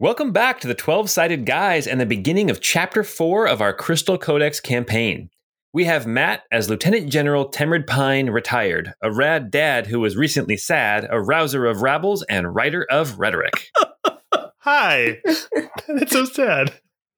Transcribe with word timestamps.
Welcome 0.00 0.30
back 0.30 0.60
to 0.60 0.68
the 0.68 0.76
12 0.76 1.10
Sided 1.10 1.44
Guys 1.44 1.88
and 1.88 2.00
the 2.00 2.06
beginning 2.06 2.50
of 2.50 2.60
Chapter 2.60 3.02
4 3.02 3.48
of 3.48 3.60
our 3.60 3.72
Crystal 3.72 4.16
Codex 4.16 4.60
campaign. 4.60 5.28
We 5.72 5.86
have 5.86 6.06
Matt 6.06 6.44
as 6.52 6.70
Lieutenant 6.70 7.10
General 7.10 7.50
Temrid 7.50 7.84
Pine, 7.84 8.30
retired, 8.30 8.94
a 9.02 9.10
rad 9.10 9.50
dad 9.50 9.88
who 9.88 9.98
was 9.98 10.16
recently 10.16 10.56
sad, 10.56 11.08
a 11.10 11.20
rouser 11.20 11.66
of 11.66 11.82
rabbles, 11.82 12.22
and 12.30 12.54
writer 12.54 12.86
of 12.88 13.18
rhetoric. 13.18 13.72
Hi. 14.58 15.18
That's 15.88 16.12
so 16.12 16.26
sad. 16.26 16.74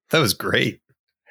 That 0.08 0.20
was 0.20 0.32
great. 0.32 0.80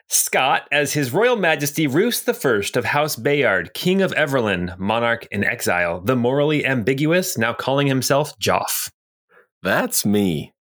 Scott 0.08 0.68
as 0.72 0.94
His 0.94 1.12
Royal 1.12 1.36
Majesty 1.36 1.88
Roos 1.88 2.30
I 2.30 2.62
of 2.76 2.86
House 2.86 3.16
Bayard, 3.16 3.74
King 3.74 4.04
of 4.04 4.12
Everland, 4.12 4.78
monarch 4.78 5.28
in 5.32 5.44
exile, 5.44 6.00
the 6.00 6.16
morally 6.16 6.64
ambiguous, 6.64 7.40
now 7.40 7.54
calling 7.54 7.88
himself 7.88 8.38
Joff. 8.38 8.92
That's 9.64 10.06
me. 10.06 10.54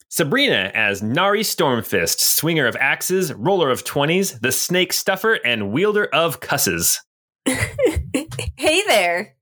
Sabrina 0.08 0.70
as 0.74 1.02
Nari 1.02 1.42
Stormfist, 1.42 2.20
swinger 2.20 2.66
of 2.66 2.76
axes, 2.76 3.32
roller 3.34 3.70
of 3.70 3.82
20s, 3.84 4.40
the 4.40 4.52
snake 4.52 4.92
stuffer, 4.92 5.40
and 5.44 5.72
wielder 5.72 6.04
of 6.06 6.38
cusses. 6.40 6.98
hey 7.46 8.82
there. 8.86 9.34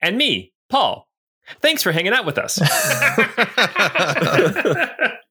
And 0.00 0.16
me, 0.16 0.54
Paul. 0.70 1.06
Thanks 1.60 1.82
for 1.82 1.92
hanging 1.92 2.14
out 2.14 2.24
with 2.24 2.38
us. 2.38 2.58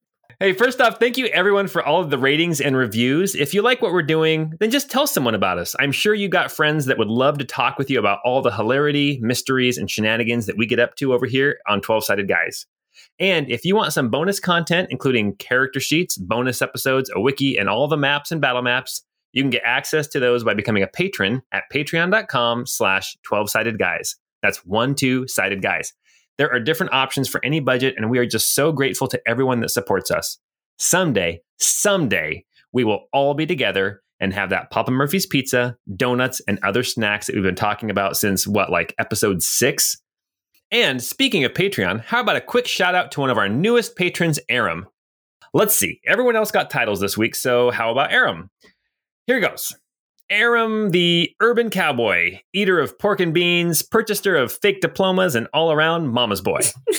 Hey, 0.44 0.52
first 0.52 0.82
off, 0.82 1.00
thank 1.00 1.18
you 1.18 1.28
everyone 1.28 1.70
for 1.70 1.82
all 1.82 2.02
of 2.02 2.10
the 2.10 2.18
ratings 2.18 2.60
and 2.60 2.76
reviews. 2.76 3.34
If 3.34 3.54
you 3.54 3.62
like 3.62 3.82
what 3.82 3.94
we're 3.94 4.02
doing, 4.02 4.52
then 4.60 4.72
just 4.72 4.92
tell 4.92 5.08
someone 5.08 5.36
about 5.36 5.58
us. 5.58 5.74
I'm 5.80 5.94
sure 5.94 6.14
you 6.14 6.28
got 6.28 6.52
friends 6.52 6.86
that 6.88 6.98
would 6.98 7.08
love 7.08 7.38
to 7.38 7.46
talk 7.46 7.78
with 7.78 7.90
you 7.90 7.98
about 7.98 8.20
all 8.26 8.42
the 8.42 8.52
hilarity, 8.52 9.20
mysteries, 9.22 9.78
and 9.78 9.90
shenanigans 9.90 10.46
that 10.48 10.58
we 10.58 10.66
get 10.66 10.80
up 10.82 10.96
to 10.96 11.14
over 11.14 11.26
here 11.26 11.60
on 11.70 11.80
12 11.80 12.04
Sided 12.04 12.28
Guys. 12.28 12.66
And 13.20 13.50
if 13.50 13.64
you 13.64 13.74
want 13.74 13.94
some 13.94 14.10
bonus 14.10 14.42
content, 14.42 14.90
including 14.92 15.38
character 15.38 15.80
sheets, 15.80 16.18
bonus 16.18 16.62
episodes, 16.62 17.10
a 17.16 17.22
wiki, 17.22 17.58
and 17.58 17.70
all 17.70 17.88
the 17.88 17.96
maps 17.96 18.30
and 18.30 18.42
battle 18.42 18.64
maps, 18.64 19.02
you 19.32 19.42
can 19.42 19.50
get 19.50 19.64
access 19.64 20.10
to 20.10 20.20
those 20.20 20.44
by 20.44 20.54
becoming 20.54 20.84
a 20.84 20.88
patron 20.88 21.42
at 21.54 21.72
patreon.com 21.74 22.66
slash 22.66 23.16
12-sided 23.32 23.80
guys. 23.80 24.18
That's 24.42 24.66
one, 24.66 24.94
two 24.94 25.26
sided 25.26 25.62
guys. 25.62 25.94
There 26.38 26.52
are 26.52 26.60
different 26.60 26.94
options 26.94 27.30
for 27.30 27.44
any 27.44 27.60
budget, 27.60 27.96
and 27.98 28.10
we 28.10 28.18
are 28.18 28.26
just 28.26 28.56
so 28.56 28.72
grateful 28.72 29.08
to 29.08 29.22
everyone 29.28 29.60
that 29.60 29.70
supports 29.70 30.10
us. 30.12 30.40
Someday, 30.80 31.42
someday, 31.60 32.46
we 32.72 32.84
will 32.84 33.08
all 33.14 33.34
be 33.34 33.46
together 33.46 34.02
and 34.20 34.34
have 34.34 34.50
that 34.50 34.72
Papa 34.72 34.90
Murphy's 34.90 35.26
pizza, 35.26 35.78
donuts, 35.96 36.42
and 36.48 36.58
other 36.64 36.82
snacks 36.82 37.28
that 37.28 37.36
we've 37.36 37.44
been 37.44 37.56
talking 37.56 37.90
about 37.90 38.18
since 38.18 38.48
what, 38.48 38.72
like 38.72 38.96
episode 38.98 39.44
six? 39.44 39.98
And 40.72 41.04
speaking 41.04 41.44
of 41.44 41.54
Patreon, 41.54 42.02
how 42.02 42.22
about 42.22 42.36
a 42.36 42.42
quick 42.42 42.66
shout 42.66 42.96
out 42.96 43.12
to 43.12 43.20
one 43.20 43.30
of 43.30 43.38
our 43.38 43.50
newest 43.50 43.96
patrons, 43.96 44.40
Aram? 44.50 44.88
Let's 45.54 45.76
see. 45.76 46.00
Everyone 46.08 46.36
else 46.36 46.50
got 46.50 46.72
titles 46.72 47.00
this 47.00 47.18
week, 47.18 47.36
so 47.36 47.70
how 47.70 47.92
about 47.92 48.12
Aram? 48.12 48.50
Here 49.28 49.36
he 49.36 49.42
goes. 49.42 49.76
Aram, 50.30 50.92
the 50.92 51.32
urban 51.42 51.70
cowboy, 51.70 52.40
eater 52.54 52.80
of 52.80 52.98
pork 52.98 53.20
and 53.20 53.34
beans, 53.34 53.82
purchaser 53.82 54.36
of 54.36 54.52
fake 54.52 54.82
diplomas, 54.82 55.36
and 55.36 55.48
all 55.54 55.72
around 55.72 56.10
mama's 56.10 56.42
boy. 56.42 56.60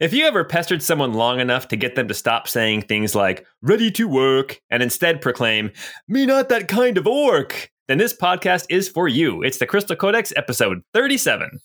if 0.00 0.12
you 0.12 0.24
ever 0.26 0.44
pestered 0.44 0.82
someone 0.82 1.14
long 1.14 1.40
enough 1.40 1.68
to 1.68 1.76
get 1.76 1.94
them 1.94 2.08
to 2.08 2.14
stop 2.14 2.48
saying 2.48 2.82
things 2.82 3.14
like, 3.14 3.46
ready 3.62 3.90
to 3.92 4.08
work, 4.08 4.60
and 4.70 4.82
instead 4.82 5.20
proclaim, 5.20 5.70
me 6.08 6.26
not 6.26 6.48
that 6.48 6.68
kind 6.68 6.98
of 6.98 7.06
orc, 7.06 7.70
then 7.88 7.98
this 7.98 8.14
podcast 8.14 8.66
is 8.68 8.88
for 8.88 9.08
you. 9.08 9.42
It's 9.42 9.58
the 9.58 9.66
Crystal 9.66 9.96
Codex, 9.96 10.32
episode 10.36 10.82
37. 10.92 11.60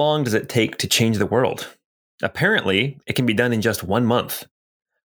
Long 0.00 0.24
does 0.24 0.32
it 0.32 0.48
take 0.48 0.78
to 0.78 0.88
change 0.88 1.18
the 1.18 1.26
world? 1.26 1.76
Apparently, 2.22 2.98
it 3.06 3.16
can 3.16 3.26
be 3.26 3.34
done 3.34 3.52
in 3.52 3.60
just 3.60 3.84
one 3.84 4.06
month. 4.06 4.46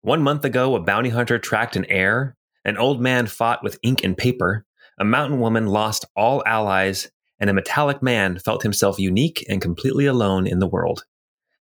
One 0.03 0.21
month 0.21 0.45
ago, 0.45 0.75
a 0.75 0.79
bounty 0.79 1.09
hunter 1.09 1.39
tracked 1.39 1.75
an 1.75 1.85
heir, 1.85 2.35
an 2.63 2.77
old 2.77 3.01
man 3.01 3.25
fought 3.25 3.63
with 3.63 3.79
ink 3.81 4.03
and 4.03 4.15
paper, 4.15 4.67
a 4.99 5.03
mountain 5.03 5.39
woman 5.39 5.65
lost 5.65 6.05
all 6.15 6.43
allies, 6.45 7.09
and 7.39 7.49
a 7.49 7.53
metallic 7.53 8.03
man 8.03 8.37
felt 8.37 8.61
himself 8.61 8.99
unique 8.99 9.43
and 9.49 9.63
completely 9.63 10.05
alone 10.05 10.45
in 10.45 10.59
the 10.59 10.67
world. 10.67 11.05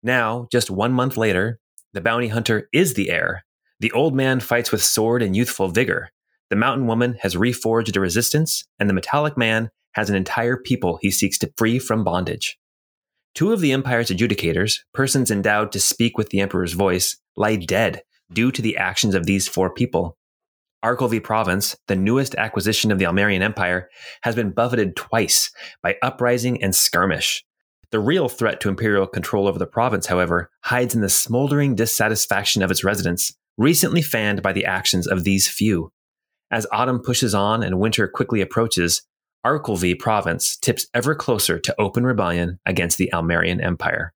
Now, 0.02 0.48
just 0.50 0.70
one 0.70 0.94
month 0.94 1.18
later, 1.18 1.60
the 1.92 2.00
bounty 2.00 2.28
hunter 2.28 2.70
is 2.72 2.94
the 2.94 3.10
heir. 3.10 3.44
The 3.78 3.92
old 3.92 4.14
man 4.14 4.40
fights 4.40 4.72
with 4.72 4.82
sword 4.82 5.20
and 5.20 5.36
youthful 5.36 5.68
vigor. 5.68 6.08
The 6.48 6.56
mountain 6.56 6.86
woman 6.86 7.18
has 7.20 7.36
reforged 7.36 7.94
a 7.94 8.00
resistance, 8.00 8.64
and 8.78 8.88
the 8.88 8.94
metallic 8.94 9.36
man 9.36 9.68
has 9.92 10.08
an 10.08 10.16
entire 10.16 10.56
people 10.56 10.98
he 11.02 11.10
seeks 11.10 11.36
to 11.38 11.52
free 11.58 11.78
from 11.78 12.04
bondage. 12.04 12.58
Two 13.38 13.53
of 13.53 13.60
the 13.60 13.71
Empire's 13.71 14.10
adjudicators, 14.10 14.81
persons 14.93 15.31
endowed 15.31 15.71
to 15.71 15.78
speak 15.78 16.19
with 16.19 16.31
the 16.31 16.41
Emperor's 16.41 16.72
voice, 16.72 17.16
lie 17.37 17.54
dead 17.54 18.03
due 18.32 18.50
to 18.50 18.60
the 18.60 18.76
actions 18.76 19.15
of 19.15 19.26
these 19.26 19.47
four 19.47 19.72
people. 19.72 20.19
Arkelvy 20.84 21.22
Province, 21.22 21.76
the 21.87 21.94
newest 21.94 22.34
acquisition 22.34 22.91
of 22.91 22.99
the 22.99 23.06
Almerian 23.06 23.41
Empire, 23.41 23.88
has 24.22 24.34
been 24.34 24.50
buffeted 24.50 24.97
twice 24.97 25.53
by 25.84 25.94
uprising 26.03 26.60
and 26.60 26.75
skirmish. 26.75 27.44
The 27.93 28.00
real 28.00 28.28
threat 28.28 28.59
to 28.62 28.69
imperial 28.69 29.06
control 29.06 29.47
over 29.47 29.60
the 29.60 29.69
province, 29.69 30.06
however, 30.06 30.50
hides 30.65 30.97
in 30.97 31.00
the 31.00 31.09
smoldering 31.09 31.76
dissatisfaction 31.76 32.60
of 32.60 32.72
its 32.72 32.82
residents, 32.82 33.32
recently 33.56 34.03
fanned 34.03 34.43
by 34.43 34.53
the 34.53 34.65
actions 34.65 35.06
of 35.06 35.22
these 35.22 35.49
few. 35.49 35.93
As 36.50 36.66
autumn 36.72 36.99
pushes 36.99 37.37
on 37.37 37.62
and 37.62 37.78
winter 37.78 38.09
quickly 38.09 38.41
approaches, 38.41 39.03
Arkelvy 39.44 39.99
province 39.99 40.56
tips 40.56 40.87
ever 40.94 41.15
closer 41.15 41.59
to 41.59 41.75
open 41.81 42.04
rebellion 42.04 42.59
against 42.66 42.99
the 42.99 43.12
Almerian 43.12 43.60
Empire. 43.60 44.12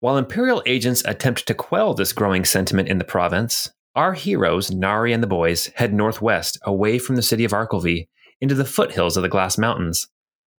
While 0.00 0.16
Imperial 0.16 0.62
agents 0.66 1.04
attempt 1.04 1.46
to 1.46 1.54
quell 1.54 1.94
this 1.94 2.12
growing 2.12 2.44
sentiment 2.44 2.88
in 2.88 2.98
the 2.98 3.04
province, 3.04 3.70
our 3.94 4.14
heroes, 4.14 4.70
Nari 4.70 5.12
and 5.12 5.22
the 5.22 5.28
boys, 5.28 5.66
head 5.74 5.92
northwest 5.92 6.58
away 6.64 6.98
from 6.98 7.16
the 7.16 7.22
city 7.22 7.44
of 7.44 7.52
Arkelvy 7.52 8.08
into 8.40 8.54
the 8.54 8.64
foothills 8.64 9.16
of 9.16 9.22
the 9.22 9.28
Glass 9.28 9.58
Mountains. 9.58 10.08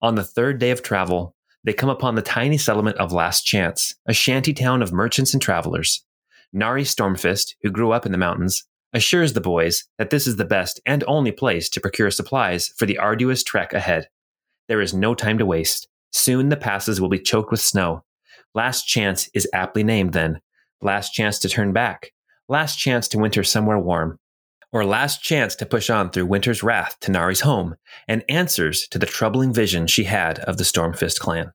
On 0.00 0.14
the 0.14 0.24
third 0.24 0.58
day 0.58 0.70
of 0.70 0.82
travel, 0.82 1.34
they 1.64 1.72
come 1.72 1.88
upon 1.88 2.14
the 2.14 2.22
tiny 2.22 2.56
settlement 2.56 2.96
of 2.98 3.12
Last 3.12 3.42
Chance, 3.42 3.94
a 4.06 4.12
shanty 4.12 4.54
town 4.54 4.82
of 4.82 4.92
merchants 4.92 5.34
and 5.34 5.42
travelers. 5.42 6.04
Nari 6.52 6.84
Stormfist, 6.84 7.54
who 7.62 7.70
grew 7.70 7.90
up 7.90 8.06
in 8.06 8.12
the 8.12 8.18
mountains, 8.18 8.64
assures 8.94 9.32
the 9.32 9.40
boys 9.40 9.84
that 9.98 10.10
this 10.10 10.26
is 10.26 10.36
the 10.36 10.44
best 10.44 10.80
and 10.86 11.04
only 11.06 11.32
place 11.32 11.68
to 11.68 11.80
procure 11.80 12.10
supplies 12.10 12.68
for 12.78 12.86
the 12.86 12.96
arduous 12.96 13.42
trek 13.42 13.74
ahead. 13.74 14.08
There 14.68 14.80
is 14.80 14.94
no 14.94 15.14
time 15.14 15.36
to 15.38 15.46
waste. 15.46 15.88
Soon 16.12 16.48
the 16.48 16.56
passes 16.56 17.00
will 17.00 17.08
be 17.08 17.18
choked 17.18 17.50
with 17.50 17.60
snow. 17.60 18.04
Last 18.54 18.84
chance 18.84 19.28
is 19.34 19.48
aptly 19.52 19.82
named 19.82 20.12
then. 20.12 20.40
Last 20.80 21.10
chance 21.10 21.38
to 21.40 21.48
turn 21.48 21.72
back. 21.72 22.12
Last 22.48 22.76
chance 22.76 23.08
to 23.08 23.18
winter 23.18 23.42
somewhere 23.42 23.78
warm. 23.78 24.18
Or 24.72 24.84
last 24.84 25.22
chance 25.22 25.54
to 25.56 25.66
push 25.66 25.90
on 25.90 26.10
through 26.10 26.26
winter's 26.26 26.62
wrath 26.62 26.96
to 27.00 27.10
Nari's 27.10 27.40
home 27.40 27.74
and 28.08 28.24
answers 28.28 28.86
to 28.88 28.98
the 28.98 29.06
troubling 29.06 29.52
vision 29.52 29.86
she 29.86 30.04
had 30.04 30.38
of 30.40 30.56
the 30.56 30.64
Stormfist 30.64 31.18
clan. 31.18 31.52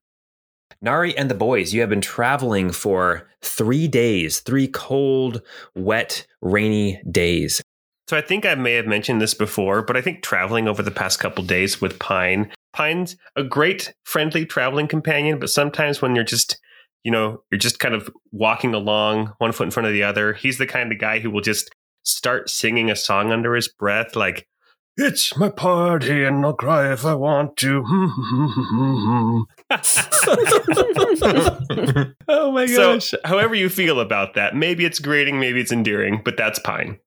Nari 0.82 1.16
and 1.16 1.30
the 1.30 1.34
boys, 1.34 1.74
you 1.74 1.80
have 1.80 1.90
been 1.90 2.00
traveling 2.00 2.70
for 2.72 3.28
three 3.42 3.86
days, 3.86 4.40
three 4.40 4.66
cold, 4.66 5.42
wet, 5.74 6.26
rainy 6.40 7.02
days. 7.10 7.60
So 8.08 8.16
I 8.16 8.22
think 8.22 8.46
I 8.46 8.54
may 8.54 8.72
have 8.74 8.86
mentioned 8.86 9.20
this 9.20 9.34
before, 9.34 9.82
but 9.82 9.96
I 9.96 10.00
think 10.00 10.22
traveling 10.22 10.66
over 10.66 10.82
the 10.82 10.90
past 10.90 11.20
couple 11.20 11.44
days 11.44 11.80
with 11.80 11.98
Pine, 11.98 12.50
Pine's 12.72 13.16
a 13.36 13.44
great, 13.44 13.92
friendly 14.04 14.46
traveling 14.46 14.88
companion, 14.88 15.38
but 15.38 15.50
sometimes 15.50 16.00
when 16.00 16.14
you're 16.14 16.24
just, 16.24 16.58
you 17.04 17.12
know, 17.12 17.42
you're 17.50 17.58
just 17.58 17.78
kind 17.78 17.94
of 17.94 18.10
walking 18.32 18.74
along 18.74 19.34
one 19.38 19.52
foot 19.52 19.64
in 19.64 19.70
front 19.70 19.86
of 19.86 19.92
the 19.92 20.02
other, 20.02 20.32
he's 20.32 20.58
the 20.58 20.66
kind 20.66 20.90
of 20.90 20.98
guy 20.98 21.20
who 21.20 21.30
will 21.30 21.40
just 21.40 21.70
start 22.02 22.48
singing 22.48 22.90
a 22.90 22.96
song 22.96 23.30
under 23.30 23.54
his 23.54 23.68
breath, 23.68 24.16
like, 24.16 24.46
it's 24.96 25.36
my 25.36 25.48
party 25.48 26.24
and 26.24 26.44
I'll 26.44 26.54
cry 26.54 26.92
if 26.92 27.04
I 27.04 27.14
want 27.14 27.56
to. 27.58 29.46
oh 32.28 32.50
my 32.50 32.66
gosh. 32.66 32.74
so, 32.74 32.94
gosh. 32.94 33.14
however 33.24 33.54
you 33.54 33.68
feel 33.68 34.00
about 34.00 34.34
that, 34.34 34.56
maybe 34.56 34.84
it's 34.84 34.98
grating, 34.98 35.38
maybe 35.38 35.60
it's 35.60 35.70
endearing, 35.70 36.22
but 36.24 36.36
that's 36.36 36.58
Pine. 36.58 36.98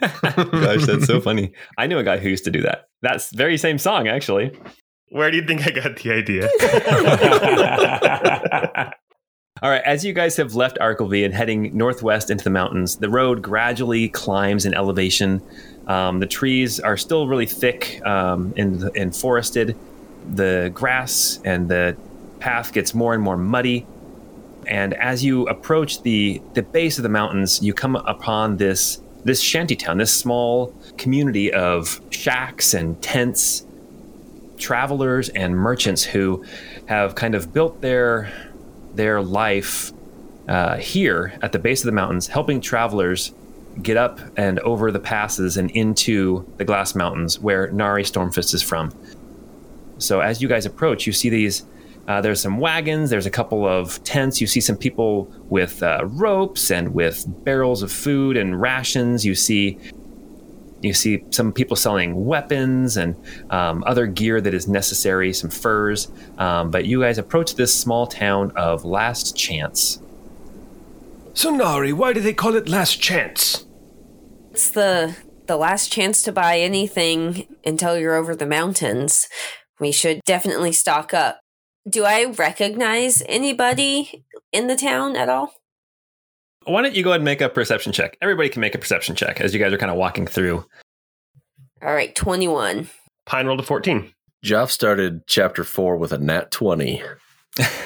Gosh, 0.00 0.84
that's 0.84 1.06
so 1.06 1.20
funny. 1.22 1.52
I 1.78 1.86
knew 1.86 1.96
a 1.98 2.04
guy 2.04 2.18
who 2.18 2.28
used 2.28 2.44
to 2.44 2.50
do 2.50 2.60
that. 2.62 2.88
That's 3.02 3.34
very 3.34 3.56
same 3.56 3.78
song, 3.78 4.08
actually. 4.08 4.50
Where 5.08 5.30
do 5.30 5.38
you 5.38 5.46
think 5.46 5.66
I 5.66 5.70
got 5.70 5.96
the 5.96 6.12
idea? 6.12 6.50
All 9.62 9.70
right, 9.70 9.80
as 9.86 10.04
you 10.04 10.12
guys 10.12 10.36
have 10.36 10.54
left 10.54 10.76
Arkleby 10.80 11.24
and 11.24 11.32
heading 11.32 11.74
northwest 11.74 12.28
into 12.28 12.44
the 12.44 12.50
mountains, 12.50 12.98
the 12.98 13.08
road 13.08 13.40
gradually 13.40 14.10
climbs 14.10 14.66
in 14.66 14.74
elevation. 14.74 15.40
Um, 15.86 16.20
the 16.20 16.26
trees 16.26 16.78
are 16.78 16.98
still 16.98 17.26
really 17.26 17.46
thick 17.46 18.02
um, 18.04 18.52
and, 18.58 18.82
and 18.94 19.16
forested. 19.16 19.74
The 20.34 20.70
grass 20.74 21.40
and 21.44 21.68
the 21.68 21.96
path 22.40 22.72
gets 22.72 22.94
more 22.94 23.14
and 23.14 23.22
more 23.22 23.36
muddy. 23.36 23.86
And 24.66 24.94
as 24.94 25.24
you 25.24 25.46
approach 25.46 26.02
the, 26.02 26.42
the 26.54 26.62
base 26.62 26.98
of 26.98 27.02
the 27.02 27.08
mountains, 27.08 27.62
you 27.62 27.72
come 27.72 27.96
upon 27.96 28.56
this 28.56 29.00
this 29.24 29.40
shantytown, 29.40 29.98
this 29.98 30.14
small 30.14 30.72
community 30.98 31.52
of 31.52 32.00
shacks 32.10 32.74
and 32.74 33.02
tents, 33.02 33.66
travelers 34.56 35.28
and 35.30 35.56
merchants 35.56 36.04
who 36.04 36.44
have 36.86 37.16
kind 37.16 37.34
of 37.34 37.52
built 37.52 37.80
their 37.80 38.32
their 38.94 39.20
life 39.20 39.92
uh, 40.48 40.76
here 40.76 41.36
at 41.42 41.50
the 41.50 41.58
base 41.58 41.82
of 41.82 41.86
the 41.86 41.92
mountains, 41.92 42.28
helping 42.28 42.60
travelers 42.60 43.32
get 43.82 43.96
up 43.96 44.20
and 44.36 44.58
over 44.60 44.90
the 44.90 45.00
passes 45.00 45.56
and 45.56 45.70
into 45.72 46.50
the 46.56 46.64
Glass 46.64 46.94
Mountains, 46.94 47.38
where 47.38 47.70
Nari 47.72 48.04
Stormfist 48.04 48.54
is 48.54 48.62
from. 48.62 48.92
So 49.98 50.20
as 50.20 50.42
you 50.42 50.48
guys 50.48 50.66
approach, 50.66 51.06
you 51.06 51.12
see 51.12 51.28
these. 51.28 51.64
Uh, 52.08 52.20
there's 52.20 52.40
some 52.40 52.58
wagons. 52.58 53.10
There's 53.10 53.26
a 53.26 53.30
couple 53.30 53.66
of 53.66 54.02
tents. 54.04 54.40
You 54.40 54.46
see 54.46 54.60
some 54.60 54.76
people 54.76 55.24
with 55.48 55.82
uh, 55.82 56.04
ropes 56.04 56.70
and 56.70 56.94
with 56.94 57.24
barrels 57.44 57.82
of 57.82 57.90
food 57.90 58.36
and 58.36 58.60
rations. 58.60 59.24
You 59.24 59.34
see 59.34 59.80
you 60.82 60.92
see 60.92 61.24
some 61.30 61.52
people 61.52 61.76
selling 61.76 62.26
weapons 62.26 62.96
and 62.96 63.16
um, 63.50 63.82
other 63.86 64.06
gear 64.06 64.40
that 64.40 64.54
is 64.54 64.68
necessary, 64.68 65.32
some 65.32 65.50
furs. 65.50 66.08
Um, 66.38 66.70
but 66.70 66.84
you 66.84 67.00
guys 67.00 67.18
approach 67.18 67.54
this 67.54 67.74
small 67.74 68.06
town 68.06 68.52
of 68.56 68.84
Last 68.84 69.36
Chance. 69.36 70.00
So 71.34 71.50
Nari, 71.50 71.92
why 71.92 72.12
do 72.12 72.20
they 72.20 72.32
call 72.32 72.54
it 72.54 72.68
Last 72.68 73.00
Chance? 73.00 73.66
It's 74.52 74.70
the 74.70 75.16
the 75.46 75.56
last 75.56 75.92
chance 75.92 76.22
to 76.22 76.32
buy 76.32 76.58
anything 76.58 77.46
until 77.64 77.96
you're 77.96 78.16
over 78.16 78.34
the 78.34 78.46
mountains. 78.46 79.28
We 79.80 79.92
should 79.92 80.20
definitely 80.24 80.72
stock 80.72 81.12
up. 81.14 81.40
Do 81.88 82.04
I 82.04 82.24
recognize 82.24 83.22
anybody 83.28 84.24
in 84.52 84.66
the 84.66 84.76
town 84.76 85.16
at 85.16 85.28
all? 85.28 85.52
Why 86.64 86.82
don't 86.82 86.94
you 86.96 87.04
go 87.04 87.10
ahead 87.10 87.20
and 87.20 87.24
make 87.24 87.40
a 87.40 87.48
perception 87.48 87.92
check? 87.92 88.16
Everybody 88.20 88.48
can 88.48 88.60
make 88.60 88.74
a 88.74 88.78
perception 88.78 89.14
check 89.14 89.40
as 89.40 89.54
you 89.54 89.60
guys 89.60 89.72
are 89.72 89.78
kind 89.78 89.90
of 89.90 89.96
walking 89.96 90.26
through. 90.26 90.64
All 91.82 91.94
right, 91.94 92.14
21. 92.14 92.88
Pine 93.26 93.46
rolled 93.46 93.60
a 93.60 93.62
14. 93.62 94.12
Joff 94.44 94.70
started 94.70 95.26
chapter 95.26 95.62
four 95.64 95.96
with 95.96 96.12
a 96.12 96.18
nat 96.18 96.50
20. 96.50 97.02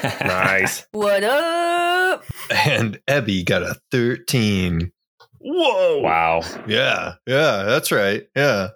Nice. 0.03 0.85
What 0.91 1.23
up? 1.23 2.23
And 2.49 2.99
Ebby 3.07 3.45
got 3.45 3.63
a 3.63 3.75
13. 3.91 4.91
Whoa. 5.39 5.99
wow. 6.01 6.41
Yeah. 6.67 7.13
Yeah. 7.25 7.63
That's 7.63 7.91
right. 7.91 8.27
Yeah. 8.35 8.69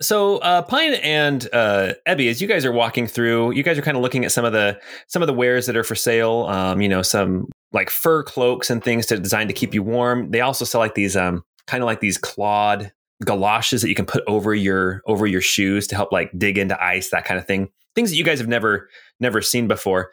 So 0.00 0.38
uh, 0.38 0.62
Pine 0.62 0.94
and 0.94 1.48
uh, 1.52 1.94
Ebby, 2.06 2.30
as 2.30 2.40
you 2.40 2.46
guys 2.46 2.64
are 2.64 2.72
walking 2.72 3.06
through, 3.06 3.52
you 3.52 3.62
guys 3.62 3.78
are 3.78 3.82
kind 3.82 3.96
of 3.96 4.02
looking 4.02 4.24
at 4.24 4.32
some 4.32 4.44
of 4.44 4.52
the 4.52 4.78
some 5.08 5.22
of 5.22 5.26
the 5.26 5.34
wares 5.34 5.66
that 5.66 5.76
are 5.76 5.84
for 5.84 5.96
sale. 5.96 6.46
Um, 6.48 6.80
you 6.80 6.88
know, 6.88 7.02
some 7.02 7.48
like 7.72 7.90
fur 7.90 8.22
cloaks 8.22 8.70
and 8.70 8.82
things 8.82 9.06
to 9.06 9.18
designed 9.18 9.48
to 9.48 9.54
keep 9.54 9.74
you 9.74 9.82
warm. 9.82 10.30
They 10.30 10.40
also 10.40 10.64
sell 10.64 10.80
like 10.80 10.94
these 10.94 11.16
um, 11.16 11.42
kind 11.66 11.82
of 11.82 11.86
like 11.86 12.00
these 12.00 12.16
clawed 12.16 12.92
galoshes 13.24 13.82
that 13.82 13.88
you 13.88 13.96
can 13.96 14.06
put 14.06 14.22
over 14.28 14.54
your 14.54 15.02
over 15.06 15.26
your 15.26 15.40
shoes 15.40 15.88
to 15.88 15.96
help 15.96 16.12
like 16.12 16.30
dig 16.38 16.58
into 16.58 16.80
ice, 16.82 17.10
that 17.10 17.24
kind 17.24 17.38
of 17.38 17.46
thing. 17.46 17.68
Things 17.94 18.10
that 18.10 18.16
you 18.16 18.24
guys 18.24 18.38
have 18.38 18.48
never 18.48 18.88
never 19.18 19.42
seen 19.42 19.66
before. 19.66 20.12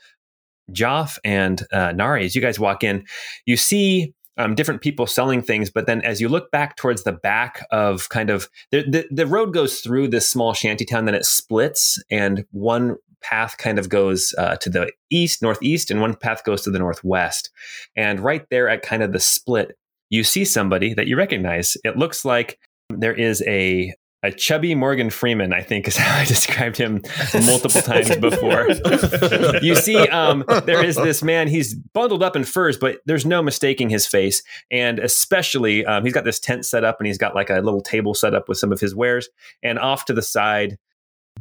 Joff 0.72 1.20
and 1.24 1.62
uh, 1.72 1.92
Nari, 1.92 2.26
as 2.26 2.36
you 2.36 2.42
guys 2.42 2.60
walk 2.60 2.84
in, 2.84 3.06
you 3.46 3.56
see 3.56 4.16
um, 4.38 4.56
different 4.56 4.82
people 4.82 5.08
selling 5.08 5.42
things, 5.42 5.70
but 5.70 5.86
then 5.88 6.02
as 6.02 6.20
you 6.20 6.30
look 6.30 6.52
back 6.52 6.76
towards 6.76 7.04
the 7.04 7.12
back 7.12 7.66
of 7.72 8.10
kind 8.10 8.30
of 8.30 8.50
the, 8.72 8.84
the, 8.84 9.08
the 9.12 9.28
road 9.28 9.54
goes 9.54 9.80
through 9.80 10.10
this 10.10 10.30
small 10.30 10.54
shanty 10.54 10.86
town, 10.86 11.06
then 11.06 11.16
it 11.16 11.26
splits, 11.26 12.02
and 12.12 12.46
one 12.52 12.98
path 13.22 13.58
kind 13.58 13.80
of 13.80 13.90
goes 13.90 14.36
uh, 14.38 14.56
to 14.58 14.70
the 14.70 14.92
east, 15.10 15.42
northeast, 15.42 15.90
and 15.90 16.02
one 16.02 16.16
path 16.16 16.44
goes 16.44 16.62
to 16.62 16.72
the 16.72 16.80
northwest. 16.80 17.50
And 17.96 18.20
right 18.20 18.46
there 18.50 18.70
at 18.70 18.84
kind 18.84 19.02
of 19.02 19.14
the 19.14 19.20
split, 19.20 19.78
you 20.10 20.24
see 20.24 20.46
somebody 20.46 20.94
that 20.94 21.08
you 21.08 21.18
recognize. 21.18 21.76
It 21.84 21.98
looks 21.98 22.24
like 22.24 22.60
there 22.90 23.14
is 23.14 23.44
a 23.48 23.94
a 24.26 24.32
chubby 24.32 24.76
Morgan 24.76 25.10
Freeman, 25.10 25.54
I 25.54 25.62
think 25.62 25.88
is 25.88 25.98
how 25.98 26.20
I 26.20 26.26
described 26.26 26.78
him 26.78 27.02
multiple 27.46 27.82
times 27.82 28.16
before. 28.18 28.68
you 29.62 29.76
see, 29.76 29.98
um, 30.10 30.44
there 30.66 30.84
is 30.84 30.96
this 30.96 31.24
man. 31.24 31.48
He's 31.48 31.74
bundled 31.74 32.24
up 32.24 32.36
in 32.36 32.44
furs, 32.44 32.78
but 32.78 33.00
there's 33.06 33.26
no 33.26 33.42
mistaking 33.42 33.90
his 33.90 34.08
face. 34.08 34.44
And 34.72 35.00
especially, 35.00 35.86
um, 35.86 36.04
he's 36.04 36.14
got 36.14 36.26
this 36.26 36.40
tent 36.40 36.66
set 36.66 36.84
up, 36.84 36.98
and 37.00 37.08
he's 37.08 37.18
got 37.18 37.36
like 37.36 37.50
a 37.50 37.62
little 37.62 37.82
table 37.82 38.14
set 38.14 38.34
up 38.34 38.50
with 38.50 38.58
some 38.58 38.72
of 38.72 38.80
his 38.80 38.96
wares. 38.96 39.30
And 39.64 39.80
off 39.80 40.06
to 40.06 40.14
the 40.14 40.22
side, 40.22 40.78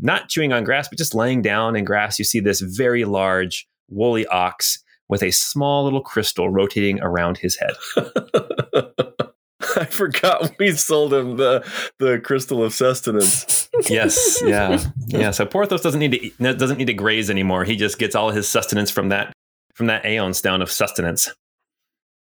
not 0.00 0.28
chewing 0.28 0.52
on 0.52 0.64
grass, 0.64 0.88
but 0.88 0.98
just 0.98 1.14
laying 1.14 1.42
down 1.42 1.76
in 1.76 1.84
grass, 1.84 2.19
you 2.19 2.25
see 2.25 2.40
this 2.40 2.60
very 2.60 3.04
large 3.04 3.66
woolly 3.88 4.26
ox 4.26 4.82
with 5.08 5.22
a 5.22 5.31
small 5.31 5.84
little 5.84 6.00
crystal 6.00 6.48
rotating 6.48 7.00
around 7.00 7.38
his 7.38 7.56
head. 7.56 7.75
I 9.77 9.85
forgot 9.85 10.59
we 10.59 10.73
sold 10.73 11.15
him 11.15 11.37
the 11.37 11.65
the 11.99 12.19
crystal 12.19 12.62
of 12.65 12.73
sustenance. 12.75 13.69
yes, 13.89 14.43
yeah, 14.45 14.83
yeah. 15.06 15.31
So 15.31 15.47
Porthos 15.47 15.81
doesn't 15.81 16.01
need 16.01 16.12
to 16.12 16.27
eat, 16.27 16.39
doesn't 16.39 16.79
need 16.79 16.87
to 16.87 16.95
graze 16.95 17.31
anymore. 17.31 17.65
He 17.65 17.77
just 17.77 17.99
gets 17.99 18.15
all 18.15 18.31
his 18.31 18.49
sustenance 18.49 18.91
from 18.91 19.11
that 19.11 19.33
from 19.75 19.87
that 19.87 20.05
aeon 20.05 20.35
stone 20.35 20.62
of 20.62 20.71
sustenance. 20.71 21.31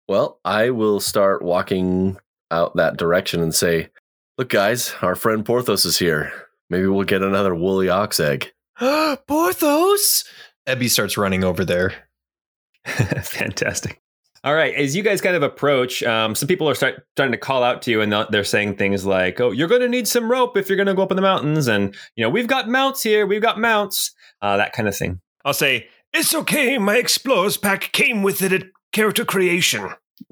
Well, 0.08 0.40
I 0.46 0.70
will 0.70 1.00
start 1.00 1.42
walking 1.42 2.18
out 2.50 2.76
that 2.78 2.98
direction 2.98 3.42
and 3.42 3.54
say, 3.54 3.90
"Look, 4.38 4.50
guys, 4.50 4.94
our 5.02 5.16
friend 5.16 5.46
Porthos 5.46 5.86
is 5.86 6.00
here. 6.00 6.32
Maybe 6.70 6.88
we'll 6.88 7.04
get 7.04 7.22
another 7.22 7.54
woolly 7.54 7.90
ox 7.90 8.20
egg." 8.20 8.54
Porthos! 8.80 10.24
Ebby 10.68 10.90
starts 10.90 11.18
running 11.18 11.44
over 11.44 11.66
there. 11.66 11.94
Fantastic. 12.86 14.02
All 14.48 14.56
right, 14.56 14.74
as 14.76 14.96
you 14.96 15.04
guys 15.04 15.20
kind 15.20 15.36
of 15.36 15.44
approach, 15.44 16.02
um, 16.04 16.34
some 16.34 16.48
people 16.48 16.70
are 16.70 16.74
start, 16.74 17.06
starting 17.18 17.34
to 17.34 17.38
call 17.38 17.64
out 17.64 17.82
to 17.82 17.92
you, 17.92 18.00
and 18.00 18.14
they're 18.30 18.46
saying 18.46 18.78
things 18.78 19.06
like, 19.06 19.42
"Oh, 19.42 19.52
you're 19.52 19.68
going 19.68 19.82
to 19.82 19.90
need 19.90 20.08
some 20.08 20.32
rope 20.32 20.56
if 20.56 20.70
you're 20.70 20.78
going 20.78 20.88
to 20.88 20.94
go 20.94 21.04
up 21.04 21.12
in 21.12 21.18
the 21.18 21.22
mountains," 21.22 21.68
and 21.68 21.94
you 22.16 22.24
know, 22.24 22.30
we've 22.30 22.48
got 22.48 22.70
mounts 22.70 23.04
here, 23.04 23.28
we've 23.28 23.42
got 23.42 23.60
mounts, 23.60 24.14
uh, 24.42 24.56
that 24.56 24.72
kind 24.72 24.88
of 24.88 24.96
thing. 24.96 25.20
I'll 25.44 25.54
say, 25.54 25.90
It's 26.14 26.34
okay, 26.34 26.78
my 26.78 26.96
Explorers 26.96 27.58
pack 27.58 27.92
came 27.92 28.24
with 28.24 28.42
it 28.42 28.54
at 28.54 28.64
character 28.94 29.26
creation. 29.26 29.90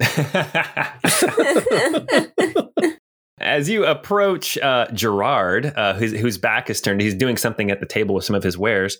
As 3.38 3.68
you 3.68 3.84
approach 3.84 4.56
uh, 4.56 4.86
Gerard, 4.94 5.74
uh, 5.76 5.92
whose, 5.92 6.12
whose 6.12 6.38
back 6.38 6.70
is 6.70 6.80
turned, 6.80 7.02
he's 7.02 7.14
doing 7.14 7.36
something 7.36 7.70
at 7.70 7.80
the 7.80 7.86
table 7.86 8.14
with 8.14 8.24
some 8.24 8.34
of 8.34 8.42
his 8.42 8.56
wares. 8.56 8.96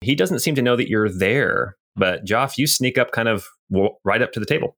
He 0.00 0.14
doesn't 0.14 0.38
seem 0.38 0.54
to 0.54 0.62
know 0.62 0.76
that 0.76 0.88
you're 0.88 1.10
there, 1.10 1.76
but 1.96 2.24
Joff, 2.24 2.56
you 2.56 2.66
sneak 2.66 2.96
up 2.96 3.12
kind 3.12 3.28
of 3.28 3.44
right 4.04 4.22
up 4.22 4.32
to 4.32 4.40
the 4.40 4.46
table. 4.46 4.76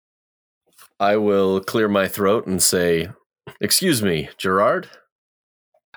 I 1.00 1.16
will 1.16 1.60
clear 1.60 1.88
my 1.88 2.08
throat 2.08 2.46
and 2.46 2.62
say, 2.62 3.08
"Excuse 3.60 4.02
me, 4.02 4.28
Gerard." 4.38 4.88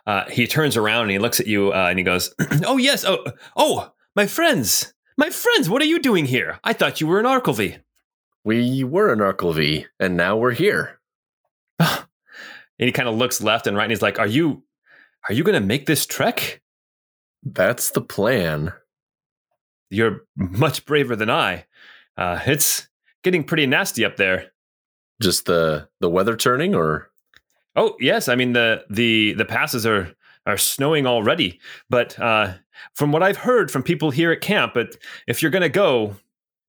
Uh, 0.06 0.24
he 0.30 0.48
turns 0.48 0.78
around 0.78 1.04
and 1.04 1.12
he 1.12 1.20
looks 1.20 1.40
at 1.40 1.48
you 1.48 1.74
uh, 1.74 1.88
and 1.90 2.00
he 2.00 2.04
goes, 2.04 2.34
"Oh 2.66 2.78
yes, 2.78 3.06
oh 3.06 3.26
oh, 3.56 3.92
my 4.16 4.26
friends, 4.26 4.94
my 5.18 5.30
friends, 5.30 5.70
what 5.70 5.82
are 5.82 5.86
you 5.86 6.00
doing 6.00 6.26
here? 6.26 6.60
I 6.64 6.74
thought 6.74 7.02
you 7.02 7.08
were 7.08 7.20
in 7.20 7.26
Arkleby." 7.26 7.80
We 8.44 8.86
were 8.86 9.12
in 9.12 9.20
Arkleby, 9.20 9.88
and 10.00 10.16
now 10.16 10.38
we're 10.38 10.54
here. 10.54 11.02
and 11.80 12.06
he 12.78 12.94
kind 12.94 13.10
of 13.10 13.16
looks 13.16 13.42
left 13.42 13.68
and 13.68 13.76
right 13.76 13.84
and 13.84 13.92
he's 13.92 14.02
like, 14.02 14.20
"Are 14.20 14.28
you, 14.28 14.64
are 15.28 15.34
you 15.34 15.44
going 15.44 15.60
to 15.60 15.68
make 15.68 15.86
this 15.86 16.06
trek? 16.06 16.62
That's 17.44 17.92
the 17.92 18.02
plan. 18.02 18.74
You're 19.90 20.26
much 20.36 20.86
braver 20.86 21.16
than 21.16 21.30
I. 21.30 21.66
Uh, 22.18 22.40
it's 22.46 22.88
getting 23.24 23.44
pretty 23.44 23.66
nasty 23.66 24.04
up 24.04 24.18
there." 24.18 24.52
Just 25.22 25.46
the 25.46 25.88
the 26.00 26.10
weather 26.10 26.36
turning, 26.36 26.76
or 26.76 27.10
Oh 27.78 27.96
yes, 28.00 28.28
I 28.28 28.36
mean 28.36 28.54
the 28.54 28.84
the 28.90 29.34
the 29.34 29.46
passes 29.46 29.86
are 29.86 30.12
are 30.48 30.58
snowing 30.58 31.06
already. 31.06 31.60
But 31.90 32.20
uh, 32.20 32.56
from 32.96 33.12
what 33.12 33.22
I've 33.22 33.38
heard 33.38 33.70
from 33.70 33.84
people 33.84 34.10
here 34.10 34.32
at 34.32 34.42
camp, 34.42 34.74
but 34.74 34.98
if 35.28 35.42
you're 35.42 35.52
going 35.52 35.62
to 35.62 35.70
go, 35.70 36.16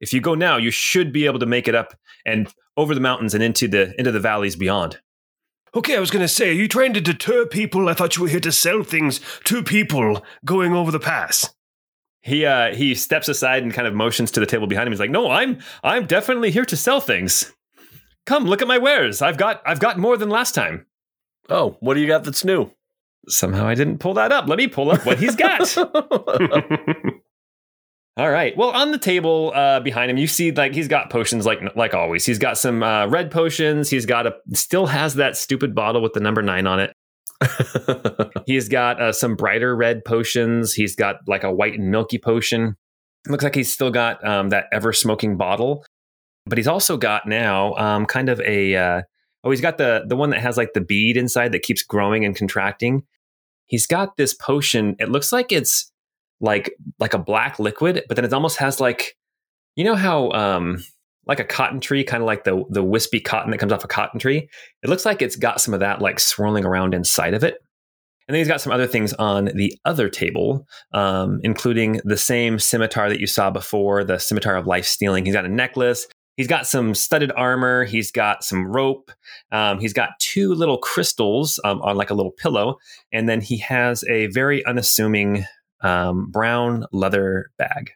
if 0.01 0.13
you 0.13 0.21
go 0.21 0.35
now, 0.35 0.59
you 0.59 0.71
should 0.71 1.13
be 1.13 1.25
able 1.25 1.39
to 1.39 1.47
make 1.47 1.67
it 1.67 1.75
up 1.75 1.95
and 2.27 2.53
over 2.77 2.95
the 2.95 3.01
mountains 3.01 3.35
and 3.35 3.43
into 3.43 3.67
the 3.67 3.99
into 3.99 4.13
the 4.13 4.21
valleys 4.21 4.55
beyond. 4.55 5.01
Okay, 5.75 5.97
I 5.97 6.01
was 6.01 6.11
going 6.11 6.23
to 6.23 6.29
say, 6.29 6.51
are 6.51 6.53
you 6.53 6.69
trying 6.69 6.93
to 6.95 7.01
deter 7.01 7.47
people? 7.47 7.89
I 7.89 7.95
thought 7.95 8.17
you 8.17 8.23
were 8.23 8.29
here 8.29 8.41
to 8.41 8.53
sell 8.53 8.83
things 8.83 9.21
to 9.45 9.63
people 9.63 10.25
going 10.45 10.73
over 10.73 10.91
the 10.91 11.01
pass. 11.01 11.55
He 12.23 12.45
uh, 12.45 12.75
he 12.75 12.95
steps 12.95 13.29
aside 13.29 13.63
and 13.63 13.73
kind 13.73 13.87
of 13.87 13.95
motions 13.95 14.31
to 14.33 14.41
the 14.41 14.47
table 14.47 14.67
behind 14.67 14.87
him. 14.87 14.93
He's 14.93 15.01
like, 15.01 15.11
"No, 15.11 15.31
I'm 15.31 15.59
I'm 15.83 16.07
definitely 16.07 16.51
here 16.51 16.65
to 16.65 16.77
sell 16.77 17.01
things. 17.01 17.53
Come 18.27 18.45
look 18.45 18.61
at 18.61 18.69
my 18.69 18.79
wares. 18.79 19.23
I've 19.23 19.37
got 19.37 19.63
I've 19.65 19.81
got 19.81 19.99
more 19.99 20.17
than 20.17 20.29
last 20.29 20.55
time." 20.55 20.87
oh, 21.49 21.77
what 21.81 21.95
do 21.95 22.01
you 22.01 22.07
got 22.07 22.25
that's 22.25 22.45
new? 22.45 22.71
Somehow 23.29 23.67
I 23.67 23.75
didn't 23.75 23.99
pull 23.99 24.15
that 24.15 24.33
up. 24.33 24.49
Let 24.49 24.59
me 24.59 24.69
pull 24.69 24.91
up 24.91 25.05
what 25.05 25.19
he's 25.19 25.37
got. 25.37 25.77
All 28.17 28.31
right. 28.31 28.57
Well, 28.57 28.71
on 28.71 28.91
the 28.91 28.99
table 28.99 29.53
uh, 29.55 29.81
behind 29.81 30.11
him, 30.11 30.17
you 30.17 30.27
see 30.27 30.51
like 30.51 30.75
he's 30.75 30.89
got 30.89 31.11
potions 31.11 31.47
like 31.47 31.61
like 31.77 31.95
always. 31.95 32.25
He's 32.25 32.39
got 32.39 32.59
some 32.59 32.83
uh, 32.83 33.07
red 33.07 33.31
potions. 33.31 33.91
He's 33.91 34.07
got 34.07 34.27
a 34.27 34.35
still 34.55 34.87
has 34.87 35.15
that 35.17 35.37
stupid 35.37 35.75
bottle 35.75 36.03
with 36.03 36.15
the 36.15 36.21
number 36.21 36.43
nine 36.43 36.67
on 36.67 36.81
it. 36.81 36.95
He's 38.47 38.69
got 38.69 39.01
uh, 39.01 39.13
some 39.13 39.37
brighter 39.37 39.75
red 39.77 40.05
potions. 40.05 40.75
He's 40.75 40.97
got 40.97 41.17
like 41.27 41.45
a 41.45 41.53
white 41.53 41.75
and 41.75 41.91
milky 41.91 42.19
potion. 42.19 42.77
looks 43.29 43.45
like 43.45 43.55
he's 43.55 43.73
still 43.73 43.91
got 43.91 44.25
um, 44.27 44.49
that 44.51 44.67
ever 44.73 44.93
smoking 44.93 45.37
bottle, 45.37 45.85
but 46.47 46.59
he's 46.59 46.67
also 46.67 46.97
got 46.97 47.27
now 47.27 47.75
um, 47.75 48.07
kind 48.07 48.29
of 48.29 48.41
a 48.41 48.75
uh, 48.75 49.03
oh 49.45 49.51
he's 49.51 49.61
got 49.61 49.79
the 49.79 50.05
the 50.07 50.17
one 50.17 50.31
that 50.31 50.41
has 50.41 50.57
like 50.57 50.73
the 50.73 50.81
bead 50.81 51.17
inside 51.17 51.53
that 51.53 51.63
keeps 51.63 51.83
growing 51.83 52.25
and 52.25 52.35
contracting. 52.35 53.05
He's 53.67 53.87
got 53.87 54.17
this 54.17 54.35
potion. 54.35 54.97
It 54.99 55.11
looks 55.11 55.33
like 55.33 55.53
it's 55.53 55.93
like 56.41 56.73
like 56.99 57.15
a 57.15 57.19
black 57.19 57.59
liquid, 57.59 58.05
but 58.09 58.17
then 58.17 58.25
it 58.25 58.33
almost 58.33 58.59
has 58.59 58.81
like 58.81 59.17
you 59.77 59.85
know 59.85 59.95
how 59.95 60.31
um 60.33 60.83
like 61.29 61.41
a 61.41 61.45
cotton 61.45 61.81
tree, 61.81 62.03
kind 62.03 62.23
of 62.23 62.27
like 62.27 62.45
the 62.45 62.65
the 62.71 62.83
wispy 62.83 63.21
cotton 63.21 63.51
that 63.51 63.59
comes 63.59 63.73
off 63.73 63.85
a 63.85 63.89
cotton 63.89 64.19
tree. 64.19 64.49
It 64.83 64.89
looks 64.89 65.05
like 65.05 65.23
it's 65.23 65.37
got 65.37 65.61
some 65.61 65.75
of 65.75 65.81
that 65.81 66.01
like 66.01 66.19
swirling 66.19 66.65
around 66.65 66.95
inside 66.95 67.35
of 67.35 67.45
it. 67.45 67.59
And 68.27 68.35
then 68.35 68.41
he's 68.41 68.49
got 68.49 68.61
some 68.61 68.73
other 68.73 68.87
things 68.87 69.15
on 69.15 69.47
the 69.55 69.75
other 69.87 70.11
table, 70.11 70.67
um, 70.93 71.41
including 71.43 72.01
the 72.05 72.19
same 72.19 72.59
scimitar 72.59 73.09
that 73.09 73.21
you 73.21 73.27
saw 73.27 73.51
before, 73.51 74.05
the 74.05 74.19
scimitar 74.19 74.57
of 74.57 74.67
life 74.67 74.85
stealing. 74.85 75.25
He's 75.25 75.35
got 75.35 75.47
a 75.47 75.49
necklace. 75.49 76.07
He's 76.37 76.47
got 76.47 76.67
some 76.67 76.95
studded 76.95 77.33
armor. 77.33 77.85
He's 77.85 78.13
got 78.13 78.45
some 78.45 78.67
rope. 78.67 79.11
Um, 79.51 79.81
he's 79.81 79.95
got 79.95 80.11
two 80.21 80.55
little 80.55 80.77
crystals 80.77 81.59
um, 81.65 81.81
on 81.81 81.97
like 81.97 82.11
a 82.11 82.15
little 82.15 82.31
pillow. 82.31 82.77
And 83.13 83.29
then 83.29 83.41
he 83.41 83.57
has 83.59 84.05
a 84.05 84.27
very 84.27 84.65
unassuming 84.67 85.47
um, 85.81 86.31
brown 86.31 86.85
leather 86.93 87.51
bag. 87.57 87.93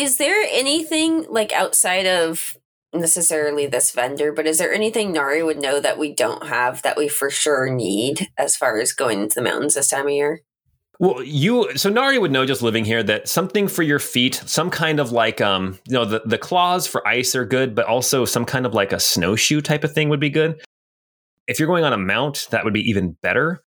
Is 0.00 0.16
there 0.16 0.46
anything 0.50 1.26
like 1.28 1.52
outside 1.52 2.06
of 2.06 2.56
necessarily 2.94 3.66
this 3.66 3.90
vendor, 3.90 4.32
but 4.32 4.46
is 4.46 4.56
there 4.56 4.72
anything 4.72 5.12
Nari 5.12 5.42
would 5.42 5.60
know 5.60 5.78
that 5.78 5.98
we 5.98 6.14
don't 6.14 6.46
have 6.46 6.80
that 6.80 6.96
we 6.96 7.06
for 7.06 7.28
sure 7.28 7.68
need 7.68 8.28
as 8.38 8.56
far 8.56 8.80
as 8.80 8.94
going 8.94 9.20
into 9.20 9.34
the 9.34 9.42
mountains 9.42 9.74
this 9.74 9.88
time 9.88 10.06
of 10.06 10.12
year? 10.12 10.40
Well, 10.98 11.22
you 11.22 11.76
so 11.76 11.90
Nari 11.90 12.18
would 12.18 12.32
know 12.32 12.46
just 12.46 12.62
living 12.62 12.86
here 12.86 13.02
that 13.02 13.28
something 13.28 13.68
for 13.68 13.82
your 13.82 13.98
feet, 13.98 14.42
some 14.46 14.70
kind 14.70 15.00
of 15.00 15.12
like 15.12 15.42
um, 15.42 15.78
you 15.86 15.92
know, 15.92 16.06
the 16.06 16.22
the 16.24 16.38
claws 16.38 16.86
for 16.86 17.06
ice 17.06 17.34
are 17.34 17.44
good, 17.44 17.74
but 17.74 17.84
also 17.84 18.24
some 18.24 18.46
kind 18.46 18.64
of 18.64 18.72
like 18.72 18.94
a 18.94 19.00
snowshoe 19.00 19.60
type 19.60 19.84
of 19.84 19.92
thing 19.92 20.08
would 20.08 20.20
be 20.20 20.30
good. 20.30 20.62
If 21.46 21.58
you're 21.58 21.68
going 21.68 21.84
on 21.84 21.92
a 21.92 21.98
mount, 21.98 22.48
that 22.52 22.64
would 22.64 22.72
be 22.72 22.88
even 22.88 23.18
better. 23.20 23.62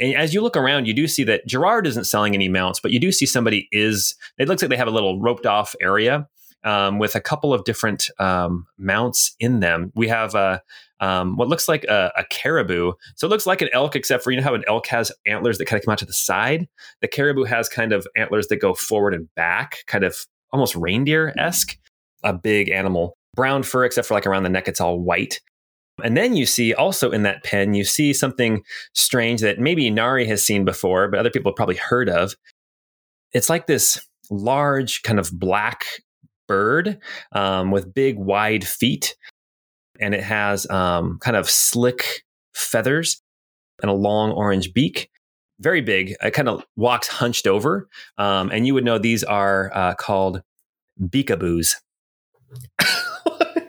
And 0.00 0.14
as 0.14 0.34
you 0.34 0.40
look 0.40 0.56
around, 0.56 0.86
you 0.86 0.94
do 0.94 1.06
see 1.06 1.24
that 1.24 1.46
Gerard 1.46 1.86
isn't 1.86 2.04
selling 2.04 2.34
any 2.34 2.48
mounts, 2.48 2.80
but 2.80 2.90
you 2.90 3.00
do 3.00 3.12
see 3.12 3.26
somebody 3.26 3.68
is. 3.72 4.14
It 4.38 4.48
looks 4.48 4.62
like 4.62 4.70
they 4.70 4.76
have 4.76 4.88
a 4.88 4.92
little 4.92 5.20
roped 5.20 5.46
off 5.46 5.74
area 5.80 6.28
um, 6.64 6.98
with 6.98 7.14
a 7.14 7.20
couple 7.20 7.54
of 7.54 7.64
different 7.64 8.10
um, 8.18 8.66
mounts 8.76 9.34
in 9.38 9.60
them. 9.60 9.92
We 9.94 10.08
have 10.08 10.34
a 10.34 10.60
um, 11.00 11.36
what 11.36 11.48
looks 11.48 11.68
like 11.68 11.84
a, 11.84 12.10
a, 12.16 12.24
caribou. 12.24 12.92
So 13.16 13.26
it 13.26 13.30
looks 13.30 13.46
like 13.46 13.60
an 13.60 13.68
elk, 13.72 13.94
except 13.94 14.24
for 14.24 14.30
you 14.30 14.38
know 14.38 14.42
how 14.42 14.54
an 14.54 14.64
elk 14.66 14.86
has 14.86 15.12
antlers 15.26 15.58
that 15.58 15.66
kind 15.66 15.78
of 15.78 15.84
come 15.84 15.92
out 15.92 15.98
to 15.98 16.06
the 16.06 16.12
side. 16.12 16.66
The 17.02 17.08
caribou 17.08 17.44
has 17.44 17.68
kind 17.68 17.92
of 17.92 18.06
antlers 18.16 18.46
that 18.48 18.56
go 18.56 18.74
forward 18.74 19.12
and 19.12 19.32
back, 19.34 19.84
kind 19.86 20.04
of 20.04 20.26
almost 20.52 20.74
reindeer 20.74 21.34
esque. 21.38 21.78
A 22.24 22.32
big 22.32 22.70
animal, 22.70 23.16
brown 23.34 23.62
fur, 23.62 23.84
except 23.84 24.08
for 24.08 24.14
like 24.14 24.26
around 24.26 24.42
the 24.42 24.48
neck, 24.48 24.68
it's 24.68 24.80
all 24.80 24.98
white. 24.98 25.40
And 26.04 26.16
then 26.16 26.36
you 26.36 26.44
see 26.44 26.74
also 26.74 27.10
in 27.10 27.22
that 27.22 27.42
pen, 27.42 27.74
you 27.74 27.84
see 27.84 28.12
something 28.12 28.62
strange 28.94 29.40
that 29.40 29.58
maybe 29.58 29.88
Nari 29.90 30.26
has 30.26 30.42
seen 30.42 30.64
before, 30.64 31.08
but 31.08 31.18
other 31.18 31.30
people 31.30 31.50
have 31.50 31.56
probably 31.56 31.76
heard 31.76 32.08
of. 32.08 32.34
It's 33.32 33.48
like 33.48 33.66
this 33.66 34.06
large 34.30 35.02
kind 35.02 35.18
of 35.18 35.30
black 35.32 35.86
bird 36.46 36.98
um, 37.32 37.70
with 37.70 37.94
big 37.94 38.18
wide 38.18 38.66
feet. 38.66 39.16
And 39.98 40.14
it 40.14 40.22
has 40.22 40.68
um, 40.68 41.18
kind 41.20 41.36
of 41.36 41.48
slick 41.48 42.22
feathers 42.54 43.22
and 43.82 43.90
a 43.90 43.94
long 43.94 44.32
orange 44.32 44.74
beak. 44.74 45.10
Very 45.60 45.80
big. 45.80 46.14
It 46.22 46.32
kind 46.32 46.50
of 46.50 46.62
walks 46.76 47.08
hunched 47.08 47.46
over. 47.46 47.88
Um, 48.18 48.50
and 48.50 48.66
you 48.66 48.74
would 48.74 48.84
know 48.84 48.98
these 48.98 49.24
are 49.24 49.70
uh, 49.74 49.94
called 49.94 50.42
beakaboos. 51.00 51.76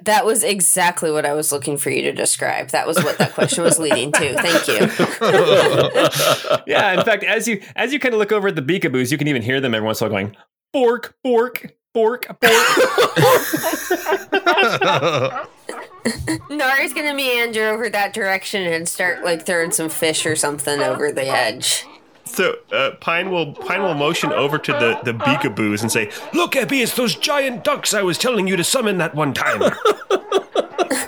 That 0.07 0.25
was 0.25 0.41
exactly 0.41 1.11
what 1.11 1.25
I 1.25 1.33
was 1.33 1.51
looking 1.51 1.75
for 1.75 1.89
you 1.89 2.01
to 2.03 2.13
describe. 2.13 2.69
That 2.69 2.87
was 2.87 2.95
what 3.03 3.17
that 3.17 3.33
question 3.33 3.61
was 3.61 3.77
leading 3.77 4.13
to. 4.13 4.41
Thank 4.41 4.67
you. 4.69 4.75
yeah, 6.65 6.97
in 6.97 7.03
fact, 7.03 7.25
as 7.25 7.45
you 7.45 7.61
as 7.75 7.91
you 7.91 7.99
kind 7.99 8.13
of 8.13 8.19
look 8.19 8.31
over 8.31 8.47
at 8.47 8.55
the 8.55 8.61
beakaboos, 8.61 9.11
you 9.11 9.17
can 9.17 9.27
even 9.27 9.41
hear 9.41 9.59
them 9.59 9.75
every 9.75 9.85
once 9.85 9.99
in 9.99 10.07
a 10.07 10.09
while 10.09 10.21
going 10.21 10.37
bork, 10.71 11.17
bork, 11.25 11.75
bork, 11.93 12.25
bork. 12.39 12.41
Nari's 16.49 16.93
gonna 16.93 17.13
meander 17.13 17.67
over 17.67 17.89
that 17.89 18.13
direction 18.13 18.63
and 18.63 18.87
start 18.87 19.25
like 19.25 19.45
throwing 19.45 19.71
some 19.71 19.89
fish 19.89 20.25
or 20.25 20.37
something 20.37 20.79
over 20.79 21.11
the 21.11 21.27
edge. 21.27 21.85
So 22.27 22.55
uh, 22.72 22.91
Pine 23.01 23.31
will 23.31 23.53
Pine 23.53 23.81
will 23.81 23.93
motion 23.93 24.31
over 24.31 24.57
to 24.57 24.72
the 24.72 25.00
the 25.03 25.13
beakaboos 25.13 25.81
and 25.81 25.91
say, 25.91 26.12
Look, 26.34 26.53
Ebby, 26.53 26.81
it's 26.84 26.96
those 26.96 27.15
giant 27.15 27.63
ducks 27.63 27.93
I 27.93 28.01
was 28.01 28.17
telling 28.17 28.48
you 28.48 28.55
to 28.55 28.63
summon 28.63 28.98
that 29.00 29.15
one 29.15 29.34
time. 29.34 29.62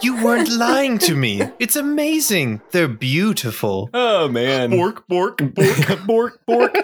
You 0.02 0.24
weren't 0.24 0.50
lying 0.50 0.98
to 1.00 1.16
me. 1.16 1.42
It's 1.60 1.76
amazing. 1.76 2.62
They're 2.72 2.88
beautiful. 2.88 3.90
Oh 3.94 4.30
man. 4.30 4.70
"Bork, 4.70 5.08
bork, 5.08 5.40
bork, 5.54 6.00
bork, 6.06 6.46
bork." 6.46 6.76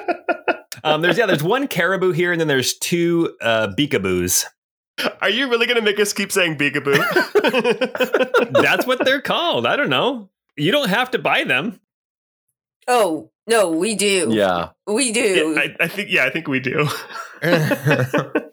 Um, 0.83 1.01
there's 1.01 1.17
yeah, 1.17 1.25
there's 1.25 1.43
one 1.43 1.67
caribou 1.67 2.11
here, 2.11 2.31
and 2.31 2.39
then 2.41 2.47
there's 2.47 2.77
two 2.77 3.35
uh, 3.41 3.69
beakaboos. 3.77 4.45
Are 5.21 5.29
you 5.29 5.49
really 5.49 5.65
going 5.65 5.77
to 5.77 5.81
make 5.81 5.99
us 5.99 6.13
keep 6.13 6.31
saying 6.31 6.57
beakaboo? 6.57 6.97
That's 8.61 8.85
what 8.85 9.03
they're 9.03 9.21
called. 9.21 9.65
I 9.65 9.75
don't 9.75 9.89
know. 9.89 10.29
You 10.57 10.71
don't 10.71 10.89
have 10.89 11.11
to 11.11 11.19
buy 11.19 11.43
them. 11.43 11.79
Oh 12.87 13.31
no, 13.47 13.71
we 13.71 13.95
do. 13.95 14.29
yeah. 14.31 14.69
we 14.87 15.11
do. 15.11 15.53
Yeah, 15.55 15.61
I, 15.61 15.75
I 15.85 15.87
think 15.87 16.09
yeah, 16.11 16.25
I 16.25 16.29
think 16.29 16.47
we 16.47 16.59
do. 16.59 16.87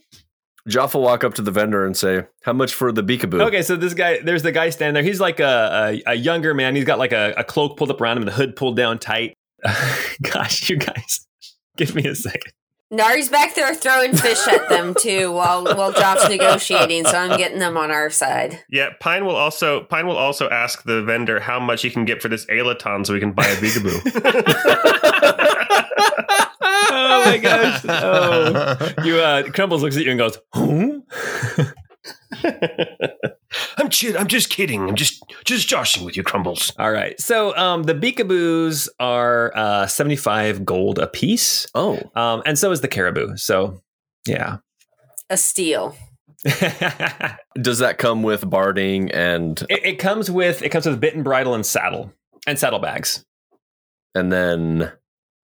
Joff 0.69 0.95
will 0.95 1.03
walk 1.03 1.25
up 1.25 1.35
to 1.35 1.43
the 1.43 1.51
vendor 1.51 1.85
and 1.85 1.97
say, 1.97 2.27
How 2.45 2.53
much 2.53 2.73
for 2.73 2.93
the 2.93 3.03
beakaboo? 3.03 3.43
Okay, 3.49 3.63
so 3.63 3.75
this 3.77 3.95
guy, 3.95 4.21
there's 4.21 4.43
the 4.43 4.53
guy 4.53 4.71
standing 4.71 4.95
there. 4.95 5.03
He's 5.03 5.21
like 5.21 5.41
a, 5.41 6.01
a, 6.07 6.13
a 6.13 6.15
younger 6.15 6.55
man. 6.55 6.77
He's 6.77 6.85
got 6.85 6.99
like 6.99 7.13
a, 7.13 7.35
a 7.37 7.45
cloak 7.45 7.77
pulled 7.77 7.91
up 7.91 8.01
around 8.01 8.19
him, 8.19 8.23
and 8.23 8.29
the 8.29 8.37
hood 8.37 8.55
pulled 8.55 8.77
down 8.77 8.99
tight. 8.99 9.35
Gosh, 10.23 10.71
you 10.71 10.77
guys, 10.77 11.27
give 11.77 11.95
me 11.95 12.07
a 12.07 12.15
second. 12.15 12.53
Nari's 12.93 13.31
back 13.31 13.55
there 13.55 13.75
throwing 13.75 14.15
fish 14.15 14.47
at 14.47 14.69
them 14.69 14.95
too, 14.99 15.33
while 15.33 15.65
while 15.65 15.95
Joff's 15.95 16.29
negotiating. 16.29 17.07
So 17.07 17.17
I'm 17.17 17.39
getting 17.39 17.59
them 17.59 17.79
on 17.79 17.91
our 17.91 18.11
side. 18.11 18.63
yeah, 18.69 18.91
Pine 19.01 19.25
will 19.25 19.35
also 19.35 19.85
Pine 19.85 20.07
will 20.07 20.19
also 20.19 20.51
ask 20.51 20.83
the 20.85 21.03
vendor 21.03 21.41
how 21.41 21.59
much 21.59 21.81
he 21.81 21.89
can 21.89 22.05
get 22.05 22.21
for 22.21 22.29
this 22.29 22.45
Alaton 22.47 23.07
so 23.07 23.15
we 23.15 23.21
can 23.21 23.33
buy 23.33 23.47
a 23.47 23.57
beakaboo. 23.57 24.13
oh 26.91 27.23
my 27.25 27.39
gosh! 27.39 27.83
Oh, 27.89 28.93
you 29.05 29.17
uh, 29.17 29.45
Crumbles 29.53 29.83
looks 29.83 29.97
at 29.97 30.05
you 30.05 30.11
and 30.11 30.19
goes, 30.19 30.37
"Huh?" 30.53 31.73
I'm 33.77 33.91
chid- 33.91 34.17
I'm 34.17 34.27
just 34.29 34.51
kidding. 34.51 34.89
I'm 34.89 34.95
just 34.95 35.23
just 35.45 35.69
joshing 35.69 36.05
with 36.05 36.17
you, 36.17 36.23
Crumbles. 36.23 36.73
All 36.79 36.91
right. 36.91 37.19
So 37.21 37.57
um, 37.57 37.83
the 37.85 37.95
beakaboos 37.95 38.89
are 38.99 39.53
uh, 39.57 39.87
75 39.87 40.65
gold 40.65 40.99
a 40.99 41.07
piece, 41.07 41.67
Oh, 41.75 42.01
um, 42.15 42.43
and 42.47 42.59
so 42.59 42.71
is 42.71 42.81
the 42.81 42.89
caribou. 42.89 43.37
So 43.37 43.83
yeah. 44.27 44.59
A 45.31 45.37
steal. 45.37 45.97
does 47.61 47.79
that 47.79 47.99
come 47.99 48.25
with 48.25 48.49
barding 48.51 49.11
and 49.13 49.65
it 49.71 50.01
comes 50.01 50.29
with 50.29 50.61
it 50.63 50.71
comes 50.71 50.87
with 50.87 51.01
bit 51.01 51.15
and 51.15 51.23
bridle 51.23 51.55
and 51.55 51.65
saddle 51.65 52.13
and 52.49 52.59
saddlebags. 52.59 53.25
and 54.17 54.33
then 54.33 54.91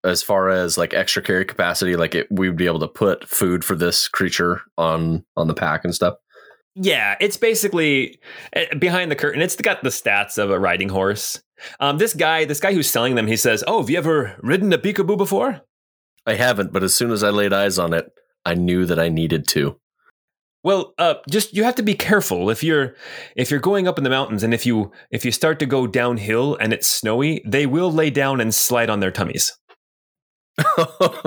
as 0.04 0.24
far 0.24 0.50
as 0.50 0.76
like 0.78 0.94
extra 0.96 1.22
carry 1.22 1.46
capacity, 1.46 1.96
like 1.96 2.16
it, 2.16 2.28
we 2.32 2.48
would 2.50 2.58
be 2.58 2.66
able 2.66 2.80
to 2.80 2.88
put 2.88 3.28
food 3.30 3.64
for 3.64 3.76
this 3.76 4.08
creature 4.08 4.62
on 4.78 5.24
on 5.36 5.48
the 5.48 5.54
pack 5.54 5.84
and 5.84 5.94
stuff. 5.94 6.16
Yeah, 6.80 7.16
it's 7.20 7.38
basically 7.38 8.20
eh, 8.54 8.74
behind 8.76 9.10
the 9.10 9.16
curtain. 9.16 9.42
It's 9.42 9.56
got 9.56 9.82
the 9.82 9.90
stats 9.90 10.38
of 10.38 10.52
a 10.52 10.60
riding 10.60 10.90
horse. 10.90 11.42
Um, 11.80 11.98
this 11.98 12.14
guy, 12.14 12.46
this 12.46 12.60
guy 12.60 12.72
who's 12.72 12.90
selling 12.90 13.16
them, 13.16 13.26
he 13.26 13.36
says, 13.36 13.64
"Oh, 13.66 13.80
have 13.82 13.90
you 13.90 13.98
ever 13.98 14.36
ridden 14.44 14.72
a 14.72 14.78
beakaboo 14.78 15.18
before?" 15.18 15.62
I 16.28 16.36
haven't, 16.36 16.72
but 16.72 16.84
as 16.84 16.94
soon 16.94 17.10
as 17.12 17.24
I 17.24 17.30
laid 17.32 17.52
eyes 17.52 17.80
on 17.80 17.94
it, 17.94 18.12
I 18.46 18.54
knew 18.54 18.86
that 18.86 19.00
I 19.00 19.10
needed 19.10 19.48
to. 19.50 19.80
Well, 20.64 20.94
uh, 21.00 21.16
just 21.30 21.56
you 21.56 21.64
have 21.64 21.76
to 21.76 21.84
be 21.84 21.96
careful 21.96 22.52
if 22.52 22.64
you're 22.64 22.96
if 23.36 23.50
you're 23.50 23.60
going 23.60 23.88
up 23.88 23.98
in 23.98 24.04
the 24.04 24.10
mountains, 24.12 24.44
and 24.44 24.54
if 24.54 24.64
you 24.66 24.92
if 25.10 25.26
you 25.26 25.32
start 25.32 25.58
to 25.60 25.66
go 25.66 25.88
downhill 25.88 26.58
and 26.60 26.74
it's 26.74 26.88
snowy, 26.88 27.42
they 27.44 27.66
will 27.66 27.92
lay 27.92 28.12
down 28.12 28.40
and 28.40 28.54
slide 28.54 28.92
on 28.92 29.00
their 29.00 29.12
tummies. 29.12 29.58
Oh 30.60 31.22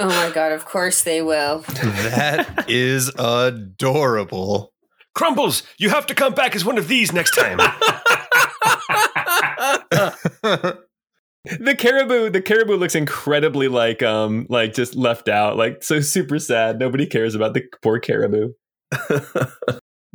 my 0.00 0.30
god! 0.34 0.52
Of 0.52 0.64
course 0.64 1.02
they 1.02 1.22
will. 1.22 1.60
that 1.60 2.66
is 2.68 3.10
adorable. 3.18 4.72
Crumbles, 5.14 5.62
you 5.78 5.90
have 5.90 6.06
to 6.06 6.14
come 6.14 6.34
back 6.34 6.54
as 6.54 6.64
one 6.64 6.78
of 6.78 6.88
these 6.88 7.12
next 7.12 7.32
time. 7.36 7.58
The 11.58 11.74
caribou, 11.74 12.28
the 12.28 12.42
caribou 12.42 12.76
looks 12.76 12.94
incredibly 12.94 13.68
like 13.68 14.02
um 14.02 14.44
like 14.50 14.74
just 14.74 14.94
left 14.94 15.26
out, 15.26 15.56
like 15.56 15.82
so 15.82 16.00
super 16.00 16.38
sad. 16.38 16.78
Nobody 16.78 17.06
cares 17.06 17.34
about 17.34 17.54
the 17.54 17.62
poor 17.80 17.98
caribou. 17.98 18.52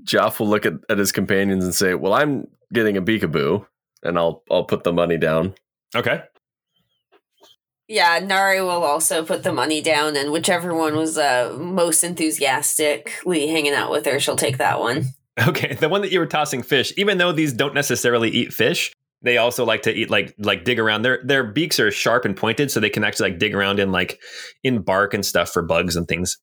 Joff 0.03 0.39
will 0.39 0.47
look 0.47 0.67
at, 0.67 0.73
at 0.87 0.99
his 0.99 1.11
companions 1.11 1.63
and 1.63 1.73
say, 1.73 1.95
"Well, 1.95 2.13
I'm 2.13 2.45
getting 2.71 2.95
a 2.95 3.01
beakaboo, 3.01 3.65
and 4.03 4.19
I'll 4.19 4.43
I'll 4.51 4.65
put 4.65 4.83
the 4.83 4.93
money 4.93 5.17
down." 5.17 5.55
Okay. 5.95 6.21
Yeah, 7.87 8.19
Nari 8.19 8.61
will 8.61 8.83
also 8.83 9.23
put 9.23 9.43
the 9.43 9.53
money 9.53 9.81
down, 9.81 10.15
and 10.15 10.31
whichever 10.31 10.73
one 10.73 10.95
was 10.95 11.17
uh, 11.17 11.55
most 11.59 12.03
enthusiastically 12.03 13.47
hanging 13.47 13.73
out 13.73 13.91
with 13.91 14.05
her, 14.05 14.19
she'll 14.19 14.35
take 14.35 14.57
that 14.57 14.79
one. 14.79 15.05
Okay. 15.47 15.73
The 15.73 15.89
one 15.89 16.01
that 16.01 16.11
you 16.11 16.19
were 16.19 16.25
tossing 16.25 16.63
fish, 16.63 16.93
even 16.95 17.17
though 17.17 17.33
these 17.33 17.51
don't 17.51 17.73
necessarily 17.73 18.29
eat 18.29 18.53
fish, 18.53 18.93
they 19.21 19.37
also 19.37 19.65
like 19.65 19.81
to 19.81 19.93
eat 19.93 20.09
like 20.09 20.33
like 20.37 20.63
dig 20.63 20.79
around. 20.79 21.01
Their 21.01 21.19
their 21.23 21.43
beaks 21.43 21.79
are 21.79 21.91
sharp 21.91 22.25
and 22.25 22.37
pointed, 22.37 22.71
so 22.71 22.79
they 22.79 22.89
can 22.89 23.03
actually 23.03 23.31
like 23.31 23.39
dig 23.39 23.53
around 23.53 23.79
in 23.79 23.91
like 23.91 24.19
in 24.63 24.81
bark 24.81 25.13
and 25.13 25.25
stuff 25.25 25.49
for 25.51 25.61
bugs 25.61 25.95
and 25.95 26.07
things. 26.07 26.37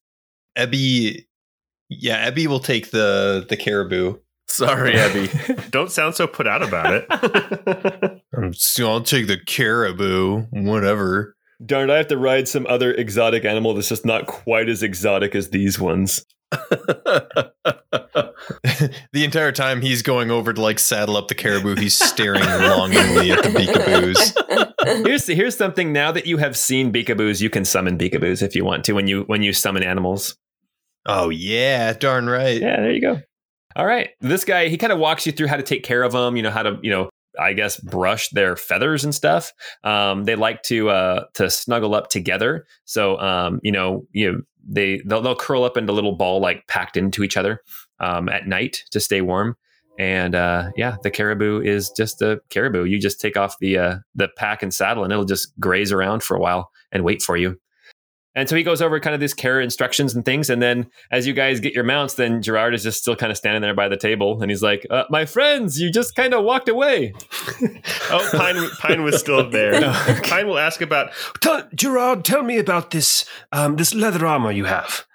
Ebby, 0.57 1.25
yeah, 1.89 2.29
Ebby 2.29 2.45
will 2.47 2.59
take 2.59 2.91
the 2.91 3.45
the 3.49 3.57
caribou. 3.57 4.17
Sorry, 4.47 4.93
Abby. 4.95 5.29
Don't 5.71 5.91
sound 5.91 6.15
so 6.15 6.27
put 6.27 6.47
out 6.47 6.63
about 6.63 6.93
it. 6.93 8.21
I'm 8.37 8.53
still, 8.53 8.89
I'll 8.89 9.01
take 9.01 9.27
the 9.27 9.37
caribou, 9.37 10.43
whatever. 10.51 11.35
Darn, 11.65 11.89
I 11.89 11.97
have 11.97 12.07
to 12.07 12.17
ride 12.17 12.47
some 12.47 12.65
other 12.67 12.93
exotic 12.93 13.43
animal 13.45 13.73
that's 13.73 13.89
just 13.89 14.05
not 14.05 14.27
quite 14.27 14.69
as 14.69 14.83
exotic 14.83 15.35
as 15.35 15.49
these 15.49 15.79
ones. 15.79 16.25
the 16.51 17.51
entire 19.13 19.51
time 19.51 19.81
he's 19.81 20.03
going 20.03 20.29
over 20.29 20.53
to 20.53 20.61
like 20.61 20.77
saddle 20.77 21.17
up 21.17 21.29
the 21.29 21.35
caribou, 21.35 21.75
he's 21.75 21.95
staring 21.95 22.43
longingly 22.43 23.31
at 23.31 23.41
the 23.43 23.49
beakaboos. 23.49 25.07
Here's 25.07 25.25
here's 25.25 25.57
something. 25.57 25.93
Now 25.93 26.11
that 26.11 26.27
you 26.27 26.37
have 26.37 26.55
seen 26.55 26.91
beakaboos, 26.91 27.41
you 27.41 27.49
can 27.49 27.65
summon 27.65 27.97
beakaboos 27.97 28.43
if 28.43 28.55
you 28.55 28.65
want 28.65 28.83
to 28.85 28.93
when 28.93 29.07
you 29.07 29.23
when 29.23 29.41
you 29.41 29.51
summon 29.53 29.81
animals. 29.81 30.35
Oh 31.05 31.29
yeah, 31.29 31.93
darn 31.93 32.27
right. 32.27 32.61
Yeah, 32.61 32.77
there 32.77 32.91
you 32.91 33.01
go. 33.01 33.21
All 33.75 33.85
right, 33.85 34.09
this 34.21 34.45
guy 34.45 34.67
he 34.67 34.77
kind 34.77 34.93
of 34.93 34.99
walks 34.99 35.25
you 35.25 35.31
through 35.31 35.47
how 35.47 35.57
to 35.57 35.63
take 35.63 35.83
care 35.83 36.03
of 36.03 36.11
them. 36.11 36.35
You 36.35 36.43
know 36.43 36.51
how 36.51 36.63
to 36.63 36.77
you 36.81 36.91
know 36.91 37.09
I 37.39 37.53
guess 37.53 37.79
brush 37.79 38.29
their 38.29 38.55
feathers 38.55 39.03
and 39.03 39.13
stuff. 39.13 39.51
Um, 39.83 40.25
they 40.25 40.35
like 40.35 40.63
to 40.63 40.89
uh, 40.89 41.25
to 41.35 41.49
snuggle 41.49 41.95
up 41.95 42.09
together. 42.09 42.65
So 42.85 43.17
um, 43.19 43.59
you 43.63 43.71
know 43.71 44.05
you 44.11 44.45
they 44.67 45.01
they'll, 45.05 45.21
they'll 45.21 45.35
curl 45.35 45.63
up 45.63 45.77
into 45.77 45.91
a 45.91 45.95
little 45.95 46.15
ball 46.15 46.39
like 46.39 46.67
packed 46.67 46.97
into 46.97 47.23
each 47.23 47.37
other 47.37 47.61
um, 47.99 48.29
at 48.29 48.47
night 48.47 48.83
to 48.91 48.99
stay 48.99 49.21
warm. 49.21 49.55
And 49.99 50.33
uh, 50.33 50.71
yeah, 50.75 50.97
the 51.03 51.11
caribou 51.11 51.61
is 51.61 51.91
just 51.91 52.21
a 52.21 52.41
caribou. 52.49 52.85
You 52.85 52.99
just 52.99 53.21
take 53.21 53.37
off 53.37 53.57
the 53.59 53.77
uh, 53.77 53.97
the 54.15 54.29
pack 54.37 54.63
and 54.63 54.73
saddle, 54.73 55.03
and 55.03 55.13
it'll 55.13 55.25
just 55.25 55.57
graze 55.59 55.91
around 55.91 56.23
for 56.23 56.35
a 56.35 56.39
while 56.39 56.71
and 56.91 57.03
wait 57.03 57.21
for 57.21 57.37
you. 57.37 57.59
And 58.35 58.49
so 58.49 58.55
he 58.55 58.63
goes 58.63 58.81
over 58.81 58.99
kind 58.99 59.13
of 59.13 59.19
these 59.19 59.33
care 59.33 59.61
instructions 59.61 60.15
and 60.15 60.25
things. 60.25 60.49
And 60.49 60.61
then 60.61 60.87
as 61.11 61.27
you 61.27 61.33
guys 61.33 61.59
get 61.59 61.73
your 61.73 61.83
mounts, 61.83 62.15
then 62.15 62.41
Gerard 62.41 62.73
is 62.73 62.83
just 62.83 62.99
still 62.99 63.15
kind 63.15 63.31
of 63.31 63.37
standing 63.37 63.61
there 63.61 63.75
by 63.75 63.87
the 63.87 63.97
table. 63.97 64.41
And 64.41 64.49
he's 64.49 64.63
like, 64.63 64.85
uh, 64.89 65.03
My 65.09 65.25
friends, 65.25 65.79
you 65.79 65.91
just 65.91 66.15
kind 66.15 66.33
of 66.33 66.43
walked 66.43 66.69
away. 66.69 67.13
oh, 68.09 68.29
Pine 68.33 68.69
Pine 68.79 69.03
was 69.03 69.19
still 69.19 69.49
there. 69.51 69.81
Pine 70.23 70.47
will 70.47 70.57
ask 70.57 70.81
about 70.81 71.11
Tell, 71.41 71.67
Gerard, 71.75 72.25
tell 72.25 72.43
me 72.43 72.57
about 72.57 72.91
this 72.91 73.25
um, 73.51 73.75
this 73.75 73.93
leather 73.93 74.25
armor 74.25 74.51
you 74.51 74.65
have. 74.65 75.05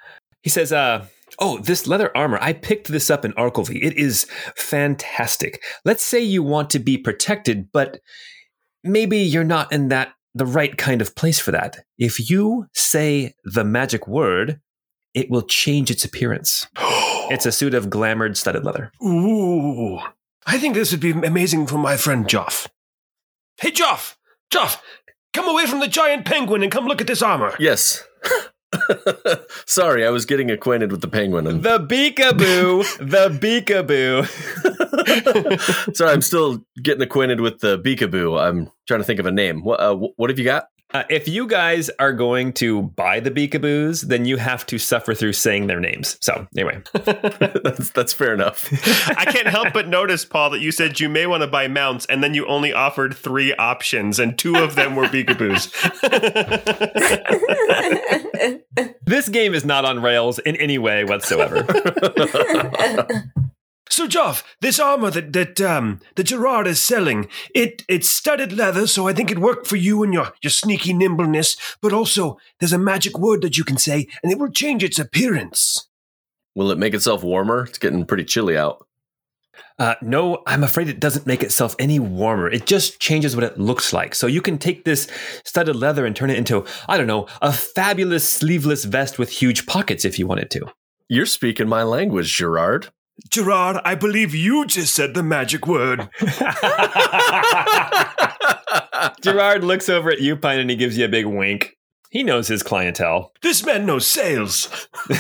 He 0.43 0.51
says, 0.51 0.73
uh, 0.73 1.07
Oh, 1.41 1.59
this 1.59 1.87
leather 1.87 2.17
armor, 2.17 2.39
I 2.41 2.53
picked 2.53 2.89
this 2.89 3.11
up 3.11 3.25
in 3.25 3.33
Arkelvy. 3.35 3.81
It 3.83 3.97
is 3.97 4.25
fantastic. 4.57 5.63
Let's 5.85 6.03
say 6.03 6.21
you 6.21 6.43
want 6.43 6.71
to 6.71 6.81
be 6.81 6.99
protected, 6.99 7.71
but 7.71 8.01
maybe 8.83 9.19
you're 9.19 9.45
not 9.45 9.73
in 9.73 9.89
that 9.89 10.15
the 10.39 10.47
right 10.47 10.77
kind 10.79 11.01
of 11.03 11.15
place 11.15 11.39
for 11.39 11.51
that. 11.53 11.79
If 11.99 12.31
you 12.31 12.67
say 12.73 13.35
the 13.45 13.65
magic 13.65 14.07
word, 14.09 14.61
it 15.15 15.31
will 15.31 15.43
change 15.43 15.91
its 15.91 16.05
appearance. 16.05 16.67
It's 17.31 17.45
a 17.45 17.53
suit 17.53 17.75
of 17.75 17.91
glamoured 17.91 18.39
studded 18.39 18.65
leather. 18.65 18.91
Ooh, 19.05 19.99
I 20.47 20.57
think 20.59 20.75
this 20.75 20.93
would 20.93 21.01
be 21.01 21.11
amazing 21.11 21.67
for 21.67 21.77
my 21.77 21.99
friend 21.99 22.25
Joff. 22.27 22.69
Hey, 23.61 23.71
Joff! 23.71 24.15
Joff, 24.51 24.81
come 25.35 25.47
away 25.47 25.67
from 25.67 25.81
the 25.81 25.89
giant 25.89 26.25
penguin 26.25 26.63
and 26.63 26.73
come 26.73 26.87
look 26.87 27.03
at 27.03 27.07
this 27.07 27.21
armor. 27.21 27.55
yes. 27.59 28.03
Sorry, 29.67 30.07
I 30.07 30.11
was 30.11 30.27
getting 30.27 30.51
acquainted 30.51 30.91
with 30.91 31.01
the 31.01 31.09
penguin. 31.09 31.47
And 31.47 31.63
The 31.63 31.79
beakaboo, 31.79 32.99
the 33.11 33.29
beakaboo. 33.39 34.27
sorry, 35.97 36.13
I'm 36.13 36.23
still 36.23 36.65
getting 36.83 37.03
acquainted 37.03 37.41
with 37.41 37.61
the 37.61 37.79
beakaboo. 37.79 38.39
I'm 38.41 38.71
trying 38.87 39.01
to 39.01 39.05
think 39.05 39.21
of 39.21 39.27
a 39.27 39.31
name. 39.31 39.63
What 39.63 39.81
uh, 39.81 39.95
what 39.95 40.31
have 40.31 40.39
you 40.39 40.45
got? 40.45 40.67
Uh, 40.95 41.05
if 41.11 41.29
you 41.29 41.47
guys 41.47 41.91
are 41.99 42.15
going 42.15 42.51
to 42.51 42.83
buy 42.83 43.21
the 43.21 43.31
beakaboos, 43.31 44.09
then 44.09 44.25
you 44.25 44.39
have 44.39 44.65
to 44.65 44.79
suffer 44.79 45.13
through 45.13 45.35
saying 45.35 45.67
their 45.67 45.81
names. 45.81 46.17
So 46.23 46.47
anyway, 46.57 46.81
that's 46.95 47.91
that's 47.91 48.15
fair 48.15 48.33
enough. 48.33 48.73
I 49.11 49.27
can't 49.27 49.49
help 49.49 49.75
but 49.75 49.87
notice, 49.87 50.25
Paul, 50.25 50.51
that 50.51 50.61
you 50.61 50.73
said 50.73 50.99
you 50.99 51.11
may 51.11 51.27
want 51.27 51.43
to 51.43 51.47
buy 51.47 51.69
mounts, 51.69 52.07
and 52.07 52.25
then 52.25 52.33
you 52.33 52.47
only 52.47 52.73
offered 52.73 53.15
three 53.15 53.55
options, 53.55 54.19
and 54.19 54.39
two 54.39 54.57
of 54.57 54.77
them 54.77 54.97
were 54.97 55.05
beakaboos. 55.05 55.69
this 59.05 59.29
game 59.29 59.53
is 59.53 59.67
not 59.67 59.85
on 59.85 60.01
rails 60.01 60.39
in 60.39 60.57
any 60.57 60.79
way 60.79 61.05
whatsoever. 61.05 61.67
So, 63.91 64.07
Joff, 64.07 64.43
this 64.61 64.79
armor 64.79 65.11
that 65.11 65.33
that 65.33 65.61
um 65.61 66.01
that 66.17 66.25
Gerard 66.25 66.67
is 66.67 66.81
selling, 66.81 67.29
it 67.55 67.85
it's 67.89 68.11
studded 68.11 68.53
leather, 68.53 68.87
so 68.87 69.09
I 69.09 69.13
think 69.13 69.31
it 69.31 69.39
worked 69.39 69.67
for 69.67 69.77
you 69.77 70.03
and 70.03 70.13
your 70.13 70.33
your 70.43 70.51
sneaky 70.51 70.93
nimbleness. 70.93 71.57
But 71.81 71.93
also, 71.93 72.39
there's 72.61 72.73
a 72.73 72.79
magic 72.79 73.19
word 73.19 73.43
that 73.43 73.57
you 73.57 73.65
can 73.65 73.79
say, 73.79 74.07
and 74.23 74.31
it 74.31 74.39
will 74.39 74.51
change 74.51 74.85
its 74.85 74.99
appearance. 74.99 75.89
Will 76.55 76.71
it 76.71 76.79
make 76.79 76.95
itself 76.95 77.23
warmer? 77.23 77.65
It's 77.65 77.79
getting 77.79 78.05
pretty 78.05 78.25
chilly 78.25 78.57
out. 78.57 78.85
Uh, 79.79 79.95
no, 80.03 80.43
I'm 80.47 80.65
afraid 80.65 80.89
it 80.89 80.99
doesn't 80.99 81.27
make 81.27 81.43
itself 81.43 81.77
any 81.79 82.01
warmer. 82.01 82.51
It 82.51 82.67
just 82.67 82.99
changes 82.99 83.37
what 83.37 83.45
it 83.45 83.59
looks 83.59 83.93
like. 83.93 84.15
So 84.15 84.27
you 84.27 84.43
can 84.43 84.59
take 84.59 84.85
this 84.85 85.07
studded 85.45 85.77
leather 85.77 86.05
and 86.05 86.17
turn 86.17 86.31
it 86.31 86.39
into, 86.39 86.65
I 86.89 86.99
don't 86.99 87.07
know, 87.07 87.29
a 87.41 87.53
fabulous 87.53 88.29
sleeveless 88.29 88.85
vest 88.85 89.19
with 89.19 89.31
huge 89.31 89.67
pockets 89.67 90.05
if 90.05 90.19
you 90.19 90.27
wanted 90.27 90.51
to. 90.53 90.67
You're 91.09 91.27
speaking 91.27 91.69
my 91.69 91.85
language, 91.85 92.35
Gerard. 92.37 92.89
Gerard, 93.31 93.79
I 93.85 93.95
believe 93.95 94.35
you 94.35 94.65
just 94.67 94.95
said 94.95 95.15
the 95.15 95.23
magic 95.23 95.67
word. 95.67 96.09
Gerard 99.23 99.65
looks 99.65 99.89
over 99.89 100.11
at 100.11 100.21
you, 100.21 100.37
Pine, 100.37 100.61
and 100.61 100.71
he 100.71 100.77
gives 100.77 100.97
you 100.97 101.05
a 101.05 101.09
big 101.09 101.27
wink. 101.27 101.77
He 102.11 102.23
knows 102.23 102.49
his 102.49 102.63
clientele. 102.63 103.33
This 103.43 103.65
man 103.67 103.85
knows 103.87 104.07
sales. 104.07 104.89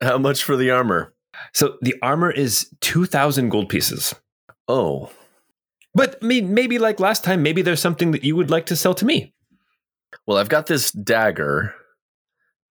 How 0.00 0.18
much 0.18 0.42
for 0.42 0.56
the 0.56 0.70
armor? 0.70 1.14
so 1.52 1.76
the 1.82 1.94
armor 2.02 2.30
is 2.30 2.70
2,000 2.80 3.48
gold 3.48 3.68
pieces. 3.68 4.14
Oh, 4.68 5.10
But 5.94 6.16
I 6.22 6.26
mean, 6.26 6.54
maybe 6.54 6.78
like 6.78 7.00
last 7.00 7.24
time, 7.24 7.42
maybe 7.42 7.62
there's 7.62 7.80
something 7.80 8.12
that 8.12 8.24
you 8.24 8.36
would 8.36 8.50
like 8.50 8.66
to 8.66 8.76
sell 8.76 8.94
to 8.94 9.04
me. 9.04 9.34
well, 10.26 10.38
I've 10.38 10.48
got 10.48 10.66
this 10.66 10.90
dagger, 10.92 11.74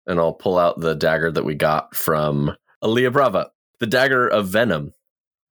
and 0.07 0.19
I'll 0.19 0.33
pull 0.33 0.57
out 0.57 0.79
the 0.79 0.95
dagger 0.95 1.31
that 1.31 1.43
we 1.45 1.55
got 1.55 1.95
from 1.95 2.55
Alia 2.83 3.11
Brava, 3.11 3.51
the 3.79 3.87
dagger 3.87 4.27
of 4.27 4.47
venom. 4.47 4.93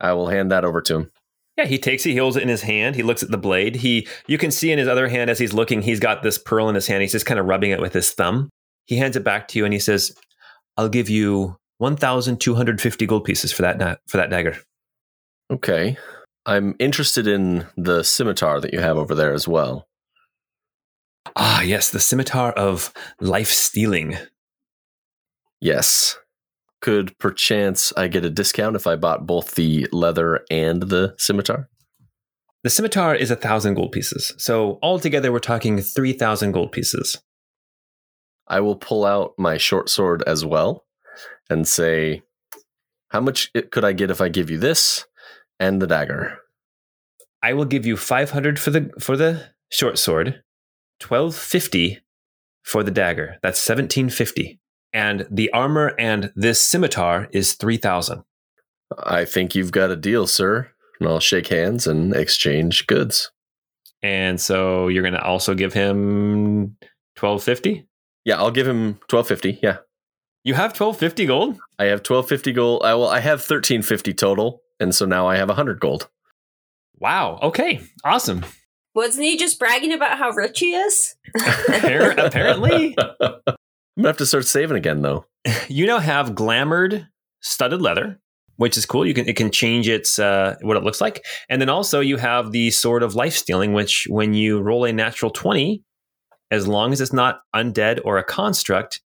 I 0.01 0.13
will 0.13 0.29
hand 0.29 0.51
that 0.51 0.65
over 0.65 0.81
to 0.83 0.97
him. 0.97 1.11
Yeah, 1.57 1.67
he 1.67 1.79
takes 1.79 2.07
it, 2.07 2.11
he 2.11 2.17
holds 2.17 2.37
it 2.37 2.43
in 2.43 2.49
his 2.49 2.63
hand. 2.63 2.97
He 2.97 3.03
looks 3.03 3.23
at 3.23 3.31
the 3.31 3.39
blade. 3.39 3.77
He, 3.77 4.09
you 4.27 4.39
can 4.39 4.51
see 4.51 4.73
in 4.73 4.79
his 4.79 4.89
other 4.89 5.09
hand 5.09 5.31
as 5.31 5.39
he's 5.39 5.53
looking, 5.53 5.83
he's 5.83 6.01
got 6.01 6.23
this 6.23 6.39
pearl 6.39 6.69
in 6.69 6.75
his 6.75 6.87
hand. 6.87 7.03
He's 7.03 7.13
just 7.13 7.27
kind 7.27 7.39
of 7.39 7.47
rubbing 7.47 7.71
it 7.71 7.81
with 7.81 7.93
his 7.93 8.11
thumb. 8.11 8.49
He 8.87 8.97
hands 8.97 9.17
it 9.17 9.25
back 9.25 9.49
to 9.49 9.59
you 9.59 9.65
and 9.65 9.73
he 9.73 9.79
says, 9.79 10.17
"I'll 10.77 10.89
give 10.89 11.09
you 11.09 11.57
1,250 11.79 13.07
gold 13.07 13.25
pieces 13.25 13.53
for 13.53 13.63
that 13.63 14.01
for 14.09 14.17
that 14.17 14.31
dagger." 14.31 14.57
Okay. 15.51 15.97
I'm 16.47 16.75
interested 16.79 17.29
in 17.29 17.67
the 17.77 18.03
scimitar 18.03 18.61
that 18.61 18.73
you 18.73 18.81
have 18.81 18.97
over 18.97 19.15
there 19.15 19.33
as 19.33 19.47
well. 19.47 19.87
Ah, 21.37 21.63
yes, 21.63 21.91
the 21.91 22.01
scimitar 22.01 22.53
of 22.53 22.93
life 23.21 23.51
stealing. 23.51 24.17
Yes. 25.61 26.19
Could 26.83 27.17
perchance 27.19 27.93
I 27.97 28.09
get 28.09 28.25
a 28.25 28.31
discount 28.31 28.77
if 28.77 28.87
I 28.87 28.97
bought 28.97 29.27
both 29.27 29.55
the 29.55 29.89
leather 29.93 30.45
and 30.51 30.83
the 30.83 31.15
scimitar? 31.17 31.71
The 32.65 32.71
scimitar 32.71 33.15
is 33.15 33.31
a 33.31 33.37
thousand 33.37 33.75
gold 33.75 33.93
pieces. 33.93 34.35
So 34.37 34.79
altogether, 34.83 35.33
we're 35.33 35.39
talking 35.39 35.81
3,000 35.81 36.53
gold 36.53 36.73
pieces. 36.73 37.23
I 38.49 38.61
will 38.61 38.77
pull 38.77 39.05
out 39.05 39.33
my 39.39 39.57
short 39.57 39.89
sword 39.89 40.23
as 40.27 40.45
well 40.45 40.85
and 41.49 41.67
say, 41.67 42.23
How 43.09 43.21
much 43.21 43.51
could 43.71 43.85
I 43.85 43.93
get 43.93 44.11
if 44.11 44.21
I 44.21 44.29
give 44.29 44.51
you 44.51 44.59
this 44.59 45.07
and 45.59 45.81
the 45.81 45.87
dagger? 45.87 46.39
I 47.43 47.53
will 47.53 47.65
give 47.65 47.87
you 47.87 47.97
500 47.97 48.59
for 48.59 48.71
the 48.71 48.91
for 49.01 49.17
the 49.17 49.51
short 49.71 49.99
sword, 49.99 50.43
1250 51.01 52.01
for 52.63 52.83
the 52.83 52.91
dagger. 52.91 53.39
That's 53.43 53.59
1750. 53.69 54.61
And 54.93 55.27
the 55.31 55.51
armor 55.53 55.95
and 55.99 56.33
this 56.37 56.61
scimitar 56.61 57.29
is 57.33 57.55
3000. 57.55 58.23
I 59.05 59.25
think 59.25 59.55
you've 59.55 59.73
got 59.73 59.91
a 59.91 59.97
deal, 59.97 60.27
sir. 60.27 60.71
And 61.01 61.09
I'll 61.09 61.21
shake 61.21 61.49
hands 61.49 61.87
and 61.87 62.15
exchange 62.15 62.87
goods. 62.87 63.31
And 64.03 64.41
so 64.41 64.89
you're 64.89 65.03
going 65.03 65.15
to 65.15 65.23
also 65.23 65.55
give 65.55 65.73
him 65.73 66.77
1250? 67.19 67.87
Yeah, 68.25 68.37
I'll 68.39 68.51
give 68.53 68.69
him 68.69 69.01
twelve 69.09 69.27
fifty. 69.27 69.59
Yeah, 69.63 69.79
You 70.45 70.55
have 70.55 70.79
1250 70.79 71.27
gold? 71.27 71.59
I 71.79 71.87
have 71.87 72.05
twelve 72.05 72.29
fifty 72.29 72.53
gold. 72.53 72.83
I 72.85 72.95
will 72.95 73.09
I 73.09 73.19
have 73.19 73.43
thirteen 73.43 73.83
fifty 73.83 74.15
total, 74.15 74.63
and 74.79 74.95
so 74.95 75.07
now 75.07 75.27
I 75.27 75.37
have 75.39 75.51
hundred 75.51 75.81
gold. 75.81 76.09
Wow. 77.01 77.41
Okay. 77.43 77.81
Awesome. 78.05 78.45
Wasn't 78.95 79.25
he 79.25 79.37
just 79.37 79.59
bragging 79.59 79.93
about 79.93 80.19
how 80.19 80.31
rich 80.31 80.61
he 80.61 80.75
is? 80.75 81.17
Apparently, 81.69 82.97
I'm 83.97 84.03
gonna 84.03 84.11
have 84.11 84.17
to 84.19 84.27
start 84.27 84.47
saving 84.47 84.77
again, 84.77 85.03
though. 85.03 85.27
you 85.69 85.87
now 85.87 85.99
have 85.99 86.35
glamored 86.35 87.09
studded 87.41 87.83
leather, 87.83 88.21
which 88.57 88.79
is 88.79 88.87
cool. 88.87 89.07
You 89.07 89.13
can 89.13 89.29
it 89.29 89.37
can 89.37 89.51
change 89.51 89.89
its 89.89 90.19
uh, 90.19 90.57
what 90.63 90.77
it 90.77 90.83
looks 90.83 91.01
like, 91.01 91.25
and 91.49 91.61
then 91.61 91.69
also 91.69 92.01
you 92.01 92.17
have 92.17 92.53
the 92.53 92.71
sword 92.71 93.03
of 93.03 93.15
life 93.15 93.35
stealing, 93.35 93.73
which 93.73 94.07
when 94.09 94.33
you 94.33 94.61
roll 94.61 94.85
a 94.85 94.93
natural 94.93 95.31
twenty, 95.31 95.83
as 96.51 96.67
long 96.67 96.93
as 96.93 97.01
it's 97.01 97.13
not 97.13 97.41
undead 97.55 98.01
or 98.05 98.17
a 98.17 98.25
construct, 98.25 99.01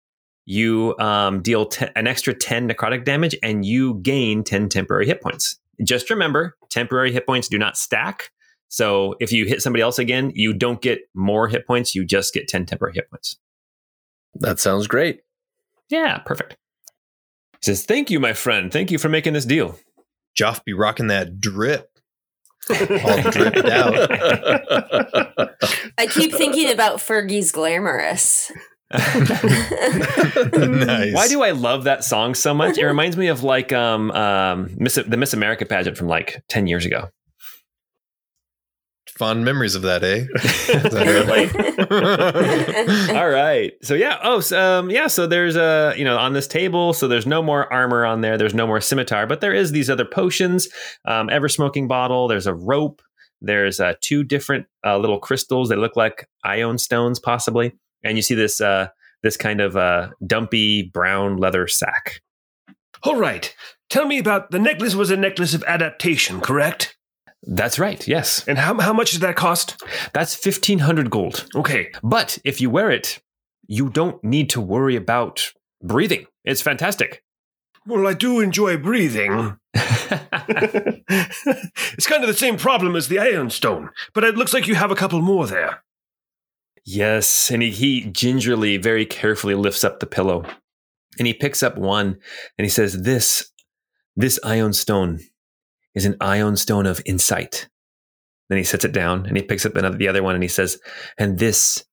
you 0.45 0.95
um, 0.99 1.41
deal 1.41 1.71
an 1.97 2.07
extra 2.07 2.35
ten 2.35 2.69
necrotic 2.69 3.05
damage, 3.05 3.35
and 3.43 3.65
you 3.65 4.01
gain 4.03 4.45
ten 4.45 4.69
temporary 4.69 5.07
hit 5.07 5.23
points. 5.23 5.59
Just 5.83 6.11
remember, 6.11 6.57
temporary 6.69 7.11
hit 7.11 7.27
points 7.27 7.49
do 7.49 7.59
not 7.59 7.77
stack. 7.77 8.31
So 8.69 9.15
if 9.21 9.33
you 9.33 9.47
hit 9.47 9.63
somebody 9.63 9.83
else 9.83 9.99
again, 9.99 10.33
you 10.35 10.53
don't 10.53 10.83
get 10.83 11.01
more 11.15 11.49
hit 11.49 11.67
points. 11.67 11.95
You 11.95 12.05
just 12.05 12.35
get 12.35 12.49
ten 12.49 12.67
temporary 12.67 12.95
hit 12.95 13.09
points. 13.11 13.39
That 14.37 14.61
sounds 14.61 14.87
great. 14.87 15.21
Yeah, 15.89 16.19
perfect. 16.19 16.57
He 17.61 17.63
says, 17.63 17.85
Thank 17.85 18.11
you, 18.11 18.21
my 18.21 18.33
friend. 18.33 18.73
Thank 18.73 18.91
you 18.91 18.99
for 18.99 19.09
making 19.09 19.33
this 19.33 19.45
deal. 19.45 19.79
Joff 20.39 20.65
be 20.65 20.73
rocking 20.73 21.09
that 21.09 21.41
drip. 21.41 21.91
All 22.71 23.23
dripped 23.31 23.67
out. 23.67 24.11
I 25.99 26.07
keep 26.07 26.33
thinking 26.33 26.73
about 26.73 26.99
Fergie's 26.99 27.53
Glamorous. 27.53 28.51
nice. 28.93 31.15
Why 31.15 31.27
do 31.29 31.43
I 31.43 31.51
love 31.51 31.85
that 31.85 32.05
song 32.05 32.35
so 32.35 32.55
much? 32.55 32.79
It 32.79 32.87
reminds 32.87 33.17
me 33.17 33.29
of 33.29 33.43
like 33.43 33.73
um, 33.73 34.11
um, 34.13 34.71
Miss, 34.77 34.95
the 34.95 35.17
Miss 35.17 35.33
America 35.33 35.67
pageant 35.67 35.97
from 35.97 36.09
like 36.09 36.43
10 36.49 36.67
years 36.67 36.87
ago. 36.87 37.09
Fond 39.17 39.45
memories 39.45 39.75
of 39.75 39.83
that, 39.83 40.03
eh? 40.03 40.27
All 43.19 43.29
right. 43.29 43.73
So 43.83 43.95
yeah. 43.95 44.19
Oh, 44.23 44.41
so, 44.41 44.61
um, 44.61 44.91
yeah. 44.91 45.07
So 45.07 45.27
there's 45.27 45.57
a 45.57 45.95
you 45.97 46.05
know 46.05 46.17
on 46.17 46.33
this 46.33 46.47
table. 46.47 46.93
So 46.93 47.09
there's 47.09 47.27
no 47.27 47.43
more 47.43 47.73
armor 47.73 48.05
on 48.05 48.21
there. 48.21 48.37
There's 48.37 48.55
no 48.55 48.67
more 48.67 48.81
scimitar, 48.81 49.27
but 49.27 49.41
there 49.41 49.55
is 49.55 49.73
these 49.73 49.89
other 49.89 50.05
potions. 50.05 50.69
Um, 51.05 51.31
ever 51.31 51.49
smoking 51.49 51.89
bottle. 51.89 52.29
There's 52.29 52.47
a 52.47 52.55
rope. 52.55 53.03
There's 53.41 53.81
uh, 53.81 53.95
two 54.01 54.25
different 54.25 54.67
uh, 54.87 54.99
little 54.99 55.19
crystals. 55.19 55.69
They 55.69 55.77
look 55.77 55.97
like 55.97 56.29
ion 56.45 56.79
stones, 56.79 57.19
possibly. 57.19 57.75
And 58.03 58.17
you 58.17 58.23
see 58.23 58.35
this 58.35 58.61
uh, 58.61 58.89
this 59.23 59.37
kind 59.37 59.61
of 59.61 59.77
uh, 59.77 60.11
dumpy 60.27 60.83
brown 60.83 61.37
leather 61.37 61.67
sack. 61.67 62.23
All 63.03 63.17
right. 63.17 63.55
Tell 63.91 64.07
me 64.07 64.19
about 64.19 64.51
the 64.51 64.59
necklace 64.59 64.95
was 64.95 65.11
a 65.11 65.17
necklace 65.17 65.55
of 65.55 65.63
adaptation, 65.65 66.41
correct? 66.41 66.97
That's 67.47 67.79
right. 67.79 68.07
Yes, 68.09 68.45
And 68.49 68.59
how, 68.59 68.79
how 68.81 68.93
much 68.93 69.11
does 69.11 69.21
that 69.21 69.37
cost? 69.37 69.83
that's 70.13 70.35
fifteen 70.35 70.81
hundred 70.81 71.11
gold. 71.11 71.47
Okay. 71.55 71.91
But 72.03 72.39
if 72.45 72.61
you 72.61 72.71
wear 72.71 72.91
it, 72.91 73.21
you 73.67 73.91
don't 73.91 74.23
need 74.25 74.51
to 74.51 74.61
worry 74.61 74.97
about 74.97 75.53
breathing. 75.83 76.27
It's 76.45 76.63
fantastic. 76.63 77.23
Well, 77.87 78.07
I 78.07 78.15
do 78.15 78.41
enjoy 78.41 78.79
breathing. 78.79 79.59
it's 79.75 82.07
kind 82.07 82.23
of 82.23 82.29
the 82.29 82.35
same 82.37 82.57
problem 82.57 82.97
as 82.97 83.09
the 83.09 83.19
Iron 83.19 83.51
Stone, 83.51 83.91
but 84.15 84.25
it 84.25 84.37
looks 84.37 84.55
like 84.55 84.67
you 84.67 84.75
have 84.75 84.91
a 84.91 84.97
couple 84.97 85.21
more 85.21 85.47
there. 85.47 85.83
Yes, 86.87 87.51
and 87.51 87.63
he, 87.63 87.71
he 87.71 88.01
gingerly, 88.11 88.77
very 88.77 89.07
carefully 89.07 89.55
lifts 89.55 89.85
up 89.85 90.01
the 90.01 90.07
pillow, 90.07 90.45
and 91.19 91.27
he 91.27 91.35
picks 91.35 91.63
up 91.63 91.77
one, 91.77 92.19
and 92.59 92.65
he 92.65 92.69
says, 92.69 93.03
"This, 93.03 93.51
this 94.17 94.39
ion 94.45 94.73
stone, 94.73 95.21
is 95.95 96.05
an 96.05 96.17
ion 96.21 96.57
stone 96.57 96.87
of 96.87 97.01
insight." 97.05 97.69
Then 98.49 98.59
he 98.59 98.65
sets 98.65 98.85
it 98.85 98.93
down, 98.93 99.27
and 99.27 99.37
he 99.37 99.43
picks 99.43 99.65
up 99.65 99.75
another, 99.77 99.97
the 99.97 100.09
other 100.09 100.23
one, 100.23 100.35
and 100.35 100.43
he 100.45 100.49
says, 100.49 100.79
"And 101.19 101.39
this 101.39 101.85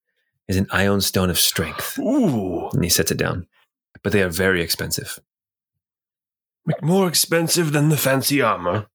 is 0.48 0.58
an 0.58 0.68
ion 0.72 1.00
stone 1.02 1.30
of 1.30 1.40
strength." 1.40 1.98
Ooh, 2.00 2.70
And 2.74 2.84
he 2.84 2.90
sets 2.90 3.12
it 3.12 3.18
down, 3.18 3.48
but 4.04 4.12
they 4.12 4.22
are 4.22 4.30
very 4.30 4.62
expensive. 4.62 5.20
more 6.82 7.08
expensive 7.08 7.72
than 7.72 7.90
the 7.90 7.98
fancy 7.98 8.42
armor. 8.42 8.88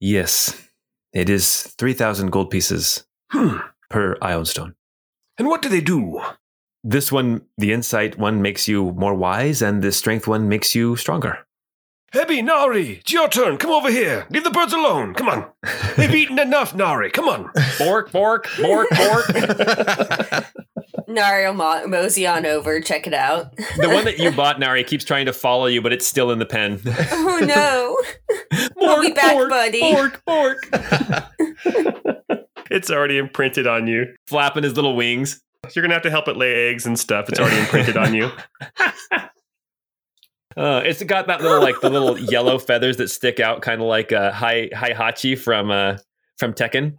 Yes, 0.00 0.68
it 1.12 1.28
is 1.28 1.62
three 1.78 1.92
thousand 1.94 2.30
gold 2.30 2.50
pieces 2.50 3.04
Hmm. 3.30 3.58
per 3.90 4.16
ion 4.22 4.44
stone. 4.46 4.74
And 5.38 5.48
what 5.48 5.62
do 5.62 5.68
they 5.68 5.80
do? 5.80 6.20
This 6.84 7.12
one, 7.12 7.42
the 7.58 7.72
insight 7.72 8.18
one, 8.18 8.40
makes 8.42 8.66
you 8.68 8.92
more 8.92 9.14
wise, 9.14 9.62
and 9.62 9.82
the 9.82 9.92
strength 9.92 10.26
one 10.26 10.48
makes 10.48 10.74
you 10.74 10.96
stronger. 10.96 11.46
Hebby, 12.14 12.44
Nari, 12.44 12.98
it's 12.98 13.10
your 13.12 13.26
turn. 13.28 13.56
Come 13.56 13.70
over 13.70 13.90
here. 13.90 14.26
Leave 14.30 14.44
the 14.44 14.50
birds 14.50 14.74
alone. 14.74 15.14
Come 15.14 15.28
on. 15.30 15.46
They've 15.96 16.14
eaten 16.14 16.38
enough, 16.38 16.74
Nari. 16.74 17.10
Come 17.10 17.26
on. 17.26 17.50
Bork, 17.78 18.12
bork, 18.12 18.48
bork, 18.60 18.88
bork. 18.90 19.26
Nario 21.08 21.54
mo- 21.54 21.86
mosey 21.86 22.26
on 22.26 22.44
over, 22.46 22.80
check 22.80 23.06
it 23.06 23.14
out. 23.14 23.54
the 23.78 23.88
one 23.88 24.04
that 24.04 24.18
you 24.18 24.30
bought, 24.30 24.60
Nari, 24.60 24.84
keeps 24.84 25.04
trying 25.04 25.26
to 25.26 25.32
follow 25.32 25.66
you, 25.66 25.80
but 25.80 25.92
it's 25.92 26.06
still 26.06 26.30
in 26.30 26.38
the 26.38 26.46
pen. 26.46 26.80
oh 26.86 27.40
no. 27.42 27.98
We'll 28.76 29.00
be 29.00 29.12
back, 29.12 29.36
buddy. 29.48 29.80
Bork, 29.80 30.22
bork. 30.26 30.68
it's 32.70 32.90
already 32.90 33.16
imprinted 33.16 33.66
on 33.66 33.86
you. 33.86 34.06
Flapping 34.26 34.64
his 34.64 34.74
little 34.74 34.94
wings. 34.96 35.40
You're 35.74 35.82
gonna 35.82 35.94
have 35.94 36.02
to 36.02 36.10
help 36.10 36.28
it 36.28 36.36
lay 36.36 36.68
eggs 36.68 36.84
and 36.84 36.98
stuff. 36.98 37.28
It's 37.28 37.38
already 37.40 37.58
imprinted 37.58 37.96
on 37.96 38.12
you. 38.14 38.30
Uh, 40.56 40.82
it's 40.84 41.02
got 41.02 41.26
that 41.26 41.40
little 41.40 41.60
like 41.60 41.80
the 41.80 41.90
little 41.90 42.18
yellow 42.30 42.58
feathers 42.58 42.96
that 42.98 43.08
stick 43.08 43.40
out, 43.40 43.62
kind 43.62 43.80
of 43.80 43.86
like 43.86 44.12
uh, 44.12 44.32
Heihachi 44.32 45.38
from 45.38 45.70
uh, 45.70 45.98
from 46.38 46.52
Tekken. 46.52 46.96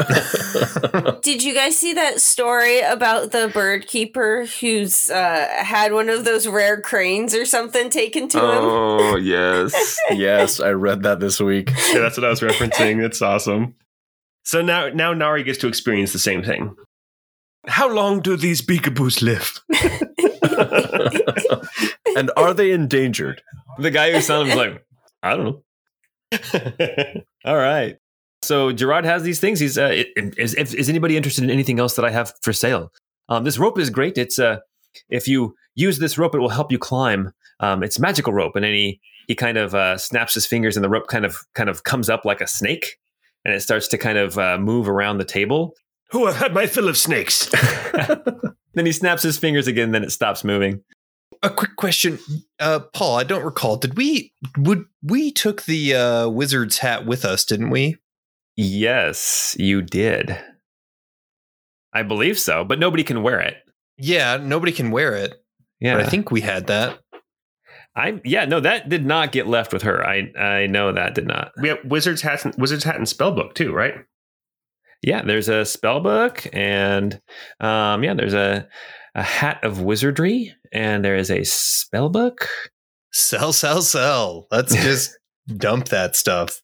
Did 1.22 1.42
you 1.42 1.52
guys 1.52 1.76
see 1.76 1.92
that 1.92 2.20
story 2.20 2.80
about 2.80 3.32
the 3.32 3.48
bird 3.52 3.86
keeper 3.86 4.46
who's 4.60 5.10
uh, 5.10 5.46
had 5.58 5.92
one 5.92 6.08
of 6.08 6.24
those 6.24 6.46
rare 6.46 6.80
cranes 6.80 7.34
or 7.34 7.44
something 7.44 7.90
taken 7.90 8.28
to 8.28 8.38
him? 8.38 8.44
oh 8.44 9.16
yes, 9.22 9.98
yes, 10.10 10.60
I 10.60 10.70
read 10.70 11.02
that 11.02 11.20
this 11.20 11.40
week. 11.40 11.70
Yeah, 11.92 12.00
that's 12.00 12.16
what 12.16 12.24
I 12.24 12.30
was 12.30 12.40
referencing. 12.40 13.04
It's 13.04 13.20
awesome. 13.20 13.74
So 14.44 14.62
now, 14.62 14.88
now 14.88 15.12
Nari 15.12 15.42
gets 15.42 15.58
to 15.58 15.68
experience 15.68 16.12
the 16.12 16.18
same 16.18 16.42
thing. 16.42 16.74
How 17.66 17.92
long 17.92 18.20
do 18.20 18.36
these 18.36 18.62
beakaboos 18.62 19.20
live? 19.20 19.60
and 22.16 22.30
are 22.36 22.54
they 22.54 22.72
endangered? 22.72 23.42
The 23.78 23.90
guy 23.90 24.12
who 24.12 24.20
sounded 24.20 24.54
was 24.54 24.66
like, 24.66 24.84
I 25.22 25.36
don't 25.36 25.44
know. 25.44 27.22
All 27.44 27.56
right. 27.56 27.96
So 28.42 28.72
Gerard 28.72 29.04
has 29.04 29.22
these 29.22 29.40
things. 29.40 29.60
He's 29.60 29.76
uh, 29.78 29.90
it- 29.92 30.08
is, 30.38 30.54
is 30.54 30.74
is 30.74 30.88
anybody 30.88 31.16
interested 31.16 31.44
in 31.44 31.50
anything 31.50 31.78
else 31.78 31.94
that 31.96 32.04
I 32.04 32.10
have 32.10 32.32
for 32.42 32.52
sale? 32.52 32.92
Um, 33.28 33.44
this 33.44 33.58
rope 33.58 33.78
is 33.78 33.90
great. 33.90 34.16
It's 34.18 34.38
uh, 34.38 34.58
if 35.08 35.28
you 35.28 35.54
use 35.74 35.98
this 35.98 36.16
rope, 36.18 36.34
it 36.34 36.38
will 36.38 36.48
help 36.48 36.72
you 36.72 36.78
climb. 36.78 37.32
Um, 37.60 37.82
it's 37.82 37.98
magical 37.98 38.32
rope, 38.32 38.56
and 38.56 38.64
then 38.64 38.72
he 38.72 39.00
he 39.28 39.34
kind 39.34 39.58
of 39.58 39.74
uh, 39.74 39.98
snaps 39.98 40.34
his 40.34 40.46
fingers, 40.46 40.76
and 40.76 40.82
the 40.84 40.88
rope 40.88 41.06
kind 41.08 41.24
of 41.26 41.36
kind 41.54 41.68
of 41.68 41.84
comes 41.84 42.08
up 42.08 42.24
like 42.24 42.40
a 42.40 42.46
snake, 42.46 42.96
and 43.44 43.54
it 43.54 43.60
starts 43.60 43.88
to 43.88 43.98
kind 43.98 44.16
of 44.18 44.38
uh, 44.38 44.56
move 44.58 44.88
around 44.88 45.18
the 45.18 45.24
table. 45.24 45.74
Who 46.12 46.26
have 46.26 46.36
had 46.36 46.54
my 46.54 46.66
fill 46.66 46.88
of 46.88 46.96
snakes? 46.96 47.46
then 48.74 48.86
he 48.86 48.92
snaps 48.92 49.22
his 49.22 49.38
fingers 49.38 49.66
again, 49.66 49.92
then 49.92 50.04
it 50.04 50.10
stops 50.10 50.44
moving. 50.44 50.82
A 51.42 51.50
quick 51.50 51.76
question, 51.76 52.18
uh, 52.58 52.80
Paul. 52.92 53.16
I 53.16 53.24
don't 53.24 53.44
recall. 53.44 53.76
Did 53.76 53.96
we 53.96 54.34
would 54.58 54.84
we 55.02 55.32
took 55.32 55.62
the 55.62 55.94
uh, 55.94 56.28
wizard's 56.28 56.78
hat 56.78 57.06
with 57.06 57.24
us? 57.24 57.44
Didn't 57.44 57.70
we? 57.70 57.96
Yes, 58.56 59.56
you 59.58 59.80
did. 59.80 60.38
I 61.94 62.02
believe 62.02 62.38
so, 62.38 62.62
but 62.62 62.78
nobody 62.78 63.02
can 63.02 63.22
wear 63.22 63.40
it. 63.40 63.56
Yeah, 63.96 64.36
nobody 64.36 64.72
can 64.72 64.90
wear 64.90 65.14
it. 65.14 65.34
Yeah, 65.80 65.96
But 65.96 66.06
I 66.06 66.08
think 66.08 66.30
we 66.30 66.42
had 66.42 66.66
that. 66.66 66.98
I 67.96 68.20
yeah 68.24 68.44
no 68.44 68.60
that 68.60 68.88
did 68.88 69.04
not 69.04 69.32
get 69.32 69.48
left 69.48 69.72
with 69.72 69.82
her. 69.82 70.06
I 70.06 70.30
I 70.38 70.66
know 70.66 70.92
that 70.92 71.14
did 71.14 71.26
not. 71.26 71.52
We 71.60 71.68
have 71.70 71.78
wizard's 71.84 72.22
hat, 72.22 72.44
and, 72.44 72.54
wizard's 72.56 72.84
hat, 72.84 72.96
and 72.96 73.06
spellbook 73.06 73.54
too, 73.54 73.72
right? 73.72 73.94
Yeah, 75.02 75.22
there's 75.22 75.48
a 75.48 75.64
spell 75.64 76.00
book 76.00 76.46
and 76.52 77.20
um 77.60 78.04
yeah 78.04 78.14
there's 78.14 78.34
a 78.34 78.68
a 79.14 79.22
hat 79.22 79.62
of 79.64 79.80
wizardry 79.80 80.54
and 80.72 81.04
there 81.04 81.16
is 81.16 81.30
a 81.30 81.44
spell 81.44 82.08
book. 82.08 82.48
Sell, 83.12 83.52
sell, 83.52 83.82
sell. 83.82 84.46
Let's 84.50 84.74
just 84.82 85.18
dump 85.56 85.88
that 85.88 86.16
stuff. 86.16 86.62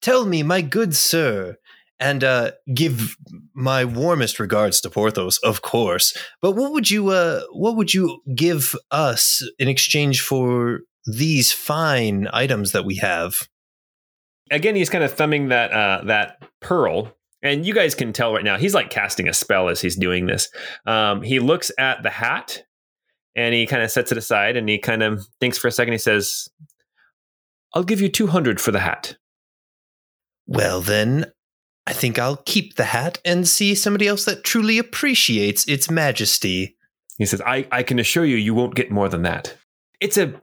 Tell 0.00 0.24
me, 0.24 0.42
my 0.42 0.62
good 0.62 0.94
sir, 0.94 1.56
and 1.98 2.22
uh, 2.22 2.52
give 2.72 3.16
my 3.54 3.84
warmest 3.84 4.38
regards 4.38 4.80
to 4.80 4.90
Porthos, 4.90 5.38
of 5.38 5.62
course. 5.62 6.16
But 6.40 6.52
what 6.52 6.72
would 6.72 6.88
you, 6.88 7.08
uh, 7.08 7.40
what 7.50 7.76
would 7.76 7.92
you 7.92 8.20
give 8.36 8.76
us 8.92 9.42
in 9.58 9.66
exchange 9.66 10.20
for 10.20 10.80
these 11.04 11.50
fine 11.50 12.28
items 12.32 12.70
that 12.72 12.84
we 12.84 12.96
have? 12.96 13.48
Again, 14.52 14.76
he's 14.76 14.88
kind 14.88 15.02
of 15.04 15.12
thumbing 15.12 15.48
that 15.48 15.72
uh 15.72 16.04
that 16.04 16.42
pearl 16.60 17.17
and 17.42 17.64
you 17.64 17.74
guys 17.74 17.94
can 17.94 18.12
tell 18.12 18.32
right 18.34 18.44
now 18.44 18.56
he's 18.56 18.74
like 18.74 18.90
casting 18.90 19.28
a 19.28 19.34
spell 19.34 19.68
as 19.68 19.80
he's 19.80 19.96
doing 19.96 20.26
this. 20.26 20.48
Um, 20.86 21.22
he 21.22 21.38
looks 21.38 21.70
at 21.78 22.02
the 22.02 22.10
hat 22.10 22.62
and 23.36 23.54
he 23.54 23.66
kind 23.66 23.82
of 23.82 23.90
sets 23.90 24.10
it 24.10 24.18
aside 24.18 24.56
and 24.56 24.68
he 24.68 24.78
kind 24.78 25.02
of 25.02 25.26
thinks 25.40 25.58
for 25.58 25.68
a 25.68 25.72
second. 25.72 25.92
He 25.92 25.98
says, 25.98 26.48
"I'll 27.74 27.84
give 27.84 28.00
you 28.00 28.08
two 28.08 28.26
hundred 28.26 28.60
for 28.60 28.72
the 28.72 28.80
hat." 28.80 29.16
Well, 30.46 30.80
then, 30.80 31.26
I 31.86 31.92
think 31.92 32.18
I'll 32.18 32.42
keep 32.44 32.76
the 32.76 32.84
hat 32.84 33.18
and 33.24 33.46
see 33.46 33.74
somebody 33.74 34.08
else 34.08 34.24
that 34.24 34.44
truly 34.44 34.78
appreciates 34.78 35.66
its 35.68 35.90
majesty. 35.90 36.76
He 37.18 37.26
says, 37.26 37.40
"I 37.42 37.66
I 37.70 37.82
can 37.82 37.98
assure 37.98 38.24
you, 38.24 38.36
you 38.36 38.54
won't 38.54 38.74
get 38.74 38.90
more 38.90 39.08
than 39.08 39.22
that. 39.22 39.56
It's 40.00 40.16
a 40.16 40.34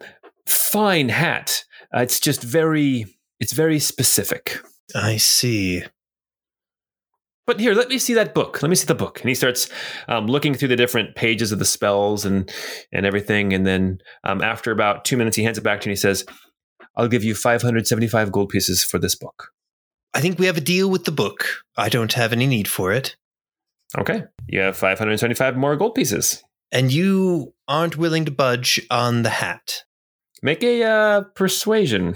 fine 0.46 1.10
hat. 1.10 1.64
Uh, 1.96 2.02
it's 2.02 2.20
just 2.20 2.44
very, 2.44 3.06
it's 3.40 3.54
very 3.54 3.80
specific." 3.80 4.60
I 4.94 5.18
see. 5.18 5.84
But 7.48 7.60
here, 7.60 7.74
let 7.74 7.90
me 7.90 8.00
see 8.00 8.16
that 8.16 8.34
book. 8.34 8.62
Let 8.62 8.70
me 8.70 8.76
see 8.76 8.88
the 8.88 8.96
book. 8.96 9.22
And 9.22 9.30
he 9.30 9.36
starts 9.36 9.70
um, 10.08 10.26
looking 10.26 10.56
through 10.56 10.70
the 10.70 10.76
different 10.76 11.16
pages 11.16 11.52
of 11.52 11.60
the 11.60 11.66
spells 11.66 12.26
and 12.26 12.52
and 12.92 13.06
everything. 13.06 13.54
And 13.54 13.66
then 13.66 14.00
um, 14.24 14.42
after 14.42 14.72
about 14.72 15.06
two 15.06 15.18
minutes, 15.18 15.38
he 15.38 15.44
hands 15.44 15.58
it 15.58 15.64
back 15.64 15.82
to 15.82 15.86
you 15.86 15.92
and 15.92 15.98
he 15.98 16.02
says, 16.02 16.26
"I'll 16.96 17.08
give 17.08 17.24
you 17.24 17.36
575 17.36 18.32
gold 18.32 18.50
pieces 18.50 18.84
for 18.84 18.98
this 18.98 19.16
book." 19.16 19.52
I 20.14 20.22
think 20.22 20.40
we 20.40 20.46
have 20.46 20.58
a 20.58 20.62
deal 20.62 20.90
with 20.90 21.04
the 21.04 21.12
book. 21.12 21.46
I 21.78 21.90
don't 21.90 22.14
have 22.14 22.32
any 22.32 22.48
need 22.48 22.68
for 22.68 22.94
it. 22.94 23.18
Okay, 23.98 24.24
you 24.48 24.62
have 24.62 24.78
575 24.78 25.56
more 25.58 25.76
gold 25.76 25.94
pieces. 25.94 26.44
And 26.72 26.92
you 26.92 27.54
aren't 27.68 27.98
willing 27.98 28.26
to 28.26 28.32
budge 28.32 28.82
on 28.90 29.24
the 29.24 29.30
hat. 29.30 29.84
Make 30.42 30.64
a 30.64 30.84
uh, 30.84 31.22
persuasion. 31.36 32.16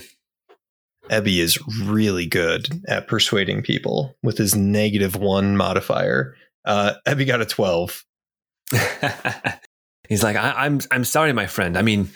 Ebby 1.09 1.39
is 1.39 1.59
really 1.83 2.25
good 2.25 2.81
at 2.87 3.07
persuading 3.07 3.61
people 3.63 4.15
with 4.23 4.37
his 4.37 4.55
negative 4.55 5.15
one 5.15 5.57
modifier. 5.57 6.35
Uh, 6.65 6.93
Ebby 7.07 7.25
got 7.25 7.41
a 7.41 7.45
12. 7.45 8.03
He's 10.09 10.23
like, 10.23 10.35
I, 10.35 10.53
I'm 10.65 10.79
I'm 10.91 11.03
sorry, 11.03 11.33
my 11.33 11.47
friend. 11.47 11.77
I 11.77 11.81
mean, 11.81 12.09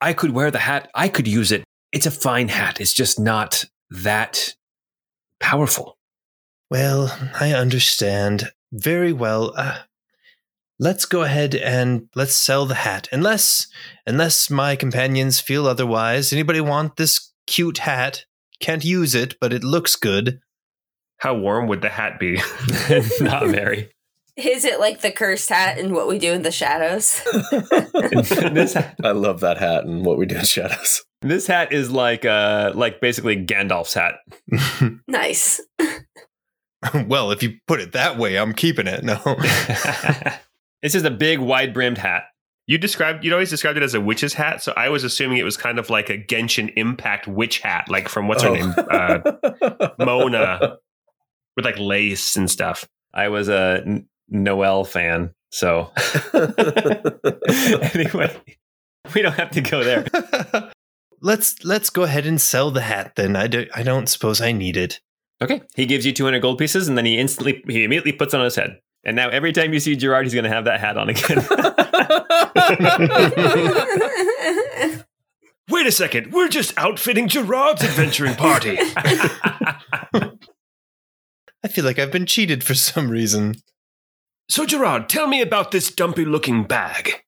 I 0.00 0.12
could 0.12 0.32
wear 0.32 0.50
the 0.50 0.58
hat. 0.58 0.90
I 0.94 1.08
could 1.08 1.28
use 1.28 1.52
it. 1.52 1.64
It's 1.92 2.06
a 2.06 2.10
fine 2.10 2.48
hat. 2.48 2.80
It's 2.80 2.92
just 2.92 3.18
not 3.18 3.64
that 3.90 4.54
powerful. 5.40 5.96
Well, 6.70 7.16
I 7.40 7.52
understand. 7.52 8.50
Very 8.72 9.12
well. 9.12 9.54
Uh, 9.56 9.78
let's 10.78 11.04
go 11.04 11.22
ahead 11.22 11.54
and 11.54 12.08
let's 12.14 12.34
sell 12.34 12.66
the 12.66 12.74
hat. 12.74 13.08
Unless 13.12 13.68
unless 14.06 14.50
my 14.50 14.76
companions 14.76 15.40
feel 15.40 15.66
otherwise. 15.66 16.32
Anybody 16.32 16.60
want 16.60 16.96
this 16.96 17.27
cute 17.48 17.78
hat? 17.78 18.26
Can't 18.60 18.84
use 18.84 19.14
it, 19.14 19.36
but 19.40 19.52
it 19.52 19.64
looks 19.64 19.96
good. 19.96 20.40
How 21.18 21.34
warm 21.34 21.66
would 21.68 21.80
the 21.80 21.88
hat 21.88 22.20
be? 22.20 22.34
not 23.20 23.48
very. 23.48 23.90
Is 24.36 24.64
it 24.64 24.78
like 24.78 25.00
the 25.00 25.10
cursed 25.10 25.48
hat 25.48 25.78
and 25.78 25.92
what 25.92 26.06
we 26.06 26.18
do 26.20 26.32
in 26.32 26.42
the 26.42 26.52
shadows? 26.52 27.20
this 28.52 28.74
hat, 28.74 28.94
I 29.02 29.10
love 29.10 29.40
that 29.40 29.58
hat 29.58 29.84
and 29.84 30.04
what 30.04 30.16
we 30.16 30.26
do 30.26 30.36
in 30.36 30.44
shadows. 30.44 31.02
this 31.22 31.48
hat 31.48 31.72
is 31.72 31.90
like 31.90 32.24
uh 32.24 32.70
like 32.74 33.00
basically 33.00 33.44
Gandalf's 33.44 33.94
hat. 33.94 34.14
nice. 35.08 35.60
well, 37.06 37.32
if 37.32 37.42
you 37.42 37.58
put 37.66 37.80
it 37.80 37.92
that 37.92 38.16
way, 38.16 38.38
I'm 38.38 38.52
keeping 38.52 38.86
it. 38.86 39.02
No. 39.02 39.20
it's 40.82 40.92
just 40.92 41.04
a 41.04 41.10
big 41.10 41.40
wide 41.40 41.74
brimmed 41.74 41.98
hat. 41.98 42.24
You 42.68 42.76
described 42.78 43.24
you'd 43.24 43.32
always 43.32 43.48
described 43.50 43.76
it 43.78 43.82
as 43.82 43.94
a 43.94 44.00
witch's 44.00 44.34
hat, 44.34 44.62
so 44.62 44.72
I 44.76 44.90
was 44.90 45.02
assuming 45.02 45.38
it 45.38 45.42
was 45.42 45.56
kind 45.56 45.78
of 45.78 45.88
like 45.90 46.10
a 46.10 46.18
Genshin 46.18 46.70
Impact 46.76 47.26
witch 47.26 47.58
hat, 47.60 47.88
like 47.88 48.08
from 48.10 48.28
what's 48.28 48.42
her 48.42 48.50
Oh. 48.50 48.54
name, 48.54 48.74
uh, 48.90 49.88
Mona, 50.04 50.76
with 51.56 51.64
like 51.64 51.78
lace 51.78 52.36
and 52.36 52.48
stuff. 52.50 52.86
I 53.14 53.28
was 53.28 53.48
a 53.48 53.82
N- 53.86 54.06
Noelle 54.28 54.84
fan, 54.84 55.32
so 55.50 55.90
anyway, 57.94 58.36
we 59.14 59.22
don't 59.22 59.32
have 59.32 59.50
to 59.52 59.60
go 59.60 59.82
there. 59.84 60.04
let's 61.20 61.64
let's 61.64 61.90
go 61.90 62.02
ahead 62.02 62.26
and 62.26 62.40
sell 62.40 62.70
the 62.70 62.82
hat 62.82 63.14
then. 63.16 63.36
I 63.36 63.46
don't 63.46 63.68
I 63.74 63.82
don't 63.82 64.08
suppose 64.08 64.40
I 64.40 64.52
need 64.52 64.76
it. 64.76 65.00
Okay, 65.40 65.62
he 65.74 65.86
gives 65.86 66.04
you 66.04 66.12
200 66.12 66.40
gold 66.40 66.58
pieces, 66.58 66.88
and 66.88 66.98
then 66.98 67.04
he 67.06 67.18
instantly 67.18 67.62
he 67.68 67.84
immediately 67.84 68.12
puts 68.12 68.34
it 68.34 68.38
on 68.38 68.44
his 68.44 68.56
head. 68.56 68.80
And 69.04 69.16
now 69.16 69.28
every 69.28 69.52
time 69.52 69.72
you 69.72 69.80
see 69.80 69.96
Gerard, 69.96 70.26
he's 70.26 70.34
going 70.34 70.44
to 70.44 70.50
have 70.50 70.64
that 70.64 70.80
hat 70.80 70.96
on 70.98 71.08
again. 71.08 71.38
Wait 75.70 75.86
a 75.86 75.92
second, 75.92 76.32
we're 76.32 76.48
just 76.48 76.76
outfitting 76.78 77.28
Gerard's 77.28 77.82
adventuring 77.84 78.34
party. 78.34 78.78
I 78.80 79.78
feel 81.68 81.84
like 81.84 81.98
I've 81.98 82.10
been 82.12 82.24
cheated 82.26 82.64
for 82.64 82.72
some 82.74 83.10
reason. 83.10 83.56
so, 84.48 84.64
Gerard, 84.64 85.08
tell 85.10 85.26
me 85.26 85.42
about 85.42 85.70
this 85.70 85.90
dumpy 85.90 86.24
looking 86.24 86.64
bag. 86.64 87.22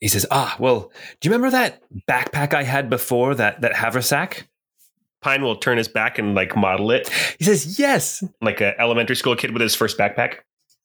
he 0.00 0.06
says, 0.08 0.24
"Ah, 0.30 0.54
well, 0.60 0.92
do 1.20 1.28
you 1.28 1.34
remember 1.34 1.50
that 1.50 1.82
backpack 2.08 2.54
I 2.54 2.62
had 2.62 2.88
before 2.88 3.34
that 3.34 3.60
that 3.62 3.74
haversack?" 3.74 4.48
Pine 5.20 5.42
will 5.42 5.56
turn 5.56 5.76
his 5.76 5.88
back 5.88 6.18
and 6.18 6.34
like 6.34 6.56
model 6.56 6.92
it, 6.92 7.08
He 7.38 7.44
says, 7.44 7.78
"Yes, 7.80 8.22
like 8.40 8.60
a 8.60 8.80
elementary 8.80 9.16
school 9.16 9.34
kid 9.34 9.50
with 9.52 9.60
his 9.62 9.74
first 9.74 9.98
backpack. 9.98 10.38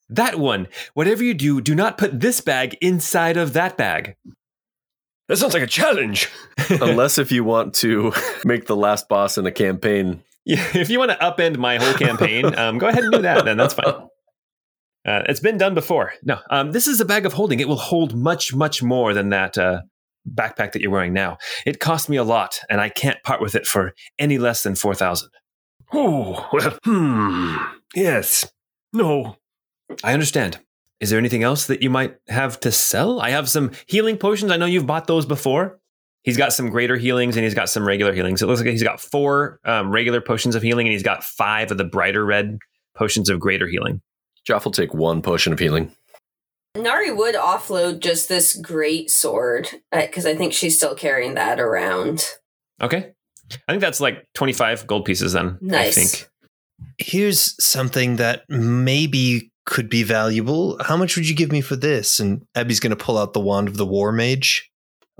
That 0.08 0.38
one. 0.38 0.68
Whatever 0.94 1.24
you 1.24 1.34
do, 1.34 1.60
do 1.60 1.74
not 1.74 1.98
put 1.98 2.20
this 2.20 2.40
bag 2.40 2.76
inside 2.80 3.36
of 3.36 3.52
that 3.54 3.76
bag." 3.76 4.16
That 5.28 5.38
sounds 5.38 5.54
like 5.54 5.62
a 5.62 5.68
challenge. 5.68 6.28
Unless 6.70 7.18
if 7.18 7.32
you 7.32 7.42
want 7.42 7.74
to 7.74 8.12
make 8.44 8.66
the 8.66 8.76
last 8.76 9.08
boss 9.08 9.38
in 9.38 9.46
a 9.46 9.52
campaign. 9.52 10.22
Yeah, 10.44 10.64
if 10.74 10.88
you 10.88 10.98
want 11.00 11.10
to 11.10 11.16
upend 11.16 11.56
my 11.56 11.78
whole 11.78 11.94
campaign, 11.94 12.54
um, 12.58 12.78
go 12.78 12.86
ahead 12.86 13.02
and 13.02 13.12
do 13.12 13.22
that. 13.22 13.44
Then 13.44 13.56
that's 13.56 13.74
fine. 13.74 14.08
Uh, 15.04 15.22
it's 15.28 15.40
been 15.40 15.56
done 15.58 15.74
before. 15.74 16.12
No, 16.22 16.38
um, 16.50 16.72
this 16.72 16.86
is 16.86 17.00
a 17.00 17.04
bag 17.04 17.26
of 17.26 17.32
holding. 17.32 17.60
It 17.60 17.68
will 17.68 17.76
hold 17.76 18.14
much, 18.14 18.54
much 18.54 18.82
more 18.82 19.14
than 19.14 19.30
that 19.30 19.58
uh, 19.58 19.82
backpack 20.28 20.72
that 20.72 20.80
you're 20.80 20.90
wearing 20.90 21.12
now. 21.12 21.38
It 21.64 21.80
cost 21.80 22.08
me 22.08 22.16
a 22.16 22.24
lot, 22.24 22.60
and 22.70 22.80
I 22.80 22.88
can't 22.88 23.22
part 23.24 23.40
with 23.40 23.54
it 23.54 23.66
for 23.66 23.94
any 24.18 24.38
less 24.38 24.62
than 24.62 24.76
four 24.76 24.94
thousand. 24.94 25.30
Oh, 25.92 26.48
well, 26.52 26.78
hmm. 26.84 27.56
Yes. 27.94 28.50
No. 28.92 29.36
I 30.02 30.12
understand. 30.12 30.58
Is 31.00 31.10
there 31.10 31.18
anything 31.18 31.42
else 31.42 31.66
that 31.66 31.82
you 31.82 31.90
might 31.90 32.16
have 32.28 32.58
to 32.60 32.72
sell? 32.72 33.20
I 33.20 33.30
have 33.30 33.48
some 33.48 33.72
healing 33.86 34.16
potions. 34.16 34.50
I 34.50 34.56
know 34.56 34.66
you've 34.66 34.86
bought 34.86 35.06
those 35.06 35.26
before. 35.26 35.78
He's 36.22 36.36
got 36.36 36.52
some 36.52 36.70
greater 36.70 36.96
healings 36.96 37.36
and 37.36 37.44
he's 37.44 37.54
got 37.54 37.68
some 37.68 37.86
regular 37.86 38.12
healings. 38.12 38.42
It 38.42 38.46
looks 38.46 38.60
like 38.60 38.70
he's 38.70 38.82
got 38.82 39.00
four 39.00 39.60
um, 39.64 39.90
regular 39.90 40.20
potions 40.20 40.54
of 40.54 40.62
healing 40.62 40.86
and 40.86 40.92
he's 40.92 41.02
got 41.02 41.22
five 41.22 41.70
of 41.70 41.78
the 41.78 41.84
brighter 41.84 42.24
red 42.24 42.58
potions 42.96 43.28
of 43.28 43.38
greater 43.38 43.68
healing. 43.68 44.00
Joff 44.48 44.64
will 44.64 44.72
take 44.72 44.94
one 44.94 45.22
potion 45.22 45.52
of 45.52 45.58
healing. 45.58 45.92
Nari 46.76 47.12
would 47.12 47.34
offload 47.34 48.00
just 48.00 48.28
this 48.28 48.56
great 48.56 49.10
sword 49.10 49.68
because 49.92 50.26
I 50.26 50.34
think 50.34 50.52
she's 50.52 50.76
still 50.76 50.94
carrying 50.94 51.34
that 51.34 51.60
around. 51.60 52.24
Okay. 52.80 53.12
I 53.68 53.72
think 53.72 53.80
that's 53.80 54.00
like 54.00 54.26
25 54.34 54.86
gold 54.86 55.04
pieces 55.04 55.32
then. 55.32 55.58
Nice. 55.60 55.96
I 55.96 56.00
think. 56.00 56.30
Here's 56.98 57.62
something 57.64 58.16
that 58.16 58.42
maybe 58.48 59.52
could 59.66 59.90
be 59.90 60.02
valuable. 60.02 60.78
How 60.82 60.96
much 60.96 61.16
would 61.16 61.28
you 61.28 61.34
give 61.34 61.52
me 61.52 61.60
for 61.60 61.76
this? 61.76 62.18
And 62.20 62.46
Abby's 62.54 62.80
going 62.80 62.96
to 62.96 63.04
pull 63.04 63.18
out 63.18 63.32
the 63.34 63.40
wand 63.40 63.68
of 63.68 63.76
the 63.76 63.86
war 63.86 64.12
mage. 64.12 64.70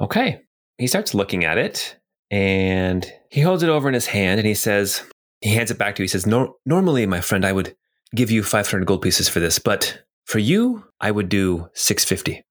Okay. 0.00 0.40
He 0.78 0.87
starts 0.87 1.14
looking 1.14 1.44
at 1.44 1.59
it 1.59 1.96
and 2.30 3.11
he 3.30 3.40
holds 3.40 3.62
it 3.62 3.68
over 3.68 3.88
in 3.88 3.94
his 3.94 4.06
hand 4.06 4.38
and 4.38 4.46
he 4.46 4.54
says, 4.54 5.02
he 5.40 5.54
hands 5.54 5.70
it 5.70 5.78
back 5.78 5.96
to 5.96 6.02
you. 6.02 6.04
He 6.04 6.09
says, 6.09 6.26
"Nor- 6.26 6.54
Normally, 6.64 7.06
my 7.06 7.20
friend, 7.20 7.44
I 7.44 7.52
would 7.52 7.76
give 8.14 8.30
you 8.30 8.42
500 8.42 8.87
gold 8.87 9.02
pieces 9.02 9.28
for 9.28 9.40
this, 9.40 9.59
but 9.59 10.02
for 10.24 10.38
you, 10.38 10.85
I 11.00 11.11
would 11.11 11.28
do 11.28 11.68
650. 11.74 12.42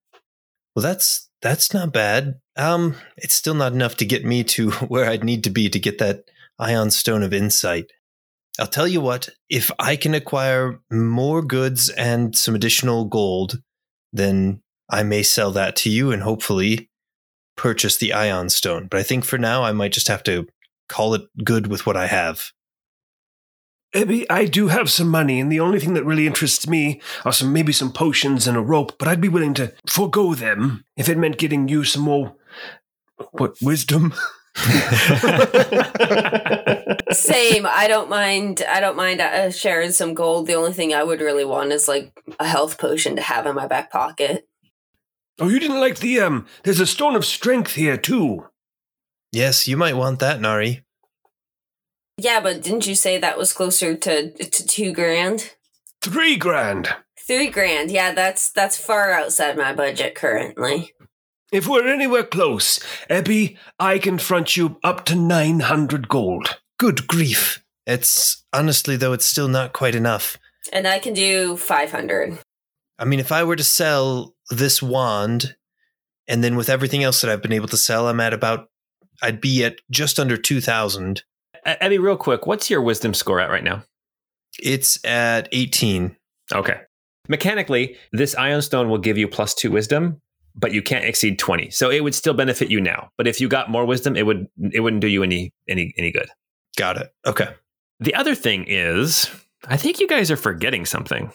Well, 0.75 0.83
that's 0.83 1.29
that's 1.41 1.73
not 1.73 1.93
bad. 1.93 2.35
Um, 2.55 2.95
it's 3.17 3.33
still 3.33 3.53
not 3.53 3.73
enough 3.73 3.95
to 3.97 4.05
get 4.05 4.25
me 4.25 4.43
to 4.45 4.71
where 4.87 5.09
I'd 5.09 5.23
need 5.23 5.43
to 5.45 5.49
be 5.49 5.69
to 5.69 5.79
get 5.79 5.97
that 5.99 6.25
ion 6.59 6.91
stone 6.91 7.23
of 7.23 7.33
insight. 7.33 7.85
I'll 8.59 8.67
tell 8.67 8.87
you 8.87 9.01
what, 9.01 9.29
if 9.49 9.69
I 9.79 9.95
can 9.95 10.13
acquire 10.13 10.79
more 10.91 11.41
goods 11.41 11.89
and 11.89 12.35
some 12.35 12.55
additional 12.55 13.05
gold, 13.05 13.61
then 14.13 14.61
I 14.89 15.03
may 15.03 15.23
sell 15.23 15.51
that 15.51 15.75
to 15.77 15.89
you 15.89 16.11
and 16.11 16.23
hopefully 16.23 16.89
purchase 17.57 17.97
the 17.97 18.13
ion 18.13 18.49
stone. 18.49 18.87
But 18.89 18.99
I 18.99 19.03
think 19.03 19.25
for 19.25 19.37
now 19.37 19.63
I 19.63 19.71
might 19.71 19.91
just 19.91 20.07
have 20.07 20.23
to 20.23 20.47
call 20.87 21.13
it 21.13 21.23
good 21.43 21.67
with 21.67 21.85
what 21.85 21.97
I 21.97 22.07
have. 22.07 22.51
Ebby, 23.93 24.25
I 24.29 24.45
do 24.45 24.67
have 24.67 24.89
some 24.89 25.07
money, 25.07 25.39
and 25.39 25.49
the 25.49 25.61
only 25.61 25.79
thing 25.79 25.93
that 25.93 26.03
really 26.03 26.27
interests 26.27 26.67
me 26.67 27.01
are 27.23 27.31
some 27.31 27.53
maybe 27.53 27.71
some 27.71 27.93
potions 27.93 28.45
and 28.45 28.57
a 28.57 28.61
rope, 28.61 28.97
but 28.99 29.07
I'd 29.07 29.21
be 29.21 29.29
willing 29.29 29.53
to 29.53 29.73
forego 29.87 30.33
them 30.33 30.83
if 30.97 31.07
it 31.07 31.17
meant 31.17 31.37
getting 31.37 31.69
you 31.69 31.85
some 31.85 32.01
more 32.01 32.35
what 33.31 33.55
wisdom? 33.61 34.13
Same. 37.11 37.65
I 37.67 37.87
don't 37.89 38.09
mind. 38.09 38.63
I 38.67 38.79
don't 38.79 38.95
mind 38.95 39.19
uh, 39.19 39.51
sharing 39.51 39.91
some 39.91 40.13
gold. 40.13 40.47
The 40.47 40.55
only 40.55 40.71
thing 40.71 40.93
I 40.93 41.03
would 41.03 41.19
really 41.19 41.43
want 41.43 41.73
is 41.73 41.87
like 41.87 42.17
a 42.39 42.47
health 42.47 42.77
potion 42.77 43.17
to 43.17 43.21
have 43.21 43.45
in 43.45 43.55
my 43.55 43.67
back 43.67 43.91
pocket. 43.91 44.47
Oh, 45.39 45.49
you 45.49 45.59
didn't 45.59 45.81
like 45.81 45.99
the 45.99 46.21
um 46.21 46.45
there's 46.63 46.79
a 46.79 46.87
stone 46.87 47.15
of 47.15 47.25
strength 47.25 47.75
here 47.75 47.97
too. 47.97 48.45
Yes, 49.33 49.67
you 49.67 49.75
might 49.75 49.97
want 49.97 50.19
that, 50.19 50.39
Nari. 50.39 50.85
Yeah, 52.17 52.39
but 52.39 52.63
didn't 52.63 52.87
you 52.87 52.95
say 52.95 53.17
that 53.17 53.37
was 53.37 53.51
closer 53.51 53.95
to 53.95 54.31
to 54.31 54.65
two 54.65 54.93
grand? 54.93 55.53
Three 56.01 56.37
grand. 56.37 56.95
Three 57.27 57.49
grand. 57.49 57.91
Yeah, 57.91 58.13
that's 58.13 58.51
that's 58.51 58.77
far 58.77 59.11
outside 59.11 59.57
my 59.57 59.73
budget 59.73 60.15
currently. 60.15 60.93
If 61.51 61.67
we're 61.67 61.87
anywhere 61.87 62.23
close, 62.23 62.79
Ebby, 63.09 63.57
I 63.79 63.99
can 63.99 64.17
front 64.17 64.57
you 64.57 64.79
up 64.83 65.05
to 65.05 65.15
900 65.15 66.07
gold. 66.09 66.59
Good 66.77 67.07
grief. 67.07 67.63
It's 67.85 68.43
honestly, 68.51 68.95
though, 68.97 69.13
it's 69.13 69.25
still 69.25 69.47
not 69.47 69.73
quite 69.73 69.95
enough. 69.95 70.37
And 70.73 70.87
I 70.87 70.97
can 70.99 71.13
do 71.13 71.55
five 71.57 71.91
hundred. 71.91 72.39
I 72.97 73.05
mean, 73.05 73.19
if 73.19 73.31
I 73.31 73.43
were 73.43 73.55
to 73.55 73.63
sell 73.63 74.35
this 74.49 74.81
wand, 74.81 75.55
and 76.27 76.43
then 76.43 76.55
with 76.55 76.69
everything 76.69 77.03
else 77.03 77.21
that 77.21 77.29
I've 77.29 77.41
been 77.43 77.53
able 77.53 77.67
to 77.67 77.77
sell, 77.77 78.07
I'm 78.07 78.19
at 78.19 78.33
about, 78.33 78.69
I'd 79.21 79.39
be 79.41 79.63
at 79.63 79.75
just 79.91 80.19
under 80.19 80.37
2,000. 80.37 81.23
E- 81.67 81.71
Ebby, 81.81 82.01
real 82.01 82.17
quick, 82.17 82.47
what's 82.47 82.69
your 82.69 82.81
wisdom 82.81 83.13
score 83.13 83.39
at 83.39 83.51
right 83.51 83.63
now? 83.63 83.83
It's 84.59 85.03
at 85.05 85.47
18. 85.51 86.15
Okay. 86.53 86.79
Mechanically, 87.27 87.97
this 88.11 88.33
ion 88.35 88.61
stone 88.61 88.89
will 88.89 88.97
give 88.97 89.17
you 89.17 89.27
plus 89.27 89.53
two 89.53 89.71
wisdom, 89.71 90.21
but 90.55 90.71
you 90.71 90.81
can't 90.81 91.05
exceed 91.05 91.37
20. 91.37 91.69
So 91.69 91.89
it 91.89 92.03
would 92.03 92.15
still 92.15 92.33
benefit 92.33 92.71
you 92.71 92.79
now. 92.79 93.11
But 93.17 93.27
if 93.27 93.41
you 93.41 93.47
got 93.47 93.69
more 93.69 93.85
wisdom, 93.85 94.15
it 94.15 94.25
would 94.25 94.47
it 94.71 94.79
wouldn't 94.79 95.01
do 95.01 95.07
you 95.07 95.23
any 95.23 95.53
any 95.67 95.93
any 95.97 96.11
good. 96.11 96.27
Got 96.77 96.97
it. 96.97 97.13
Okay. 97.25 97.49
The 97.99 98.15
other 98.15 98.35
thing 98.35 98.65
is, 98.67 99.29
I 99.67 99.77
think 99.77 99.99
you 99.99 100.07
guys 100.07 100.31
are 100.31 100.37
forgetting 100.37 100.85
something. 100.85 101.31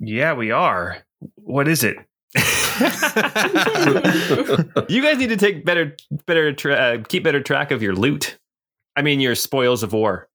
Yeah, 0.00 0.34
we 0.34 0.50
are. 0.50 0.98
What 1.36 1.68
is 1.68 1.84
it? 1.84 1.96
you 4.88 5.02
guys 5.02 5.18
need 5.18 5.28
to 5.28 5.36
take 5.36 5.64
better 5.64 5.96
better 6.26 6.52
tra- 6.52 6.74
uh, 6.74 7.02
keep 7.08 7.22
better 7.22 7.40
track 7.40 7.70
of 7.70 7.82
your 7.82 7.94
loot. 7.94 8.38
I 8.96 9.02
mean 9.02 9.20
your 9.20 9.34
spoils 9.34 9.82
of 9.82 9.92
war. 9.92 10.28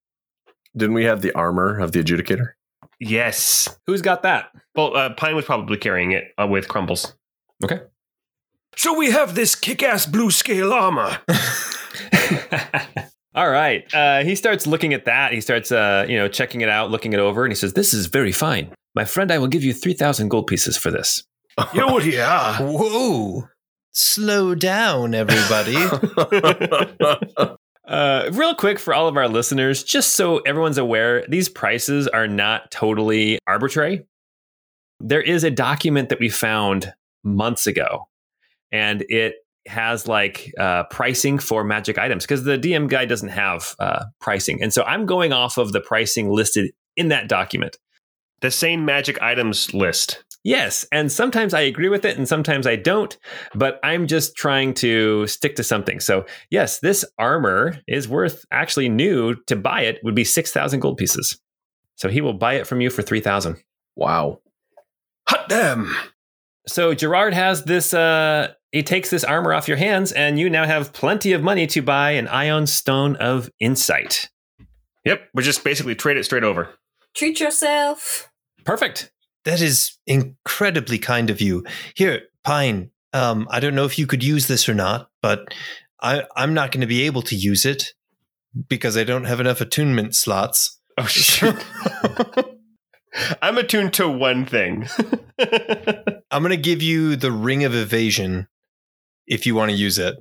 Didn't 0.77 0.93
we 0.93 1.05
have 1.05 1.21
the 1.21 1.33
armor 1.33 1.79
of 1.79 1.91
the 1.91 2.01
adjudicator? 2.01 2.51
Yes. 2.99 3.79
Who's 3.87 4.01
got 4.01 4.23
that? 4.23 4.49
Well, 4.75 4.95
uh, 4.95 5.13
Pine 5.13 5.35
was 5.35 5.45
probably 5.45 5.77
carrying 5.77 6.11
it 6.11 6.33
uh, 6.41 6.47
with 6.47 6.67
Crumbles. 6.67 7.15
Okay. 7.63 7.81
So 8.75 8.97
we 8.97 9.11
have 9.11 9.35
this 9.35 9.55
kick 9.55 9.83
ass 9.83 10.05
blue 10.05 10.31
scale 10.31 10.71
armor. 10.71 11.19
All 13.35 13.49
right. 13.49 13.85
Uh, 13.93 14.23
he 14.23 14.35
starts 14.35 14.65
looking 14.65 14.93
at 14.93 15.05
that. 15.05 15.33
He 15.33 15.41
starts, 15.41 15.71
uh, 15.71 16.05
you 16.07 16.17
know, 16.17 16.27
checking 16.27 16.61
it 16.61 16.69
out, 16.69 16.91
looking 16.91 17.13
it 17.13 17.19
over, 17.19 17.43
and 17.45 17.51
he 17.51 17.55
says, 17.55 17.73
"This 17.73 17.93
is 17.93 18.07
very 18.07 18.31
fine, 18.31 18.73
my 18.95 19.05
friend. 19.05 19.31
I 19.31 19.37
will 19.37 19.47
give 19.47 19.63
you 19.63 19.73
three 19.73 19.93
thousand 19.93 20.29
gold 20.29 20.47
pieces 20.47 20.77
for 20.77 20.91
this." 20.91 21.23
Yo, 21.73 21.99
yeah. 21.99 22.57
Whoa. 22.61 23.47
Slow 23.91 24.55
down, 24.55 25.13
everybody. 25.13 25.75
Uh, 27.87 28.29
real 28.33 28.53
quick 28.53 28.77
for 28.77 28.93
all 28.93 29.07
of 29.07 29.17
our 29.17 29.27
listeners, 29.27 29.83
just 29.83 30.13
so 30.13 30.37
everyone's 30.39 30.77
aware, 30.77 31.25
these 31.27 31.49
prices 31.49 32.07
are 32.07 32.27
not 32.27 32.69
totally 32.69 33.39
arbitrary. 33.47 34.05
There 34.99 35.21
is 35.21 35.43
a 35.43 35.49
document 35.49 36.09
that 36.09 36.19
we 36.19 36.29
found 36.29 36.93
months 37.23 37.67
ago, 37.67 38.07
and 38.71 39.03
it 39.09 39.35
has 39.67 40.07
like 40.07 40.51
uh, 40.59 40.83
pricing 40.85 41.37
for 41.37 41.63
magic 41.63 41.97
items 41.97 42.25
because 42.25 42.43
the 42.43 42.57
DM 42.57 42.89
guide 42.89 43.09
doesn't 43.09 43.29
have 43.29 43.75
uh, 43.79 44.03
pricing. 44.19 44.61
And 44.61 44.73
so 44.73 44.83
I'm 44.83 45.05
going 45.05 45.31
off 45.31 45.57
of 45.57 45.71
the 45.71 45.81
pricing 45.81 46.29
listed 46.31 46.71
in 46.95 47.09
that 47.09 47.27
document. 47.27 47.77
The 48.41 48.51
same 48.51 48.85
magic 48.85 49.21
items 49.21 49.73
list. 49.73 50.23
Yes, 50.45 50.85
and 50.91 51.11
sometimes 51.11 51.53
I 51.53 51.61
agree 51.61 51.89
with 51.89 52.05
it 52.05 52.17
and 52.17 52.27
sometimes 52.27 52.65
I 52.65 52.77
don't, 52.77 53.15
but 53.53 53.77
I'm 53.83 54.07
just 54.07 54.37
trying 54.37 54.73
to 54.75 55.27
stick 55.27 55.57
to 55.57 55.63
something. 55.63 55.99
So, 55.99 56.25
yes, 56.49 56.79
this 56.79 57.03
armor 57.17 57.77
is 57.87 58.07
worth 58.07 58.45
actually 58.49 58.87
new 58.87 59.35
to 59.47 59.57
buy 59.57 59.81
it 59.81 59.99
would 60.01 60.15
be 60.15 60.23
6,000 60.23 60.79
gold 60.79 60.97
pieces. 60.97 61.37
So 61.95 62.07
he 62.07 62.21
will 62.21 62.33
buy 62.33 62.53
it 62.53 62.67
from 62.67 62.79
you 62.79 62.89
for 62.89 63.01
3,000. 63.01 63.57
wow. 63.97 64.39
Hot 65.27 65.49
damn. 65.49 65.93
So 66.69 66.93
Gerard 66.93 67.33
has 67.33 67.63
this 67.63 67.93
uh 67.93 68.53
he 68.71 68.83
takes 68.83 69.09
this 69.09 69.23
armor 69.23 69.53
off 69.53 69.67
your 69.67 69.77
hands 69.77 70.11
and 70.11 70.39
you 70.39 70.49
now 70.49 70.65
have 70.65 70.93
plenty 70.93 71.33
of 71.33 71.41
money 71.41 71.65
to 71.67 71.81
buy 71.81 72.11
an 72.11 72.27
ion 72.27 72.67
stone 72.67 73.15
of 73.15 73.49
insight. 73.59 74.29
Yep, 75.05 75.29
we 75.33 75.41
just 75.43 75.63
basically 75.63 75.95
trade 75.95 76.17
it 76.17 76.25
straight 76.25 76.43
over. 76.43 76.69
Treat 77.15 77.39
yourself. 77.39 78.29
Perfect. 78.65 79.11
that 79.45 79.61
is 79.61 79.97
incredibly 80.05 80.99
kind 80.99 81.29
of 81.31 81.41
you. 81.41 81.65
Here, 81.95 82.23
Pine, 82.43 82.91
um, 83.13 83.47
I 83.49 83.59
don't 83.59 83.73
know 83.73 83.85
if 83.85 83.97
you 83.97 84.05
could 84.05 84.23
use 84.23 84.45
this 84.45 84.69
or 84.69 84.75
not, 84.75 85.09
but 85.23 85.51
I, 86.01 86.25
I'm 86.35 86.53
not 86.53 86.71
going 86.71 86.81
to 86.81 86.87
be 86.87 87.03
able 87.03 87.23
to 87.23 87.35
use 87.35 87.65
it 87.65 87.93
because 88.67 88.95
I 88.95 89.03
don't 89.03 89.23
have 89.25 89.39
enough 89.39 89.61
attunement 89.61 90.15
slots. 90.15 90.79
Oh 90.97 91.05
shoot! 91.05 91.55
I'm 93.41 93.57
attuned 93.57 93.93
to 93.95 94.07
one 94.07 94.45
thing. 94.45 94.87
I'm 96.31 96.43
going 96.43 96.49
to 96.51 96.57
give 96.57 96.81
you 96.81 97.15
the 97.15 97.31
Ring 97.31 97.63
of 97.63 97.73
Evasion 97.73 98.47
if 99.27 99.45
you 99.45 99.55
want 99.55 99.71
to 99.71 99.77
use 99.77 99.97
it. 99.97 100.15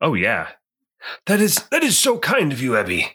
oh 0.00 0.14
yeah, 0.14 0.48
That 1.26 1.40
is 1.40 1.56
that 1.70 1.82
is 1.82 1.98
so 1.98 2.18
kind 2.18 2.52
of 2.52 2.60
you, 2.62 2.72
Ebby. 2.72 3.06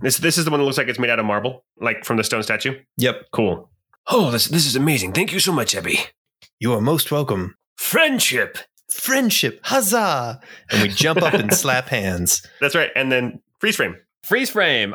this 0.00 0.18
this 0.18 0.38
is 0.38 0.44
the 0.44 0.50
one 0.50 0.60
that 0.60 0.64
looks 0.66 0.78
like 0.78 0.88
it's 0.88 0.98
made 0.98 1.10
out 1.10 1.18
of 1.18 1.26
marble, 1.26 1.64
like 1.80 2.04
from 2.04 2.16
the 2.16 2.24
stone 2.24 2.42
statue. 2.42 2.78
Yep, 2.96 3.26
Cool. 3.32 3.70
Oh, 4.08 4.30
this 4.30 4.46
this 4.46 4.66
is 4.66 4.76
amazing. 4.76 5.12
Thank 5.12 5.32
you 5.32 5.40
so 5.40 5.52
much, 5.52 5.74
Ebby. 5.74 5.98
you 6.60 6.72
are 6.72 6.80
most 6.80 7.10
welcome. 7.10 7.56
Friendship. 7.76 8.58
Friendship, 8.88 9.60
huzzah! 9.64 10.40
And 10.70 10.80
we 10.82 10.88
jump 10.88 11.20
up 11.20 11.34
and 11.34 11.52
slap 11.62 11.88
hands. 11.88 12.40
That's 12.60 12.74
right. 12.76 12.90
And 12.94 13.10
then 13.10 13.42
freeze 13.60 13.76
frame. 13.76 13.96
Freeze 14.22 14.50
frame. 14.50 14.94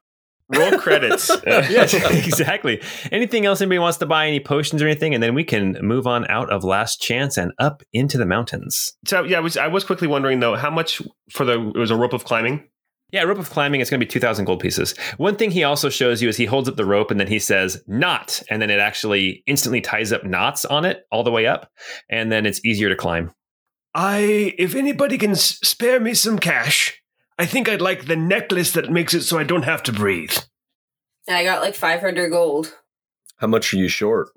Roll 0.56 0.78
credits. 0.78 1.30
yes, 1.46 1.94
exactly. 1.94 2.82
Anything 3.12 3.46
else 3.46 3.62
anybody 3.62 3.80
wants 3.80 3.98
to 4.00 4.06
buy? 4.06 4.28
Any 4.28 4.40
potions 4.40 4.82
or 4.82 4.88
anything? 4.88 5.14
And 5.14 5.22
then 5.22 5.34
we 5.34 5.44
can 5.44 5.78
move 5.82 6.08
on 6.08 6.28
out 6.30 6.50
of 6.50 6.64
last 6.64 7.02
chance 7.02 7.38
and 7.38 7.52
up 7.60 7.84
into 7.94 8.18
the 8.18 8.26
mountains. 8.26 8.94
So 9.06 9.24
yeah, 9.24 9.38
I 9.38 9.42
was 9.42 9.58
I 9.58 9.68
was 9.68 9.84
quickly 9.84 10.08
wondering 10.08 10.40
though, 10.40 10.56
how 10.56 10.70
much 10.70 11.02
for 11.32 11.46
the 11.46 11.72
it 11.76 11.78
was 11.78 11.92
a 11.92 11.96
rope 11.96 12.14
of 12.14 12.26
climbing? 12.26 12.68
Yeah, 13.12 13.24
rope 13.24 13.40
of 13.40 13.50
climbing, 13.50 13.82
it's 13.82 13.90
going 13.90 14.00
to 14.00 14.06
be 14.06 14.10
2,000 14.10 14.46
gold 14.46 14.62
pieces. 14.62 14.98
One 15.18 15.36
thing 15.36 15.52
he 15.52 15.66
also 15.66 15.90
shows 15.90 16.22
you 16.22 16.30
is 16.30 16.38
he 16.38 16.46
holds 16.46 16.70
up 16.70 16.78
the 16.78 16.86
rope 16.86 17.12
and 17.12 17.20
then 17.20 17.28
he 17.28 17.40
says, 17.40 17.84
knot. 17.86 18.42
And 18.50 18.62
then 18.62 18.70
it 18.70 18.80
actually 18.80 19.44
instantly 19.48 19.82
ties 19.82 20.14
up 20.14 20.24
knots 20.24 20.64
on 20.64 20.86
it 20.86 21.04
all 21.12 21.24
the 21.24 21.32
way 21.32 21.46
up. 21.46 21.70
And 22.10 22.32
then 22.32 22.46
it's 22.46 22.64
easier 22.64 22.88
to 22.88 22.96
climb. 22.96 23.32
I 23.94 24.54
if 24.58 24.76
anybody 24.76 25.18
can 25.18 25.36
spare 25.36 26.00
me 26.00 26.14
some 26.14 26.40
cash, 26.40 27.01
I 27.39 27.46
think 27.46 27.67
I'd 27.67 27.82
like 27.82 28.06
the 28.06 28.15
necklace 28.15 28.72
that 28.74 28.91
makes 28.91 29.13
it 29.13 29.24
so 29.24 29.38
I 29.39 29.44
don't 29.44 29.63
have 29.63 29.84
to 29.84 29.94
breathe. 29.94 30.38
I 31.28 31.44
got 31.44 31.62
like 31.62 31.76
500 31.76 32.30
gold. 32.30 32.76
How 33.38 33.48
much 33.48 33.74
are 33.74 33.78
you 33.78 33.88
short? 33.88 34.30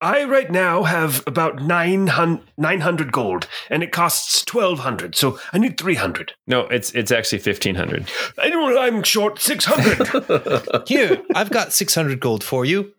I 0.00 0.24
right 0.24 0.50
now 0.50 0.84
have 0.84 1.24
about 1.26 1.60
900, 1.60 2.44
900 2.56 3.10
gold, 3.10 3.48
and 3.68 3.82
it 3.82 3.90
costs 3.90 4.44
1200, 4.52 5.16
so 5.16 5.40
I 5.52 5.58
need 5.58 5.76
300. 5.76 6.34
No, 6.46 6.62
it's 6.68 6.92
it's 6.92 7.10
actually 7.10 7.40
1,500. 7.40 8.08
I 8.38 8.48
know 8.48 8.78
I'm 8.78 9.02
short 9.02 9.40
600. 9.40 10.86
Here, 10.88 11.20
I've 11.34 11.50
got 11.50 11.72
600 11.72 12.20
gold 12.20 12.44
for 12.44 12.64
you. 12.64 12.92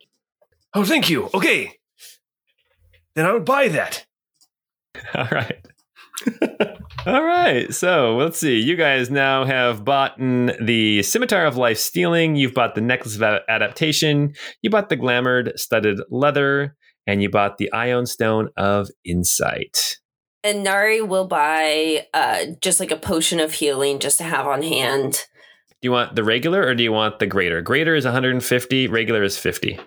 oh, 0.74 0.84
thank 0.84 1.10
you. 1.10 1.30
Okay. 1.34 1.80
Then 3.16 3.26
I'll 3.26 3.40
buy 3.40 3.70
that. 3.70 4.06
All 5.14 5.28
right. 5.32 5.66
All 7.06 7.24
right. 7.24 7.74
So 7.74 8.18
let's 8.18 8.38
see. 8.38 8.60
You 8.60 8.76
guys 8.76 9.10
now 9.10 9.46
have 9.46 9.86
bought 9.86 10.18
the 10.18 11.02
Scimitar 11.04 11.46
of 11.46 11.56
Life 11.56 11.78
Stealing. 11.78 12.36
You've 12.36 12.54
bought 12.54 12.76
the 12.76 12.82
Necklace 12.82 13.16
of 13.16 13.24
Adaptation. 13.48 14.34
You 14.62 14.70
bought 14.70 14.90
the 14.90 14.98
Glamored 14.98 15.58
Studded 15.58 16.02
Leather. 16.10 16.76
And 17.08 17.24
you 17.24 17.30
bought 17.30 17.58
the 17.58 17.72
Ion 17.72 18.06
Stone 18.06 18.50
of 18.58 18.90
Insight. 19.04 19.98
And 20.44 20.64
Nari 20.64 21.02
will 21.02 21.26
buy 21.26 22.06
uh, 22.14 22.46
just 22.62 22.80
like 22.80 22.92
a 22.92 22.98
potion 22.98 23.40
of 23.40 23.54
healing 23.54 24.00
just 24.00 24.18
to 24.20 24.24
have 24.24 24.46
on 24.46 24.62
hand. 24.62 25.14
Do 25.82 25.88
you 25.88 25.92
want 25.92 26.16
the 26.16 26.24
regular 26.24 26.62
or 26.62 26.76
do 26.76 26.84
you 26.84 26.92
want 26.92 27.20
the 27.20 27.26
greater? 27.26 27.62
Greater 27.62 27.96
is 27.96 28.06
150, 28.06 28.88
regular 28.88 29.24
is 29.24 29.38
50. 29.38 29.80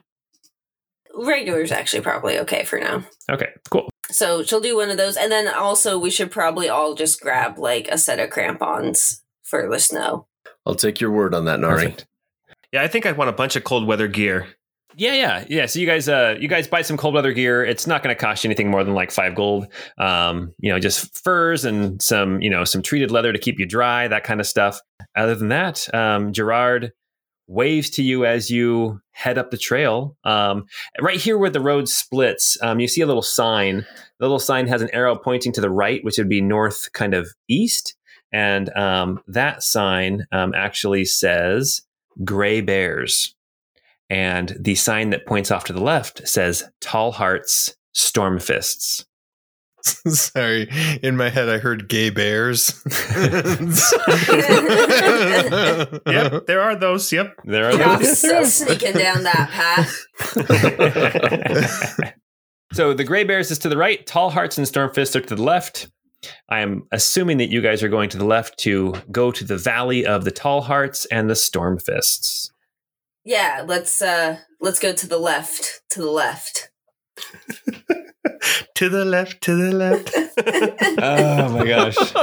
Regular 1.14 1.60
is 1.60 1.70
actually 1.70 2.02
probably 2.02 2.38
okay 2.40 2.64
for 2.64 2.80
now. 2.80 3.04
Okay, 3.30 3.50
cool. 3.70 3.91
So 4.12 4.42
she'll 4.42 4.60
do 4.60 4.76
one 4.76 4.90
of 4.90 4.96
those. 4.96 5.16
And 5.16 5.32
then 5.32 5.48
also, 5.48 5.98
we 5.98 6.10
should 6.10 6.30
probably 6.30 6.68
all 6.68 6.94
just 6.94 7.20
grab 7.20 7.58
like 7.58 7.88
a 7.88 7.98
set 7.98 8.20
of 8.20 8.30
crampons 8.30 9.22
for 9.42 9.68
the 9.68 9.80
snow. 9.80 10.26
I'll 10.64 10.74
take 10.74 11.00
your 11.00 11.10
word 11.10 11.34
on 11.34 11.46
that, 11.46 11.60
Nari. 11.60 11.84
Perfect. 11.84 12.06
Yeah, 12.72 12.82
I 12.82 12.88
think 12.88 13.04
I 13.06 13.12
want 13.12 13.28
a 13.30 13.34
bunch 13.34 13.56
of 13.56 13.64
cold 13.64 13.86
weather 13.86 14.08
gear. 14.08 14.46
Yeah, 14.94 15.14
yeah, 15.14 15.44
yeah. 15.48 15.66
So 15.66 15.78
you 15.78 15.86
guys, 15.86 16.08
uh, 16.08 16.36
you 16.38 16.48
guys 16.48 16.68
buy 16.68 16.82
some 16.82 16.96
cold 16.96 17.14
weather 17.14 17.32
gear. 17.32 17.64
It's 17.64 17.86
not 17.86 18.02
going 18.02 18.14
to 18.14 18.20
cost 18.20 18.44
you 18.44 18.48
anything 18.48 18.70
more 18.70 18.84
than 18.84 18.94
like 18.94 19.10
five 19.10 19.34
gold. 19.34 19.66
Um, 19.98 20.54
you 20.58 20.70
know, 20.70 20.78
just 20.78 21.18
furs 21.24 21.64
and 21.64 22.00
some, 22.02 22.42
you 22.42 22.50
know, 22.50 22.64
some 22.64 22.82
treated 22.82 23.10
leather 23.10 23.32
to 23.32 23.38
keep 23.38 23.58
you 23.58 23.66
dry, 23.66 24.08
that 24.08 24.24
kind 24.24 24.40
of 24.40 24.46
stuff. 24.46 24.80
Other 25.16 25.34
than 25.34 25.48
that, 25.48 25.92
um, 25.94 26.32
Gerard 26.32 26.92
waves 27.46 27.90
to 27.90 28.02
you 28.02 28.24
as 28.24 28.50
you 28.50 29.00
head 29.12 29.38
up 29.38 29.50
the 29.50 29.58
trail. 29.58 30.16
Um, 30.24 30.66
right 31.00 31.20
here 31.20 31.36
where 31.36 31.50
the 31.50 31.60
road 31.60 31.88
splits, 31.88 32.56
um, 32.62 32.80
you 32.80 32.88
see 32.88 33.00
a 33.00 33.06
little 33.06 33.22
sign. 33.22 33.86
The 34.18 34.24
little 34.24 34.38
sign 34.38 34.66
has 34.68 34.82
an 34.82 34.90
arrow 34.92 35.16
pointing 35.16 35.52
to 35.52 35.60
the 35.60 35.70
right, 35.70 36.02
which 36.04 36.18
would 36.18 36.28
be 36.28 36.40
north, 36.40 36.92
kind 36.92 37.14
of 37.14 37.28
east. 37.48 37.94
And 38.32 38.74
um, 38.76 39.20
that 39.28 39.62
sign 39.62 40.26
um, 40.32 40.54
actually 40.54 41.04
says 41.04 41.82
gray 42.24 42.60
bears. 42.60 43.34
And 44.08 44.56
the 44.58 44.74
sign 44.74 45.10
that 45.10 45.26
points 45.26 45.50
off 45.50 45.64
to 45.64 45.72
the 45.72 45.82
left 45.82 46.26
says 46.26 46.64
tall 46.80 47.12
hearts, 47.12 47.74
storm 47.92 48.38
fists. 48.38 49.06
Sorry, 50.08 50.68
in 51.02 51.16
my 51.16 51.28
head 51.28 51.48
I 51.48 51.58
heard 51.58 51.88
gay 51.88 52.10
bears. 52.10 52.82
Yep, 56.06 56.46
there 56.46 56.60
are 56.60 56.76
those. 56.76 57.12
Yep. 57.12 57.36
There 57.44 57.66
are 57.66 57.72
Joff's 57.72 58.22
those. 58.22 58.54
sneaking 58.54 58.94
down 58.94 59.22
that 59.24 59.50
path. 59.50 59.92
so 62.72 62.94
the 62.94 63.04
gray 63.04 63.24
bears 63.24 63.50
is 63.50 63.58
to 63.60 63.68
the 63.68 63.76
right, 63.76 64.06
tall 64.06 64.30
hearts 64.30 64.58
and 64.58 64.66
storm 64.66 64.92
fists 64.92 65.16
are 65.16 65.20
to 65.20 65.34
the 65.34 65.42
left. 65.42 65.88
I 66.48 66.60
am 66.60 66.86
assuming 66.92 67.38
that 67.38 67.50
you 67.50 67.60
guys 67.60 67.82
are 67.82 67.88
going 67.88 68.08
to 68.10 68.18
the 68.18 68.24
left 68.24 68.58
to 68.60 68.94
go 69.10 69.32
to 69.32 69.44
the 69.44 69.56
valley 69.56 70.06
of 70.06 70.24
the 70.24 70.30
tall 70.30 70.62
hearts 70.62 71.04
and 71.06 71.28
the 71.28 71.36
storm 71.36 71.78
fists. 71.78 72.52
Yeah, 73.24 73.64
let's 73.66 74.02
uh 74.02 74.38
let's 74.60 74.78
go 74.78 74.92
to 74.92 75.06
the 75.06 75.18
left. 75.18 75.82
To 75.90 76.00
the 76.00 76.10
left. 76.10 76.70
To 78.74 78.88
the 78.88 79.04
left, 79.04 79.42
to 79.42 79.54
the 79.54 79.72
left. 79.72 80.14
Oh 81.04 81.48
my 81.50 81.66
gosh. 81.66 82.14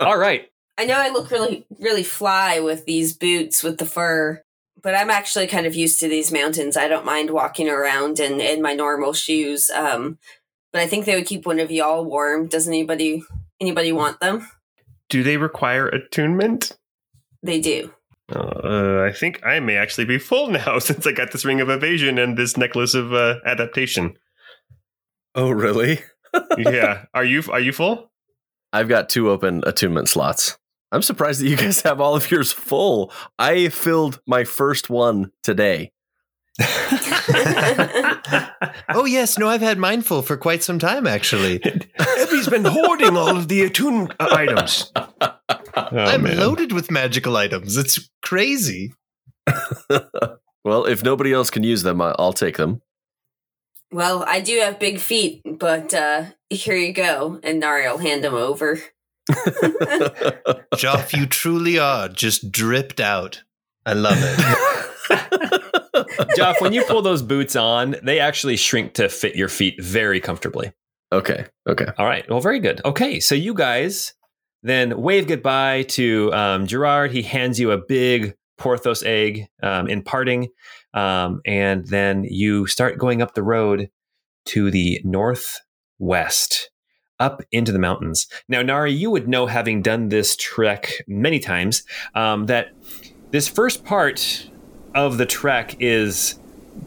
All 0.00 0.16
right. 0.16 0.48
I 0.78 0.84
know 0.84 0.94
I 0.94 1.10
look 1.10 1.30
really 1.30 1.66
really 1.80 2.02
fly 2.02 2.60
with 2.60 2.84
these 2.86 3.12
boots 3.12 3.62
with 3.62 3.78
the 3.78 3.86
fur, 3.86 4.42
but 4.82 4.94
I'm 4.94 5.10
actually 5.10 5.46
kind 5.46 5.66
of 5.66 5.74
used 5.74 6.00
to 6.00 6.08
these 6.08 6.32
mountains. 6.32 6.76
I 6.76 6.88
don't 6.88 7.04
mind 7.04 7.30
walking 7.30 7.68
around 7.68 8.20
in, 8.20 8.40
in 8.40 8.62
my 8.62 8.74
normal 8.74 9.12
shoes. 9.12 9.70
Um 9.70 10.18
but 10.72 10.82
I 10.82 10.86
think 10.86 11.06
they 11.06 11.16
would 11.16 11.26
keep 11.26 11.46
one 11.46 11.58
of 11.58 11.70
y'all 11.70 12.04
warm. 12.04 12.46
Does 12.48 12.68
anybody 12.68 13.22
anybody 13.60 13.92
want 13.92 14.20
them? 14.20 14.46
Do 15.08 15.22
they 15.22 15.36
require 15.36 15.88
attunement? 15.88 16.76
They 17.42 17.60
do. 17.60 17.92
Uh, 18.28 19.04
I 19.06 19.12
think 19.12 19.44
I 19.46 19.60
may 19.60 19.76
actually 19.76 20.04
be 20.04 20.18
full 20.18 20.48
now 20.50 20.78
since 20.78 21.06
I 21.06 21.12
got 21.12 21.32
this 21.32 21.44
ring 21.44 21.60
of 21.60 21.70
evasion 21.70 22.18
and 22.18 22.36
this 22.36 22.56
necklace 22.56 22.94
of 22.94 23.12
uh, 23.12 23.36
adaptation. 23.44 24.16
Oh, 25.36 25.50
really? 25.50 26.00
yeah, 26.58 27.04
are 27.14 27.24
you 27.24 27.42
are 27.50 27.60
you 27.60 27.72
full? 27.72 28.10
I've 28.72 28.88
got 28.88 29.08
two 29.08 29.30
open 29.30 29.62
attunement 29.66 30.08
slots. 30.08 30.58
I'm 30.92 31.02
surprised 31.02 31.40
that 31.40 31.48
you 31.48 31.56
guys 31.56 31.80
have 31.82 32.00
all 32.00 32.14
of 32.14 32.30
yours 32.30 32.52
full. 32.52 33.12
I 33.38 33.68
filled 33.68 34.20
my 34.26 34.44
first 34.44 34.88
one 34.90 35.32
today. 35.42 35.92
oh 38.88 39.04
yes, 39.06 39.36
no, 39.36 39.48
I've 39.48 39.60
had 39.60 39.78
mindful 39.78 40.22
for 40.22 40.36
quite 40.36 40.62
some 40.62 40.78
time 40.78 41.06
actually. 41.06 41.58
Ebby's 41.60 42.48
been 42.48 42.64
hoarding 42.64 43.16
all 43.16 43.36
of 43.36 43.48
the 43.48 43.62
attune 43.62 44.08
uh, 44.18 44.28
items. 44.30 44.90
I'm 45.74 46.24
loaded 46.24 46.72
with 46.72 46.90
magical 46.90 47.36
items. 47.36 47.76
It's 47.76 48.08
crazy. 48.22 48.94
Well, 50.66 50.86
if 50.86 51.04
nobody 51.04 51.32
else 51.32 51.48
can 51.48 51.62
use 51.62 51.84
them, 51.84 52.02
I'll 52.02 52.32
take 52.32 52.56
them. 52.56 52.82
Well, 53.92 54.24
I 54.26 54.40
do 54.40 54.58
have 54.58 54.78
big 54.78 54.98
feet, 54.98 55.42
but 55.44 55.94
uh 55.94 56.24
here 56.50 56.76
you 56.76 56.92
go. 56.92 57.40
And 57.42 57.60
Nari 57.60 57.88
will 57.88 57.98
hand 57.98 58.22
them 58.24 58.34
over. 58.34 58.78
Joff, 60.76 61.16
you 61.16 61.26
truly 61.26 61.78
are 61.78 62.08
just 62.08 62.52
dripped 62.52 63.00
out. 63.00 63.42
I 63.84 63.92
love 63.94 64.18
it. 64.18 64.38
Joff, 66.36 66.60
when 66.60 66.72
you 66.72 66.84
pull 66.84 67.02
those 67.02 67.22
boots 67.22 67.56
on, 67.56 67.96
they 68.02 68.20
actually 68.20 68.56
shrink 68.56 68.94
to 68.94 69.08
fit 69.08 69.34
your 69.36 69.48
feet 69.48 69.82
very 69.82 70.20
comfortably. 70.20 70.72
okay. 71.12 71.46
Okay. 71.68 71.86
All 71.98 72.06
right. 72.06 72.28
Well, 72.28 72.40
very 72.40 72.60
good. 72.60 72.80
Okay. 72.84 73.20
So 73.20 73.34
you 73.34 73.54
guys 73.54 74.14
then 74.62 75.00
wave 75.00 75.26
goodbye 75.28 75.82
to 75.82 76.32
um, 76.32 76.66
Gerard. 76.66 77.12
He 77.12 77.22
hands 77.22 77.60
you 77.60 77.70
a 77.70 77.78
big 77.78 78.34
Porthos 78.58 79.02
egg 79.02 79.46
um, 79.62 79.88
in 79.88 80.02
parting. 80.02 80.48
Um, 80.96 81.42
and 81.44 81.86
then 81.86 82.24
you 82.24 82.66
start 82.66 82.98
going 82.98 83.22
up 83.22 83.34
the 83.34 83.42
road 83.42 83.90
to 84.46 84.70
the 84.70 85.00
northwest, 85.04 86.70
up 87.20 87.42
into 87.52 87.70
the 87.70 87.78
mountains. 87.78 88.26
Now, 88.48 88.62
Nari, 88.62 88.92
you 88.92 89.10
would 89.10 89.28
know, 89.28 89.46
having 89.46 89.82
done 89.82 90.08
this 90.08 90.36
trek 90.36 90.92
many 91.06 91.38
times, 91.38 91.84
um, 92.14 92.46
that 92.46 92.72
this 93.30 93.46
first 93.46 93.84
part 93.84 94.50
of 94.94 95.18
the 95.18 95.26
trek 95.26 95.76
is 95.78 96.38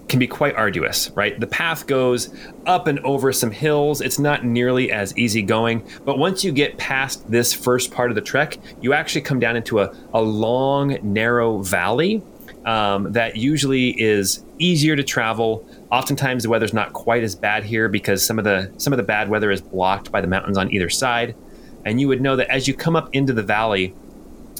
can 0.07 0.19
be 0.19 0.27
quite 0.27 0.55
arduous, 0.55 1.09
right? 1.11 1.39
The 1.39 1.47
path 1.47 1.87
goes 1.87 2.33
up 2.67 2.85
and 2.87 2.99
over 2.99 3.31
some 3.31 3.51
hills. 3.51 4.01
It's 4.01 4.19
not 4.19 4.45
nearly 4.45 4.91
as 4.91 5.17
easy 5.17 5.41
going, 5.41 5.87
but 6.05 6.19
once 6.19 6.43
you 6.43 6.51
get 6.51 6.77
past 6.77 7.29
this 7.29 7.53
first 7.53 7.91
part 7.91 8.11
of 8.11 8.15
the 8.15 8.21
trek, 8.21 8.57
you 8.81 8.93
actually 8.93 9.21
come 9.21 9.39
down 9.39 9.55
into 9.55 9.79
a, 9.79 9.95
a 10.13 10.21
long, 10.21 10.97
narrow 11.01 11.61
valley 11.63 12.21
um, 12.69 13.13
that 13.13 13.35
usually 13.35 13.99
is 13.99 14.45
easier 14.59 14.95
to 14.95 15.03
travel. 15.03 15.65
Oftentimes, 15.91 16.43
the 16.43 16.49
weather's 16.49 16.73
not 16.73 16.93
quite 16.93 17.23
as 17.23 17.33
bad 17.33 17.63
here 17.63 17.89
because 17.89 18.23
some 18.23 18.37
of 18.37 18.45
the 18.45 18.71
some 18.77 18.93
of 18.93 18.97
the 18.97 19.03
bad 19.03 19.27
weather 19.27 19.49
is 19.49 19.59
blocked 19.59 20.11
by 20.11 20.21
the 20.21 20.27
mountains 20.27 20.55
on 20.55 20.71
either 20.71 20.87
side. 20.87 21.35
And 21.83 21.99
you 21.99 22.07
would 22.09 22.21
know 22.21 22.35
that 22.35 22.47
as 22.51 22.67
you 22.67 22.75
come 22.75 22.95
up 22.95 23.09
into 23.11 23.33
the 23.33 23.41
valley, 23.41 23.95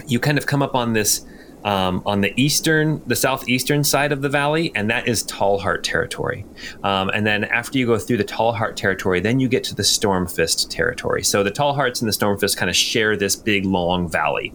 you 0.08 0.20
kind 0.20 0.40
of 0.40 0.48
come 0.48 0.64
up 0.64 0.74
on 0.74 0.94
this 0.94 1.24
um, 1.64 2.02
on 2.04 2.22
the 2.22 2.34
eastern, 2.36 3.00
the 3.06 3.16
southeastern 3.16 3.84
side 3.84 4.12
of 4.12 4.24
the 4.24 4.30
valley, 4.30 4.72
and 4.74 4.90
that 4.90 5.08
is 5.08 5.22
Tall 5.24 5.60
Heart 5.60 5.84
territory. 5.84 6.46
Um, 6.84 7.10
and 7.10 7.28
then 7.28 7.44
after 7.44 7.78
you 7.78 7.86
go 7.86 8.00
through 8.00 8.18
the 8.18 8.24
Tall 8.24 8.54
Heart 8.54 8.76
territory, 8.76 9.20
then 9.20 9.40
you 9.40 9.48
get 9.48 9.64
to 9.66 9.76
the 9.76 9.84
Stormfist 9.84 10.70
territory. 10.70 11.22
So 11.22 11.44
the 11.44 11.52
Tall 11.52 11.76
Hearts 11.76 12.02
and 12.02 12.08
the 12.08 12.14
Stormfist 12.14 12.58
kind 12.58 12.72
of 12.72 12.76
share 12.76 13.16
this 13.16 13.36
big 13.36 13.66
long 13.66 14.10
valley. 14.10 14.52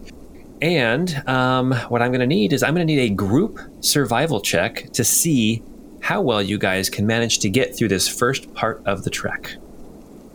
And 0.65 1.15
um, 1.29 1.73
what 1.89 2.01
I'm 2.01 2.09
going 2.09 2.21
to 2.21 2.25
need 2.25 2.51
is 2.51 2.63
I'm 2.63 2.73
going 2.73 2.87
to 2.87 2.91
need 2.91 3.11
a 3.11 3.13
group 3.13 3.59
survival 3.81 4.41
check 4.41 4.91
to 4.93 5.03
see 5.03 5.61
how 6.01 6.23
well 6.23 6.41
you 6.41 6.57
guys 6.57 6.89
can 6.89 7.05
manage 7.05 7.37
to 7.41 7.51
get 7.51 7.77
through 7.77 7.89
this 7.89 8.07
first 8.07 8.51
part 8.55 8.81
of 8.87 9.03
the 9.03 9.11
trek. 9.11 9.57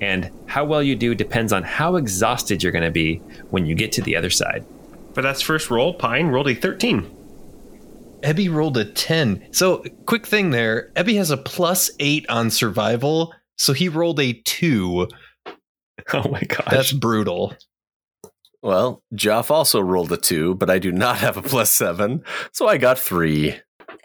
And 0.00 0.30
how 0.46 0.64
well 0.64 0.84
you 0.84 0.94
do 0.94 1.16
depends 1.16 1.52
on 1.52 1.64
how 1.64 1.96
exhausted 1.96 2.62
you're 2.62 2.70
going 2.70 2.84
to 2.84 2.92
be 2.92 3.16
when 3.50 3.66
you 3.66 3.74
get 3.74 3.90
to 3.90 4.02
the 4.02 4.14
other 4.14 4.30
side. 4.30 4.64
For 5.14 5.20
that's 5.20 5.42
first 5.42 5.68
roll, 5.68 5.94
Pine 5.94 6.28
rolled 6.28 6.46
a 6.46 6.54
13. 6.54 7.10
Ebby 8.20 8.52
rolled 8.54 8.76
a 8.76 8.84
10. 8.84 9.48
So, 9.50 9.82
quick 10.06 10.28
thing 10.28 10.50
there. 10.50 10.92
Ebby 10.94 11.16
has 11.16 11.32
a 11.32 11.38
plus 11.38 11.90
eight 11.98 12.24
on 12.28 12.50
survival. 12.50 13.34
So 13.56 13.72
he 13.72 13.88
rolled 13.88 14.20
a 14.20 14.32
two. 14.32 15.08
Oh 16.14 16.28
my 16.30 16.40
gosh. 16.40 16.66
That's 16.70 16.92
brutal. 16.92 17.54
Well, 18.62 19.02
Joff 19.14 19.50
also 19.50 19.80
rolled 19.80 20.12
a 20.12 20.16
two, 20.16 20.54
but 20.54 20.68
I 20.68 20.78
do 20.78 20.92
not 20.92 21.18
have 21.18 21.36
a 21.36 21.42
plus 21.42 21.70
seven, 21.70 22.24
so 22.52 22.68
I 22.68 22.76
got 22.76 22.98
three. 22.98 23.56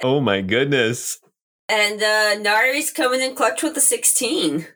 oh 0.03 0.21
my 0.21 0.41
goodness. 0.41 1.19
And 1.67 2.01
uh 2.01 2.35
Nari's 2.35 2.91
coming 2.91 3.21
in 3.21 3.35
clutch 3.35 3.63
with 3.63 3.75
a 3.75 3.81
16. 3.81 4.67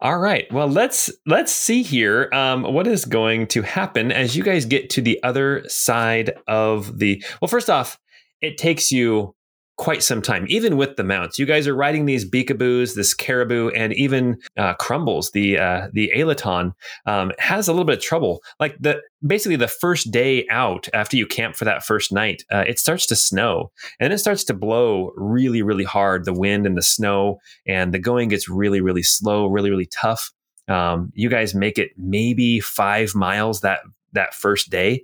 All 0.00 0.18
right. 0.18 0.52
Well, 0.52 0.68
let's 0.68 1.10
let's 1.24 1.52
see 1.52 1.82
here 1.82 2.28
um, 2.32 2.62
what 2.64 2.86
is 2.86 3.04
going 3.04 3.46
to 3.48 3.62
happen 3.62 4.12
as 4.12 4.36
you 4.36 4.42
guys 4.42 4.66
get 4.66 4.90
to 4.90 5.00
the 5.00 5.22
other 5.22 5.64
side 5.68 6.34
of 6.46 6.98
the. 6.98 7.22
Well, 7.40 7.48
first 7.48 7.70
off, 7.70 7.98
it 8.42 8.58
takes 8.58 8.92
you 8.92 9.35
quite 9.76 10.02
some 10.02 10.22
time, 10.22 10.46
even 10.48 10.76
with 10.76 10.96
the 10.96 11.04
mounts. 11.04 11.38
You 11.38 11.46
guys 11.46 11.68
are 11.68 11.74
riding 11.74 12.06
these 12.06 12.28
beakaboos, 12.28 12.94
this 12.94 13.14
caribou, 13.14 13.68
and 13.70 13.92
even 13.94 14.38
uh, 14.56 14.74
crumbles. 14.74 15.30
The 15.32 15.58
uh, 15.58 15.88
the 15.92 16.12
Alaton 16.16 16.72
um, 17.04 17.32
has 17.38 17.68
a 17.68 17.72
little 17.72 17.84
bit 17.84 17.98
of 17.98 18.02
trouble. 18.02 18.42
Like 18.58 18.76
the 18.80 19.00
basically 19.26 19.56
the 19.56 19.68
first 19.68 20.10
day 20.10 20.46
out 20.50 20.88
after 20.94 21.16
you 21.16 21.26
camp 21.26 21.56
for 21.56 21.64
that 21.64 21.84
first 21.84 22.12
night, 22.12 22.42
uh, 22.50 22.64
it 22.66 22.78
starts 22.78 23.06
to 23.06 23.16
snow 23.16 23.70
and 24.00 24.12
it 24.12 24.18
starts 24.18 24.44
to 24.44 24.54
blow 24.54 25.12
really, 25.16 25.62
really 25.62 25.84
hard. 25.84 26.24
The 26.24 26.32
wind 26.32 26.66
and 26.66 26.76
the 26.76 26.82
snow, 26.82 27.38
and 27.66 27.92
the 27.92 27.98
going 27.98 28.28
gets 28.28 28.48
really, 28.48 28.80
really 28.80 29.02
slow, 29.02 29.46
really, 29.46 29.70
really 29.70 29.86
tough. 29.86 30.32
Um, 30.68 31.12
you 31.14 31.28
guys 31.28 31.54
make 31.54 31.78
it 31.78 31.90
maybe 31.96 32.60
five 32.60 33.14
miles 33.14 33.60
that 33.60 33.80
that 34.12 34.34
first 34.34 34.70
day. 34.70 35.02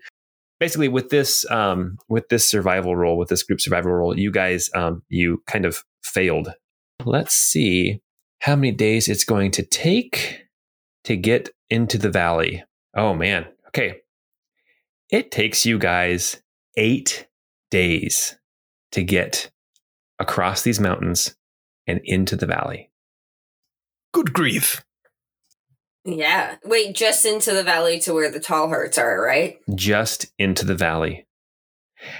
Basically, 0.62 0.86
with 0.86 1.08
this 1.08 1.44
um, 1.50 1.98
with 2.08 2.28
this 2.28 2.48
survival 2.48 2.94
role, 2.94 3.18
with 3.18 3.28
this 3.28 3.42
group 3.42 3.60
survival 3.60 3.90
role, 3.90 4.16
you 4.16 4.30
guys 4.30 4.70
um, 4.76 5.02
you 5.08 5.42
kind 5.48 5.64
of 5.64 5.82
failed. 6.04 6.54
Let's 7.04 7.34
see 7.34 8.00
how 8.42 8.54
many 8.54 8.70
days 8.70 9.08
it's 9.08 9.24
going 9.24 9.50
to 9.50 9.64
take 9.64 10.46
to 11.02 11.16
get 11.16 11.48
into 11.68 11.98
the 11.98 12.10
valley. 12.10 12.62
Oh 12.96 13.12
man, 13.12 13.46
okay. 13.66 14.02
It 15.10 15.32
takes 15.32 15.66
you 15.66 15.80
guys 15.80 16.40
eight 16.76 17.26
days 17.72 18.38
to 18.92 19.02
get 19.02 19.50
across 20.20 20.62
these 20.62 20.78
mountains 20.78 21.34
and 21.88 22.00
into 22.04 22.36
the 22.36 22.46
valley. 22.46 22.92
Good 24.14 24.32
grief. 24.32 24.84
Yeah. 26.04 26.56
Wait, 26.64 26.94
just 26.94 27.24
into 27.24 27.52
the 27.52 27.62
valley 27.62 27.98
to 28.00 28.12
where 28.12 28.30
the 28.30 28.40
tall 28.40 28.68
hearts 28.68 28.98
are, 28.98 29.22
right? 29.22 29.58
just 29.74 30.26
into 30.38 30.64
the 30.64 30.74
valley. 30.74 31.26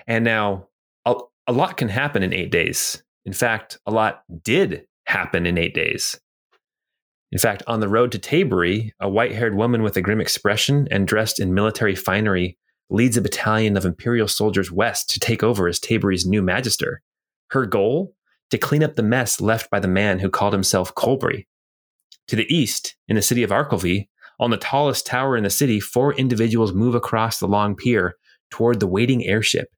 And 0.07 0.25
now 0.25 0.69
a, 1.05 1.17
a 1.47 1.53
lot 1.53 1.77
can 1.77 1.89
happen 1.89 2.23
in 2.23 2.33
eight 2.33 2.53
days. 2.53 3.03
In 3.25 3.33
fact, 3.33 3.79
a 3.87 3.91
lot 3.91 4.23
did 4.43 4.87
happen 5.07 5.47
in 5.47 5.59
eight 5.59 5.75
days. 5.75 6.19
In 7.33 7.39
fact, 7.39 7.63
on 7.67 7.81
the 7.81 7.89
road 7.89 8.13
to 8.13 8.19
Tabery, 8.19 8.93
a 9.01 9.09
white 9.09 9.33
haired 9.33 9.57
woman 9.57 9.83
with 9.83 9.97
a 9.97 10.03
grim 10.03 10.21
expression 10.21 10.87
and 10.91 11.09
dressed 11.09 11.41
in 11.41 11.55
military 11.55 11.97
finery 11.97 12.59
leads 12.91 13.17
a 13.17 13.23
battalion 13.23 13.77
of 13.77 13.87
Imperial 13.87 14.29
soldiers 14.29 14.71
west 14.71 15.09
to 15.11 15.19
take 15.19 15.43
over 15.43 15.67
as 15.67 15.81
Tabery's 15.81 16.27
new 16.27 16.43
magister. 16.43 17.01
Her 17.51 17.67
goal? 17.67 18.15
To 18.51 18.59
clean 18.59 18.85
up 18.85 18.97
the 18.97 19.03
mess 19.03 19.41
left 19.41 19.71
by 19.71 19.81
the 19.81 19.89
man 19.89 20.19
who 20.19 20.29
called 20.29 20.53
himself 20.53 20.95
Colbury. 20.95 21.49
To 22.29 22.37
the 22.37 22.53
east, 22.55 22.97
in 23.09 23.17
the 23.17 23.23
city 23.23 23.43
of 23.43 23.51
Arkelvy, 23.51 24.09
on 24.41 24.51
the 24.51 24.57
tallest 24.57 25.07
tower 25.07 25.37
in 25.37 25.45
the 25.45 25.51
city, 25.51 25.81
four 25.81 26.15
individuals 26.15 26.73
move 26.73 26.95
across 26.95 27.39
the 27.39 27.47
long 27.47 27.77
pier 27.77 28.17
toward 28.51 28.81
the 28.81 28.87
waiting 28.87 29.25
airship. 29.27 29.69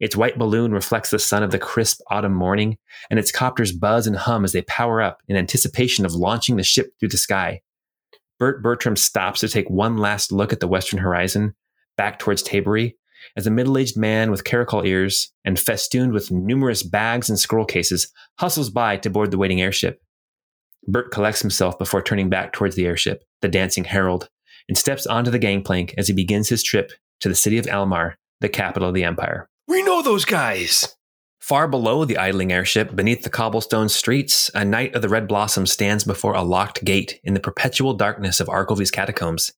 Its 0.00 0.16
white 0.16 0.38
balloon 0.38 0.72
reflects 0.72 1.10
the 1.10 1.18
sun 1.18 1.42
of 1.42 1.50
the 1.50 1.58
crisp 1.58 2.00
autumn 2.10 2.34
morning, 2.34 2.78
and 3.10 3.18
its 3.18 3.32
copters 3.32 3.72
buzz 3.72 4.06
and 4.06 4.16
hum 4.16 4.44
as 4.44 4.52
they 4.52 4.62
power 4.62 5.02
up 5.02 5.18
in 5.28 5.36
anticipation 5.36 6.06
of 6.06 6.14
launching 6.14 6.56
the 6.56 6.62
ship 6.62 6.92
through 6.98 7.08
the 7.08 7.16
sky. 7.16 7.60
Bert 8.38 8.62
Bertram 8.62 8.96
stops 8.96 9.40
to 9.40 9.48
take 9.48 9.68
one 9.68 9.96
last 9.96 10.30
look 10.30 10.52
at 10.52 10.60
the 10.60 10.68
western 10.68 11.00
horizon, 11.00 11.54
back 11.96 12.20
towards 12.20 12.42
Tabery, 12.42 12.94
as 13.36 13.46
a 13.48 13.50
middle 13.50 13.76
aged 13.76 13.96
man 13.96 14.30
with 14.30 14.44
caracal 14.44 14.86
ears 14.86 15.32
and 15.44 15.58
festooned 15.58 16.12
with 16.12 16.30
numerous 16.30 16.84
bags 16.84 17.28
and 17.28 17.38
scroll 17.38 17.64
cases 17.64 18.12
hustles 18.38 18.70
by 18.70 18.96
to 18.98 19.10
board 19.10 19.32
the 19.32 19.38
waiting 19.38 19.60
airship. 19.60 20.00
Bert 20.88 21.12
collects 21.12 21.42
himself 21.42 21.78
before 21.78 22.00
turning 22.00 22.30
back 22.30 22.54
towards 22.54 22.74
the 22.74 22.86
airship, 22.86 23.22
the 23.42 23.48
dancing 23.48 23.84
herald, 23.84 24.30
and 24.68 24.78
steps 24.78 25.06
onto 25.06 25.30
the 25.30 25.38
gangplank 25.38 25.94
as 25.98 26.08
he 26.08 26.14
begins 26.14 26.48
his 26.48 26.62
trip 26.62 26.92
to 27.20 27.28
the 27.28 27.34
city 27.34 27.58
of 27.58 27.66
Almar, 27.66 28.16
the 28.40 28.48
capital 28.48 28.88
of 28.88 28.94
the 28.94 29.04
empire. 29.04 29.50
We 29.66 29.82
know 29.82 30.00
those 30.00 30.24
guys. 30.24 30.96
Far 31.40 31.68
below 31.68 32.06
the 32.06 32.16
idling 32.16 32.52
airship, 32.52 32.96
beneath 32.96 33.22
the 33.22 33.28
cobblestone 33.28 33.90
streets, 33.90 34.50
a 34.54 34.64
knight 34.64 34.94
of 34.94 35.02
the 35.02 35.10
red 35.10 35.28
blossom 35.28 35.66
stands 35.66 36.04
before 36.04 36.34
a 36.34 36.42
locked 36.42 36.82
gate 36.84 37.20
in 37.22 37.34
the 37.34 37.40
perpetual 37.40 37.92
darkness 37.92 38.40
of 38.40 38.48
Arkelvy's 38.48 38.90
catacombs. 38.90 39.50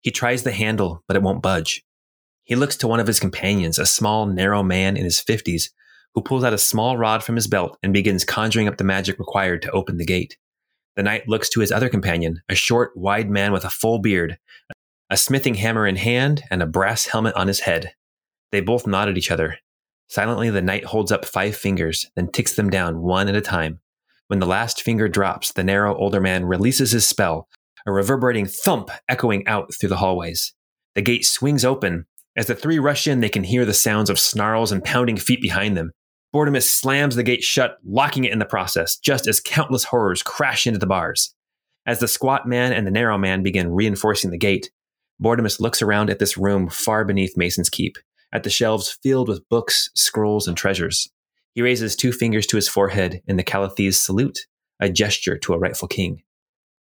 He 0.00 0.10
tries 0.10 0.42
the 0.42 0.52
handle, 0.52 1.02
but 1.06 1.16
it 1.18 1.22
won't 1.22 1.42
budge. 1.42 1.84
He 2.44 2.56
looks 2.56 2.76
to 2.78 2.88
one 2.88 3.00
of 3.00 3.06
his 3.06 3.20
companions, 3.20 3.78
a 3.78 3.84
small, 3.84 4.24
narrow 4.24 4.62
man 4.62 4.96
in 4.96 5.04
his 5.04 5.20
fifties, 5.20 5.70
who 6.14 6.22
pulls 6.22 6.44
out 6.44 6.54
a 6.54 6.58
small 6.58 6.96
rod 6.96 7.22
from 7.22 7.34
his 7.34 7.46
belt 7.46 7.76
and 7.82 7.92
begins 7.92 8.24
conjuring 8.24 8.68
up 8.68 8.78
the 8.78 8.84
magic 8.84 9.18
required 9.18 9.60
to 9.60 9.70
open 9.72 9.98
the 9.98 10.04
gate. 10.06 10.38
The 10.96 11.02
knight 11.02 11.28
looks 11.28 11.48
to 11.50 11.60
his 11.60 11.70
other 11.70 11.88
companion, 11.88 12.40
a 12.48 12.54
short, 12.54 12.96
wide 12.96 13.30
man 13.30 13.52
with 13.52 13.64
a 13.64 13.70
full 13.70 13.98
beard, 13.98 14.38
a 15.10 15.16
smithing 15.16 15.54
hammer 15.54 15.86
in 15.86 15.96
hand, 15.96 16.42
and 16.50 16.62
a 16.62 16.66
brass 16.66 17.06
helmet 17.06 17.34
on 17.36 17.48
his 17.48 17.60
head. 17.60 17.92
They 18.50 18.60
both 18.60 18.86
nod 18.86 19.08
at 19.08 19.18
each 19.18 19.30
other. 19.30 19.58
Silently, 20.08 20.50
the 20.50 20.62
knight 20.62 20.84
holds 20.84 21.12
up 21.12 21.24
five 21.24 21.56
fingers, 21.56 22.06
then 22.16 22.30
ticks 22.30 22.54
them 22.54 22.70
down 22.70 23.02
one 23.02 23.28
at 23.28 23.36
a 23.36 23.40
time. 23.40 23.80
When 24.28 24.38
the 24.38 24.46
last 24.46 24.82
finger 24.82 25.08
drops, 25.08 25.52
the 25.52 25.64
narrow 25.64 25.96
older 25.96 26.20
man 26.20 26.44
releases 26.44 26.92
his 26.92 27.06
spell, 27.06 27.48
a 27.86 27.92
reverberating 27.92 28.46
thump 28.46 28.90
echoing 29.08 29.46
out 29.46 29.74
through 29.74 29.90
the 29.90 29.96
hallways. 29.96 30.54
The 30.94 31.02
gate 31.02 31.24
swings 31.24 31.64
open. 31.64 32.06
As 32.36 32.46
the 32.46 32.54
three 32.54 32.78
rush 32.78 33.06
in, 33.06 33.20
they 33.20 33.28
can 33.28 33.44
hear 33.44 33.64
the 33.64 33.74
sounds 33.74 34.10
of 34.10 34.18
snarls 34.18 34.72
and 34.72 34.82
pounding 34.82 35.16
feet 35.16 35.40
behind 35.40 35.76
them. 35.76 35.92
Bortimus 36.32 36.70
slams 36.70 37.16
the 37.16 37.22
gate 37.22 37.42
shut, 37.42 37.78
locking 37.84 38.24
it 38.24 38.32
in 38.32 38.38
the 38.38 38.44
process, 38.44 38.98
just 38.98 39.26
as 39.26 39.40
countless 39.40 39.84
horrors 39.84 40.22
crash 40.22 40.66
into 40.66 40.78
the 40.78 40.86
bars. 40.86 41.34
As 41.86 42.00
the 42.00 42.08
squat 42.08 42.46
man 42.46 42.72
and 42.72 42.86
the 42.86 42.90
narrow 42.90 43.16
man 43.16 43.42
begin 43.42 43.72
reinforcing 43.72 44.30
the 44.30 44.38
gate, 44.38 44.70
Bortimus 45.22 45.60
looks 45.60 45.80
around 45.80 46.10
at 46.10 46.18
this 46.18 46.36
room 46.36 46.68
far 46.68 47.04
beneath 47.04 47.36
Mason's 47.36 47.70
Keep, 47.70 47.96
at 48.32 48.42
the 48.42 48.50
shelves 48.50 48.98
filled 49.02 49.28
with 49.28 49.48
books, 49.48 49.90
scrolls, 49.94 50.48
and 50.48 50.56
treasures. 50.56 51.08
He 51.54 51.62
raises 51.62 51.96
two 51.96 52.12
fingers 52.12 52.46
to 52.48 52.56
his 52.56 52.68
forehead 52.68 53.22
in 53.26 53.36
the 53.36 53.42
Calathese 53.42 53.96
salute, 53.96 54.40
a 54.78 54.90
gesture 54.90 55.38
to 55.38 55.54
a 55.54 55.58
rightful 55.58 55.88
king. 55.88 56.22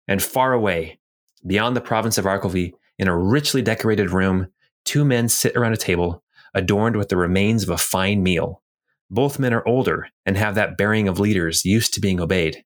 And 0.08 0.24
far 0.24 0.54
away, 0.54 1.00
beyond 1.46 1.76
the 1.76 1.82
province 1.82 2.18
of 2.18 2.26
Arkelvy, 2.26 2.74
in 2.98 3.08
a 3.08 3.16
richly 3.16 3.62
decorated 3.62 4.10
room, 4.10 4.48
two 4.84 5.06
men 5.06 5.30
sit 5.30 5.56
around 5.56 5.74
a 5.74 5.78
table, 5.78 6.24
adorned 6.56 6.96
with 6.96 7.10
the 7.10 7.18
remains 7.18 7.62
of 7.62 7.70
a 7.70 7.78
fine 7.78 8.24
meal. 8.24 8.64
Both 9.10 9.40
men 9.40 9.54
are 9.54 9.68
older 9.68 10.08
and 10.26 10.38
have 10.38 10.56
that 10.56 10.78
bearing 10.78 11.08
of 11.08 11.20
leaders 11.20 11.64
used 11.64 11.94
to 11.94 12.02
being 12.02 12.20
obeyed. 12.20 12.64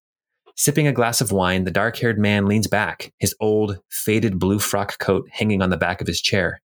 Sipping 0.55 0.87
a 0.87 0.93
glass 0.93 1.21
of 1.21 1.31
wine, 1.31 1.63
the 1.63 1.71
dark 1.71 1.97
haired 1.97 2.19
man 2.19 2.45
leans 2.45 2.67
back, 2.67 3.13
his 3.19 3.35
old, 3.39 3.79
faded 3.89 4.39
blue 4.39 4.59
frock 4.59 4.97
coat 4.99 5.27
hanging 5.31 5.61
on 5.61 5.69
the 5.69 5.77
back 5.77 6.01
of 6.01 6.07
his 6.07 6.21
chair. 6.21 6.61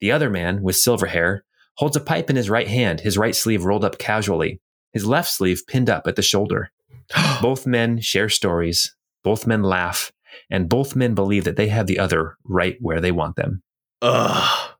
The 0.00 0.12
other 0.12 0.30
man, 0.30 0.62
with 0.62 0.76
silver 0.76 1.06
hair, 1.06 1.44
holds 1.76 1.96
a 1.96 2.00
pipe 2.00 2.28
in 2.30 2.36
his 2.36 2.50
right 2.50 2.68
hand, 2.68 3.00
his 3.00 3.18
right 3.18 3.34
sleeve 3.34 3.64
rolled 3.64 3.84
up 3.84 3.98
casually, 3.98 4.60
his 4.92 5.06
left 5.06 5.30
sleeve 5.30 5.62
pinned 5.66 5.88
up 5.88 6.06
at 6.06 6.16
the 6.16 6.22
shoulder. 6.22 6.70
both 7.42 7.66
men 7.66 8.00
share 8.00 8.28
stories, 8.28 8.94
both 9.22 9.46
men 9.46 9.62
laugh, 9.62 10.12
and 10.50 10.68
both 10.68 10.96
men 10.96 11.14
believe 11.14 11.44
that 11.44 11.56
they 11.56 11.68
have 11.68 11.86
the 11.86 11.98
other 11.98 12.36
right 12.44 12.76
where 12.80 13.00
they 13.00 13.12
want 13.12 13.36
them. 13.36 13.62
Ugh. 14.02 14.70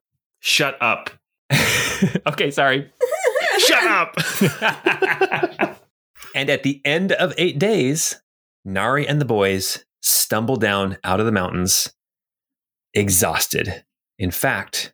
Shut 0.40 0.76
up. 0.80 1.10
okay, 2.26 2.50
sorry. 2.50 2.90
Shut 3.60 3.84
up. 3.84 4.16
and 6.34 6.50
at 6.50 6.62
the 6.62 6.80
end 6.84 7.12
of 7.12 7.34
eight 7.38 7.58
days, 7.58 8.20
Nari 8.64 9.06
and 9.06 9.20
the 9.20 9.26
boys 9.26 9.84
stumble 10.02 10.56
down 10.56 10.96
out 11.04 11.20
of 11.20 11.26
the 11.26 11.32
mountains, 11.32 11.92
exhausted. 12.94 13.84
In 14.18 14.30
fact, 14.30 14.92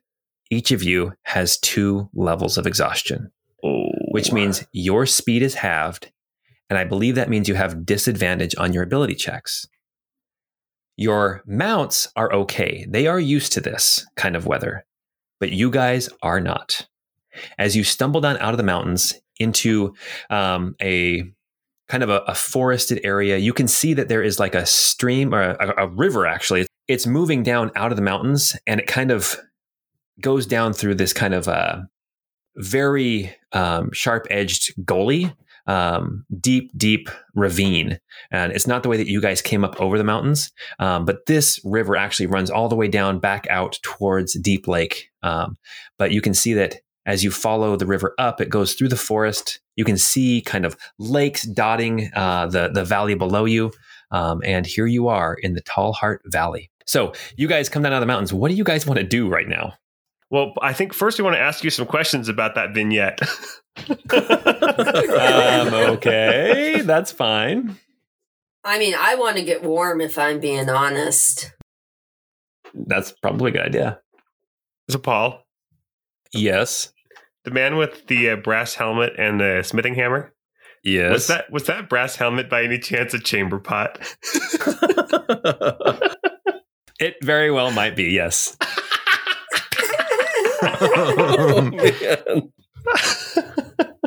each 0.49 0.71
of 0.71 0.83
you 0.83 1.13
has 1.23 1.57
two 1.57 2.09
levels 2.13 2.57
of 2.57 2.65
exhaustion, 2.65 3.31
oh. 3.63 3.89
which 4.11 4.31
means 4.31 4.65
your 4.71 5.05
speed 5.05 5.41
is 5.41 5.55
halved. 5.55 6.11
And 6.69 6.77
I 6.77 6.83
believe 6.83 7.15
that 7.15 7.29
means 7.29 7.47
you 7.47 7.55
have 7.55 7.85
disadvantage 7.85 8.55
on 8.57 8.73
your 8.73 8.83
ability 8.83 9.15
checks. 9.15 9.67
Your 10.97 11.43
mounts 11.45 12.07
are 12.15 12.33
okay. 12.33 12.85
They 12.89 13.07
are 13.07 13.19
used 13.19 13.53
to 13.53 13.61
this 13.61 14.05
kind 14.15 14.35
of 14.35 14.45
weather, 14.45 14.85
but 15.39 15.51
you 15.51 15.69
guys 15.69 16.09
are 16.21 16.39
not. 16.39 16.87
As 17.57 17.75
you 17.75 17.83
stumble 17.83 18.21
down 18.21 18.37
out 18.37 18.53
of 18.53 18.57
the 18.57 18.63
mountains 18.63 19.15
into 19.39 19.93
um, 20.29 20.75
a 20.81 21.23
kind 21.87 22.03
of 22.03 22.09
a, 22.09 22.19
a, 22.27 22.35
forested 22.35 22.99
area, 23.03 23.37
you 23.37 23.53
can 23.53 23.67
see 23.67 23.93
that 23.93 24.09
there 24.09 24.21
is 24.21 24.39
like 24.39 24.55
a 24.55 24.65
stream 24.65 25.33
or 25.33 25.41
a, 25.41 25.85
a 25.85 25.87
river 25.87 26.25
actually. 26.25 26.65
It's 26.87 27.07
moving 27.07 27.43
down 27.43 27.71
out 27.75 27.91
of 27.91 27.95
the 27.95 28.01
mountains 28.01 28.55
and 28.65 28.79
it 28.79 28.87
kind 28.87 29.11
of 29.11 29.35
goes 30.19 30.45
down 30.45 30.73
through 30.73 30.95
this 30.95 31.13
kind 31.13 31.33
of 31.33 31.47
uh, 31.47 31.81
very 32.57 33.33
um, 33.53 33.91
sharp 33.93 34.27
edged 34.29 34.73
gully 34.85 35.33
um, 35.67 36.25
deep, 36.39 36.71
deep 36.77 37.09
ravine. 37.35 37.99
And 38.31 38.51
it's 38.53 38.67
not 38.67 38.83
the 38.83 38.89
way 38.89 38.97
that 38.97 39.09
you 39.09 39.21
guys 39.21 39.41
came 39.41 39.63
up 39.63 39.79
over 39.79 39.97
the 39.97 40.03
mountains, 40.03 40.51
um, 40.79 41.05
but 41.05 41.25
this 41.27 41.59
river 41.63 41.95
actually 41.95 42.27
runs 42.27 42.49
all 42.49 42.69
the 42.69 42.75
way 42.75 42.87
down 42.87 43.19
back 43.19 43.45
out 43.49 43.77
towards 43.83 44.39
Deep 44.39 44.67
Lake. 44.67 45.09
Um, 45.23 45.57
but 45.97 46.11
you 46.11 46.21
can 46.21 46.33
see 46.33 46.53
that 46.53 46.77
as 47.07 47.23
you 47.23 47.31
follow 47.31 47.75
the 47.75 47.87
river 47.87 48.13
up, 48.19 48.39
it 48.39 48.49
goes 48.49 48.73
through 48.73 48.89
the 48.89 48.97
forest. 48.97 49.59
You 49.77 49.85
can 49.85 49.97
see 49.97 50.41
kind 50.41 50.65
of 50.65 50.77
lakes 50.99 51.43
dotting 51.43 52.11
uh, 52.13 52.47
the, 52.47 52.67
the 52.67 52.83
valley 52.83 53.15
below 53.15 53.45
you. 53.45 53.71
Um, 54.11 54.41
and 54.43 54.65
here 54.65 54.85
you 54.85 55.07
are 55.07 55.33
in 55.33 55.53
the 55.53 55.61
Tall 55.61 55.93
Heart 55.93 56.21
Valley. 56.25 56.69
So 56.85 57.13
you 57.37 57.47
guys 57.47 57.69
come 57.69 57.81
down 57.83 57.93
out 57.93 57.97
of 57.97 58.01
the 58.01 58.07
mountains. 58.07 58.33
What 58.33 58.49
do 58.49 58.55
you 58.55 58.63
guys 58.63 58.85
want 58.85 58.99
to 58.99 59.05
do 59.05 59.27
right 59.27 59.47
now? 59.47 59.73
Well, 60.29 60.53
I 60.61 60.73
think 60.73 60.93
first 60.93 61.17
we 61.17 61.23
want 61.23 61.35
to 61.35 61.41
ask 61.41 61.63
you 61.63 61.69
some 61.69 61.85
questions 61.85 62.27
about 62.27 62.55
that 62.55 62.73
vignette. 62.73 63.21
um, 64.09 65.73
okay, 65.93 66.81
that's 66.81 67.13
fine. 67.13 67.77
I 68.65 68.77
mean, 68.79 68.93
I 68.99 69.15
want 69.15 69.37
to 69.37 69.43
get 69.43 69.63
warm 69.63 70.01
if 70.01 70.17
I'm 70.17 70.41
being 70.41 70.69
honest. 70.69 71.53
That's 72.73 73.13
probably 73.21 73.51
a 73.51 73.53
good 73.53 73.65
idea. 73.67 74.01
So, 74.89 74.99
Paul. 74.99 75.41
Yes. 76.33 76.91
The 77.47 77.53
man 77.53 77.77
with 77.77 78.07
the 78.07 78.31
uh, 78.31 78.35
brass 78.35 78.73
helmet 78.73 79.13
and 79.17 79.39
the 79.39 79.63
smithing 79.63 79.95
hammer. 79.95 80.33
Yes. 80.83 81.13
Was 81.13 81.27
that 81.27 81.49
was 81.49 81.63
that 81.67 81.87
brass 81.87 82.17
helmet 82.17 82.49
by 82.49 82.63
any 82.63 82.77
chance 82.77 83.13
a 83.13 83.19
chamber 83.19 83.57
pot? 83.57 83.99
it 86.99 87.15
very 87.23 87.49
well 87.49 87.71
might 87.71 87.95
be. 87.95 88.11
Yes. 88.11 88.57
oh, 90.61 91.71
man. 91.71 92.51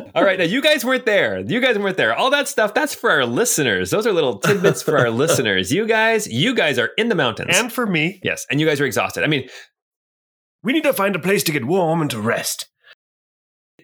All 0.13 0.23
right, 0.23 0.37
now 0.37 0.45
you 0.45 0.61
guys 0.61 0.85
weren't 0.85 1.07
there. 1.07 1.39
You 1.39 1.59
guys 1.61 1.79
weren't 1.79 1.97
there. 1.97 2.13
All 2.13 2.29
that 2.29 2.47
stuff, 2.47 2.75
that's 2.75 2.93
for 2.93 3.09
our 3.09 3.25
listeners. 3.25 3.89
Those 3.89 4.05
are 4.05 4.13
little 4.13 4.37
tidbits 4.37 4.83
for 4.83 4.99
our 4.99 5.09
listeners. 5.09 5.71
You 5.71 5.87
guys, 5.87 6.27
you 6.27 6.53
guys 6.53 6.77
are 6.77 6.91
in 6.95 7.09
the 7.09 7.15
mountains. 7.15 7.57
And 7.57 7.73
for 7.73 7.87
me. 7.87 8.19
Yes, 8.23 8.45
and 8.51 8.59
you 8.59 8.67
guys 8.67 8.79
are 8.79 8.85
exhausted. 8.85 9.23
I 9.23 9.27
mean, 9.27 9.49
we 10.61 10.73
need 10.73 10.83
to 10.83 10.93
find 10.93 11.15
a 11.15 11.19
place 11.19 11.41
to 11.45 11.51
get 11.51 11.65
warm 11.65 12.01
and 12.01 12.11
to 12.11 12.21
rest. 12.21 12.67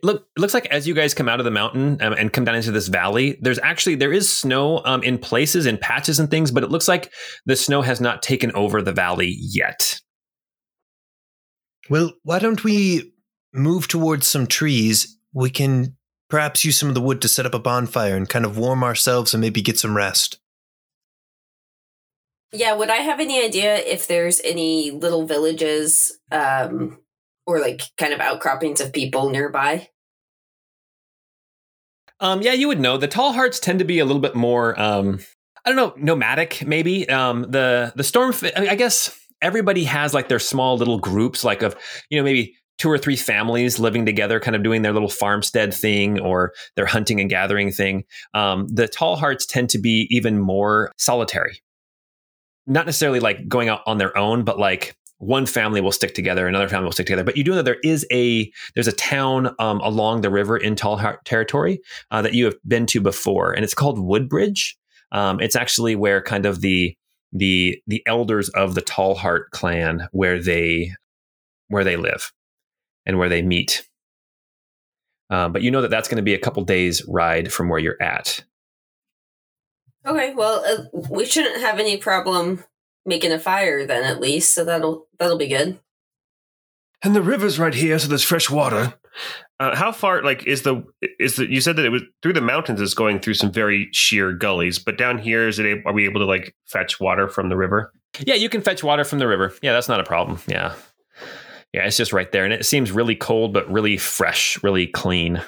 Look, 0.03 0.27
it 0.35 0.39
looks 0.39 0.53
like 0.53 0.65
as 0.67 0.87
you 0.87 0.93
guys 0.93 1.13
come 1.13 1.29
out 1.29 1.39
of 1.39 1.45
the 1.45 1.51
mountain 1.51 2.01
um, 2.01 2.13
and 2.13 2.31
come 2.31 2.43
down 2.43 2.55
into 2.55 2.71
this 2.71 2.87
valley, 2.87 3.37
there's 3.41 3.59
actually 3.59 3.95
there 3.95 4.13
is 4.13 4.29
snow 4.29 4.81
um, 4.85 5.03
in 5.03 5.17
places 5.17 5.65
in 5.65 5.77
patches 5.77 6.19
and 6.19 6.29
things, 6.29 6.51
but 6.51 6.63
it 6.63 6.71
looks 6.71 6.87
like 6.87 7.11
the 7.45 7.55
snow 7.55 7.81
has 7.81 8.01
not 8.01 8.21
taken 8.21 8.51
over 8.53 8.81
the 8.81 8.91
valley 8.91 9.35
yet. 9.39 9.99
Well, 11.89 12.13
why 12.23 12.39
don't 12.39 12.63
we 12.63 13.13
move 13.53 13.87
towards 13.87 14.27
some 14.27 14.47
trees? 14.47 15.17
We 15.33 15.49
can 15.49 15.95
perhaps 16.29 16.65
use 16.65 16.77
some 16.77 16.89
of 16.89 16.95
the 16.95 17.01
wood 17.01 17.21
to 17.21 17.29
set 17.29 17.45
up 17.45 17.53
a 17.53 17.59
bonfire 17.59 18.15
and 18.15 18.27
kind 18.27 18.45
of 18.45 18.57
warm 18.57 18.83
ourselves 18.83 19.33
and 19.33 19.41
maybe 19.41 19.61
get 19.61 19.79
some 19.79 19.95
rest. 19.95 20.39
Yeah, 22.53 22.73
would 22.73 22.89
I 22.89 22.97
have 22.97 23.19
any 23.19 23.43
idea 23.43 23.75
if 23.75 24.07
there's 24.07 24.39
any 24.41 24.91
little 24.91 25.25
villages 25.25 26.17
um, 26.31 26.99
or 27.47 27.59
like 27.59 27.81
kind 27.97 28.13
of 28.13 28.19
outcroppings 28.19 28.81
of 28.81 28.93
people 28.93 29.29
nearby? 29.29 29.89
Um, 32.19 32.41
yeah, 32.41 32.53
you 32.53 32.67
would 32.67 32.79
know. 32.79 32.97
The 32.97 33.07
tall 33.07 33.33
hearts 33.33 33.59
tend 33.59 33.79
to 33.79 33.85
be 33.85 33.99
a 33.99 34.05
little 34.05 34.21
bit 34.21 34.35
more, 34.35 34.79
um, 34.79 35.19
I 35.65 35.71
don't 35.71 35.75
know, 35.75 35.93
nomadic. 35.97 36.65
Maybe 36.65 37.07
um, 37.09 37.43
the 37.49 37.93
the 37.95 38.03
storm. 38.03 38.33
I 38.55 38.75
guess 38.75 39.17
everybody 39.41 39.83
has 39.85 40.13
like 40.13 40.27
their 40.27 40.39
small 40.39 40.77
little 40.77 40.99
groups, 40.99 41.43
like 41.43 41.61
of 41.61 41.75
you 42.09 42.17
know 42.17 42.23
maybe 42.23 42.55
two 42.77 42.89
or 42.89 42.97
three 42.97 43.15
families 43.15 43.79
living 43.79 44.05
together, 44.05 44.39
kind 44.39 44.55
of 44.55 44.63
doing 44.63 44.81
their 44.81 44.93
little 44.93 45.09
farmstead 45.09 45.73
thing 45.73 46.19
or 46.19 46.53
their 46.75 46.85
hunting 46.85 47.19
and 47.19 47.29
gathering 47.29 47.71
thing. 47.71 48.03
Um, 48.33 48.67
the 48.67 48.87
tall 48.87 49.15
hearts 49.15 49.45
tend 49.45 49.69
to 49.71 49.79
be 49.79 50.07
even 50.09 50.39
more 50.39 50.91
solitary. 50.97 51.61
Not 52.67 52.85
necessarily 52.85 53.19
like 53.19 53.47
going 53.47 53.69
out 53.69 53.81
on 53.85 53.97
their 53.97 54.15
own, 54.17 54.43
but 54.43 54.59
like 54.59 54.95
one 55.19 55.45
family 55.45 55.81
will 55.81 55.91
stick 55.91 56.13
together, 56.13 56.47
another 56.47 56.69
family 56.69 56.85
will 56.85 56.91
stick 56.91 57.07
together. 57.07 57.23
But 57.23 57.37
you 57.37 57.43
do 57.43 57.55
know 57.55 57.61
there 57.61 57.77
is 57.83 58.05
a 58.11 58.51
there's 58.75 58.87
a 58.87 58.93
town 58.93 59.55
um, 59.59 59.79
along 59.81 60.21
the 60.21 60.29
river 60.29 60.57
in 60.57 60.75
Tall 60.75 61.01
territory 61.25 61.79
uh, 62.11 62.21
that 62.21 62.33
you 62.33 62.45
have 62.45 62.55
been 62.67 62.85
to 62.87 63.01
before, 63.01 63.51
and 63.51 63.63
it's 63.63 63.73
called 63.73 63.99
Woodbridge. 63.99 64.77
Um, 65.11 65.39
it's 65.39 65.55
actually 65.55 65.95
where 65.95 66.21
kind 66.21 66.45
of 66.45 66.61
the 66.61 66.95
the 67.31 67.81
the 67.87 68.03
elders 68.05 68.49
of 68.49 68.75
the 68.75 68.81
Tall 68.81 69.15
Heart 69.15 69.51
clan 69.51 70.07
where 70.11 70.41
they 70.41 70.91
where 71.69 71.83
they 71.83 71.97
live 71.97 72.31
and 73.05 73.17
where 73.17 73.29
they 73.29 73.41
meet. 73.41 73.87
Um, 75.29 75.51
but 75.51 75.61
you 75.61 75.71
know 75.71 75.81
that 75.81 75.89
that's 75.91 76.07
going 76.07 76.17
to 76.17 76.23
be 76.23 76.35
a 76.35 76.39
couple 76.39 76.63
days 76.63 77.03
ride 77.07 77.51
from 77.51 77.69
where 77.69 77.79
you're 77.79 78.01
at. 78.01 78.43
Okay, 80.05 80.33
well, 80.35 80.63
uh, 80.65 80.99
we 81.09 81.25
shouldn't 81.25 81.59
have 81.59 81.79
any 81.79 81.97
problem 81.97 82.63
making 83.07 83.31
a 83.31 83.39
fire 83.39 83.85
then, 83.87 84.03
at 84.03 84.19
least. 84.21 84.53
So 84.53 84.63
that'll 84.63 85.07
that'll 85.17 85.37
be 85.37 85.47
good. 85.47 85.79
And 87.03 87.15
the 87.15 87.21
river's 87.21 87.59
right 87.59 87.73
here, 87.73 87.97
so 87.99 88.07
there's 88.07 88.23
fresh 88.23 88.49
water. 88.49 88.93
Uh, 89.59 89.75
how 89.75 89.91
far, 89.91 90.21
like, 90.23 90.45
is 90.45 90.63
the 90.63 90.83
is 91.19 91.35
the? 91.35 91.51
You 91.51 91.61
said 91.61 91.75
that 91.77 91.85
it 91.85 91.89
was 91.89 92.03
through 92.21 92.33
the 92.33 92.41
mountains. 92.41 92.81
Is 92.81 92.93
going 92.93 93.19
through 93.19 93.35
some 93.35 93.51
very 93.51 93.89
sheer 93.91 94.33
gullies, 94.33 94.77
but 94.77 94.97
down 94.97 95.17
here, 95.17 95.47
is 95.47 95.57
it? 95.57 95.81
Are 95.85 95.93
we 95.93 96.05
able 96.05 96.19
to 96.19 96.25
like 96.25 96.55
fetch 96.65 96.99
water 96.99 97.27
from 97.27 97.49
the 97.49 97.57
river? 97.57 97.91
Yeah, 98.19 98.35
you 98.35 98.49
can 98.49 98.61
fetch 98.61 98.83
water 98.83 99.03
from 99.03 99.19
the 99.19 99.27
river. 99.27 99.53
Yeah, 99.61 99.73
that's 99.73 99.89
not 99.89 99.99
a 99.99 100.03
problem. 100.03 100.39
Yeah, 100.47 100.75
yeah, 101.73 101.85
it's 101.85 101.97
just 101.97 102.13
right 102.13 102.31
there, 102.31 102.43
and 102.43 102.53
it 102.53 102.65
seems 102.65 102.91
really 102.91 103.15
cold, 103.15 103.53
but 103.53 103.71
really 103.71 103.97
fresh, 103.97 104.61
really 104.63 104.87
clean. 104.87 105.41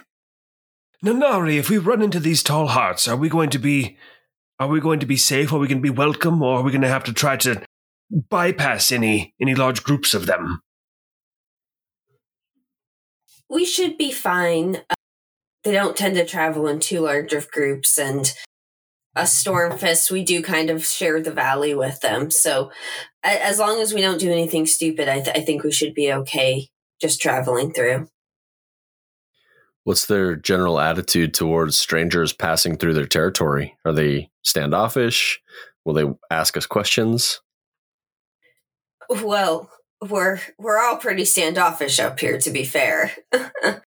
Nanari, 1.04 1.58
if 1.58 1.70
we 1.70 1.78
run 1.78 2.02
into 2.02 2.20
these 2.20 2.44
tall 2.44 2.68
hearts, 2.68 3.08
are 3.08 3.16
we 3.16 3.30
going 3.30 3.50
to 3.52 3.60
be 3.60 3.98
are 4.60 4.68
we 4.68 4.80
going 4.80 5.00
to 5.00 5.06
be 5.06 5.18
safe? 5.18 5.54
Are 5.54 5.60
we 5.60 5.68
going 5.68 5.82
to 5.82 5.82
be 5.82 5.90
welcome, 5.90 6.42
or 6.42 6.60
are 6.60 6.64
we 6.64 6.72
going 6.72 6.82
to 6.82 6.88
have 6.88 7.06
to 7.06 7.14
try 7.14 7.38
to 7.38 7.62
bypass 8.12 8.92
any 8.92 9.34
any 9.42 9.56
large 9.56 9.84
groups 9.84 10.14
of 10.14 10.26
them? 10.26 10.62
We 13.50 13.66
should 13.66 13.98
be 13.98 14.12
fine. 14.12 14.78
Uh, 14.90 14.96
they 15.64 15.72
don't 15.72 15.98
tend 15.98 16.16
to 16.16 16.26
travel 16.26 16.68
in 16.68 16.80
too 16.80 17.02
large 17.02 17.34
of 17.34 17.50
groups, 17.52 17.98
and 17.98 18.34
a 19.16 19.24
stormfist, 19.24 20.12
we 20.12 20.24
do 20.24 20.42
kind 20.42 20.70
of 20.70 20.86
share 20.86 21.22
the 21.22 21.32
valley 21.32 21.74
with 21.74 22.00
them. 22.02 22.32
So, 22.32 22.72
as 23.24 23.60
long 23.60 23.82
as 23.82 23.94
we 23.94 24.02
don't 24.02 24.20
do 24.20 24.32
anything 24.32 24.66
stupid, 24.66 25.10
I, 25.10 25.20
th- 25.22 25.36
I 25.36 25.42
think 25.42 25.64
we 25.64 25.72
should 25.72 25.94
be 25.94 26.14
okay 26.14 26.70
just 27.02 27.22
traveling 27.22 27.74
through. 27.74 28.08
What's 29.84 30.06
their 30.06 30.36
general 30.36 30.80
attitude 30.80 31.34
towards 31.34 31.78
strangers 31.78 32.34
passing 32.34 32.78
through 32.78 32.94
their 32.94 33.08
territory? 33.08 33.78
Are 33.86 33.94
they 33.94 34.30
standoffish? 34.44 35.42
Will 35.86 35.94
they 35.94 36.06
ask 36.30 36.58
us 36.58 36.66
questions? 36.66 37.42
Well, 39.10 39.72
we're 40.08 40.40
we're 40.58 40.80
all 40.80 40.98
pretty 40.98 41.26
standoffish 41.26 42.00
up 42.00 42.20
here 42.20 42.38
to 42.40 42.52
be 42.52 42.64
fair. 42.64 43.12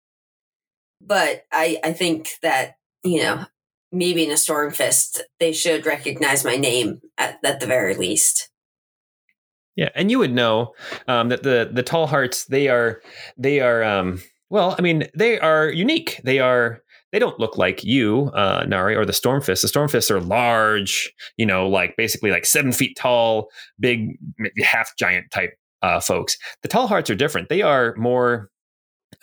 but 1.02 1.46
I 1.52 1.80
I 1.84 1.94
think 1.94 2.30
that, 2.42 2.76
you 3.04 3.22
know, 3.22 3.46
me 3.92 4.14
being 4.14 4.32
a 4.32 4.36
Stormfist, 4.36 5.22
they 5.40 5.52
should 5.52 5.86
recognize 5.86 6.46
my 6.46 6.56
name 6.56 7.02
at, 7.18 7.40
at 7.44 7.60
the 7.60 7.66
very 7.66 7.96
least. 7.96 8.50
Yeah, 9.76 9.90
and 9.96 10.12
you 10.12 10.20
would 10.20 10.34
know 10.34 10.74
um, 11.08 11.30
that 11.30 11.44
the 11.44 11.70
the 11.72 11.84
tall 11.84 12.08
hearts 12.08 12.46
they 12.46 12.68
are 12.68 13.02
they 13.38 13.62
are 13.62 13.84
um, 13.84 14.22
well, 14.50 14.76
I 14.78 14.82
mean 14.82 15.08
they 15.16 15.39
are 15.39 15.70
unique. 15.70 16.22
They 16.24 16.39
are 16.39 16.82
they 17.12 17.20
don't 17.20 17.39
look 17.39 17.58
like 17.58 17.84
you, 17.84 18.32
uh, 18.36 18.66
Nari, 18.68 18.95
or 18.95 19.06
the 19.06 19.14
Stormfists. 19.14 19.62
The 19.62 19.68
Stormfists 19.68 20.12
are 20.12 20.22
large, 20.22 21.12
you 21.38 21.45
know, 21.45 21.68
like 21.68 21.95
basically 21.97 22.30
like 22.30 22.45
seven 22.45 22.72
feet 22.72 22.95
tall, 22.95 23.50
big, 23.80 24.18
half 24.62 24.95
giant 24.97 25.32
type 25.32 25.54
uh, 25.82 26.00
folks. 26.00 26.38
The 26.62 26.68
Tall 26.68 26.88
Hearts 26.88 27.10
are 27.10 27.16
different. 27.16 27.50
They 27.50 27.62
are 27.62 27.95
more 27.97 28.50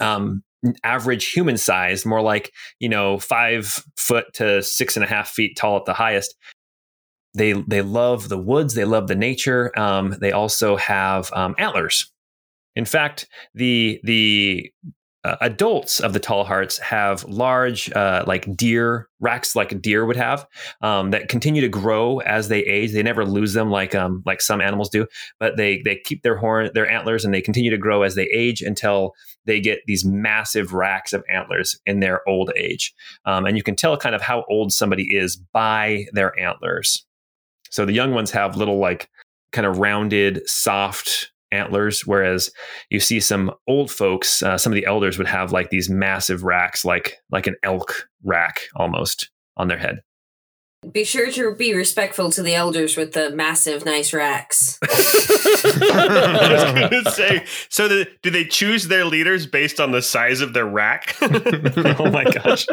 um, 0.00 0.42
average 0.82 1.30
human 1.30 1.56
size, 1.56 2.04
more 2.04 2.22
like 2.22 2.52
you 2.80 2.88
know 2.88 3.18
five 3.18 3.84
foot 3.96 4.26
to 4.34 4.62
six 4.62 4.96
and 4.96 5.04
a 5.04 5.08
half 5.08 5.28
feet 5.28 5.56
tall 5.56 5.76
at 5.76 5.84
the 5.84 5.94
highest. 5.94 6.34
They 7.34 7.52
they 7.52 7.82
love 7.82 8.28
the 8.28 8.38
woods. 8.38 8.74
They 8.74 8.84
love 8.84 9.08
the 9.08 9.14
nature. 9.14 9.78
Um, 9.78 10.16
they 10.20 10.32
also 10.32 10.76
have 10.76 11.30
um, 11.32 11.54
antlers. 11.58 12.10
In 12.74 12.84
fact, 12.84 13.28
the 13.54 14.00
the 14.04 14.72
uh, 15.26 15.36
adults 15.40 15.98
of 15.98 16.12
the 16.12 16.20
tall 16.20 16.44
hearts 16.44 16.78
have 16.78 17.24
large, 17.24 17.90
uh, 17.92 18.22
like 18.28 18.54
deer 18.56 19.08
racks, 19.18 19.56
like 19.56 19.72
a 19.72 19.74
deer 19.74 20.06
would 20.06 20.16
have, 20.16 20.46
um, 20.82 21.10
that 21.10 21.28
continue 21.28 21.60
to 21.60 21.68
grow 21.68 22.20
as 22.20 22.46
they 22.46 22.60
age. 22.60 22.92
They 22.92 23.02
never 23.02 23.24
lose 23.24 23.52
them, 23.52 23.68
like 23.68 23.92
um, 23.92 24.22
like 24.24 24.40
some 24.40 24.60
animals 24.60 24.88
do, 24.88 25.06
but 25.40 25.56
they 25.56 25.82
they 25.84 25.96
keep 25.96 26.22
their 26.22 26.36
horn, 26.36 26.70
their 26.74 26.88
antlers, 26.88 27.24
and 27.24 27.34
they 27.34 27.42
continue 27.42 27.72
to 27.72 27.78
grow 27.78 28.02
as 28.02 28.14
they 28.14 28.28
age 28.32 28.62
until 28.62 29.14
they 29.46 29.60
get 29.60 29.80
these 29.86 30.04
massive 30.04 30.72
racks 30.72 31.12
of 31.12 31.24
antlers 31.28 31.76
in 31.86 31.98
their 31.98 32.26
old 32.28 32.52
age. 32.56 32.94
Um, 33.24 33.46
and 33.46 33.56
you 33.56 33.64
can 33.64 33.74
tell 33.74 33.96
kind 33.96 34.14
of 34.14 34.22
how 34.22 34.44
old 34.48 34.72
somebody 34.72 35.16
is 35.16 35.36
by 35.52 36.06
their 36.12 36.38
antlers. 36.38 37.04
So 37.70 37.84
the 37.84 37.92
young 37.92 38.14
ones 38.14 38.30
have 38.30 38.56
little 38.56 38.78
like 38.78 39.08
kind 39.50 39.66
of 39.66 39.78
rounded, 39.78 40.48
soft 40.48 41.32
antlers, 41.52 42.06
whereas 42.06 42.50
you 42.90 43.00
see 43.00 43.20
some 43.20 43.52
old 43.66 43.90
folks, 43.90 44.42
uh, 44.42 44.58
some 44.58 44.72
of 44.72 44.74
the 44.74 44.86
elders 44.86 45.18
would 45.18 45.26
have 45.26 45.52
like 45.52 45.70
these 45.70 45.88
massive 45.88 46.42
racks, 46.42 46.84
like 46.84 47.16
like 47.30 47.46
an 47.46 47.56
elk 47.62 48.08
rack 48.24 48.62
almost 48.74 49.30
on 49.56 49.68
their 49.68 49.78
head. 49.78 50.00
Be 50.92 51.04
sure 51.04 51.32
to 51.32 51.54
be 51.54 51.74
respectful 51.74 52.30
to 52.30 52.42
the 52.42 52.54
elders 52.54 52.96
with 52.96 53.12
the 53.12 53.30
massive, 53.30 53.84
nice 53.84 54.12
racks. 54.12 54.78
I 54.84 56.48
was 56.52 56.64
going 56.64 56.90
to 57.04 57.10
say, 57.10 57.44
so 57.68 57.88
the, 57.88 58.06
do 58.22 58.30
they 58.30 58.44
choose 58.44 58.86
their 58.86 59.04
leaders 59.04 59.46
based 59.46 59.80
on 59.80 59.90
the 59.90 60.02
size 60.02 60.40
of 60.40 60.52
their 60.52 60.66
rack? 60.66 61.16
oh 61.22 62.10
my 62.10 62.24
gosh. 62.24 62.66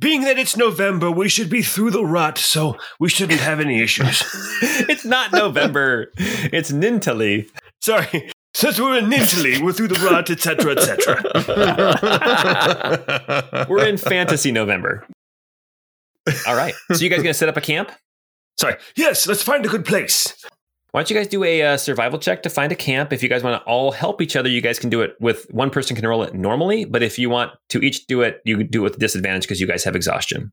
Being 0.00 0.22
that 0.22 0.38
it's 0.38 0.56
November, 0.56 1.10
we 1.10 1.28
should 1.28 1.50
be 1.50 1.60
through 1.60 1.90
the 1.90 2.04
rut, 2.04 2.38
so 2.38 2.76
we 3.00 3.08
shouldn't 3.08 3.40
have 3.40 3.58
any 3.58 3.82
issues. 3.82 4.22
it's 4.88 5.04
not 5.04 5.32
November. 5.32 6.12
It's 6.16 6.70
Nintily. 6.70 7.50
Sorry. 7.80 8.30
Since 8.54 8.80
we're 8.80 8.98
in 8.98 9.06
Nintali, 9.06 9.60
we're 9.60 9.72
through 9.72 9.88
the 9.88 9.98
rut, 10.08 10.30
etc., 10.30 10.72
etc. 10.72 11.22
We're 13.68 13.86
in 13.86 13.98
fantasy 13.98 14.50
November. 14.50 15.06
All 16.46 16.56
right. 16.56 16.74
So 16.92 17.04
you 17.04 17.10
guys 17.10 17.18
gonna 17.18 17.34
set 17.34 17.48
up 17.48 17.56
a 17.56 17.60
camp? 17.60 17.92
Sorry. 18.58 18.76
Yes, 18.96 19.26
let's 19.28 19.42
find 19.42 19.64
a 19.64 19.68
good 19.68 19.84
place. 19.84 20.44
Why 20.90 21.00
don't 21.00 21.10
you 21.10 21.16
guys 21.16 21.28
do 21.28 21.44
a 21.44 21.62
uh, 21.62 21.76
survival 21.76 22.18
check 22.18 22.42
to 22.44 22.50
find 22.50 22.72
a 22.72 22.74
camp? 22.74 23.12
If 23.12 23.22
you 23.22 23.28
guys 23.28 23.42
want 23.42 23.60
to 23.62 23.66
all 23.68 23.92
help 23.92 24.22
each 24.22 24.36
other, 24.36 24.48
you 24.48 24.62
guys 24.62 24.78
can 24.78 24.88
do 24.88 25.02
it 25.02 25.16
with 25.20 25.46
one 25.50 25.68
person 25.68 25.94
can 25.94 26.06
roll 26.06 26.22
it 26.22 26.34
normally. 26.34 26.86
But 26.86 27.02
if 27.02 27.18
you 27.18 27.28
want 27.28 27.52
to 27.68 27.80
each 27.80 28.06
do 28.06 28.22
it, 28.22 28.40
you 28.44 28.56
can 28.56 28.68
do 28.68 28.80
it 28.80 28.84
with 28.84 28.98
disadvantage 28.98 29.42
because 29.42 29.60
you 29.60 29.66
guys 29.66 29.84
have 29.84 29.94
exhaustion. 29.94 30.50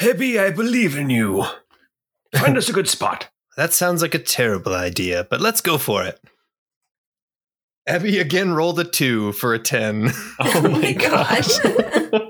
Ebby, 0.00 0.38
I 0.40 0.50
believe 0.50 0.96
in 0.96 1.10
you. 1.10 1.44
Find 2.34 2.58
us 2.58 2.68
a 2.68 2.72
good 2.72 2.88
spot. 2.88 3.28
That 3.56 3.72
sounds 3.72 4.02
like 4.02 4.14
a 4.14 4.18
terrible 4.18 4.74
idea, 4.74 5.26
but 5.30 5.40
let's 5.40 5.62
go 5.62 5.78
for 5.78 6.04
it. 6.04 6.20
Ebby 7.88 8.20
again 8.20 8.52
rolled 8.52 8.78
a 8.78 8.84
two 8.84 9.32
for 9.32 9.54
a 9.54 9.58
10. 9.58 10.10
Oh 10.40 10.68
my 10.68 10.92
gosh. 10.98 11.58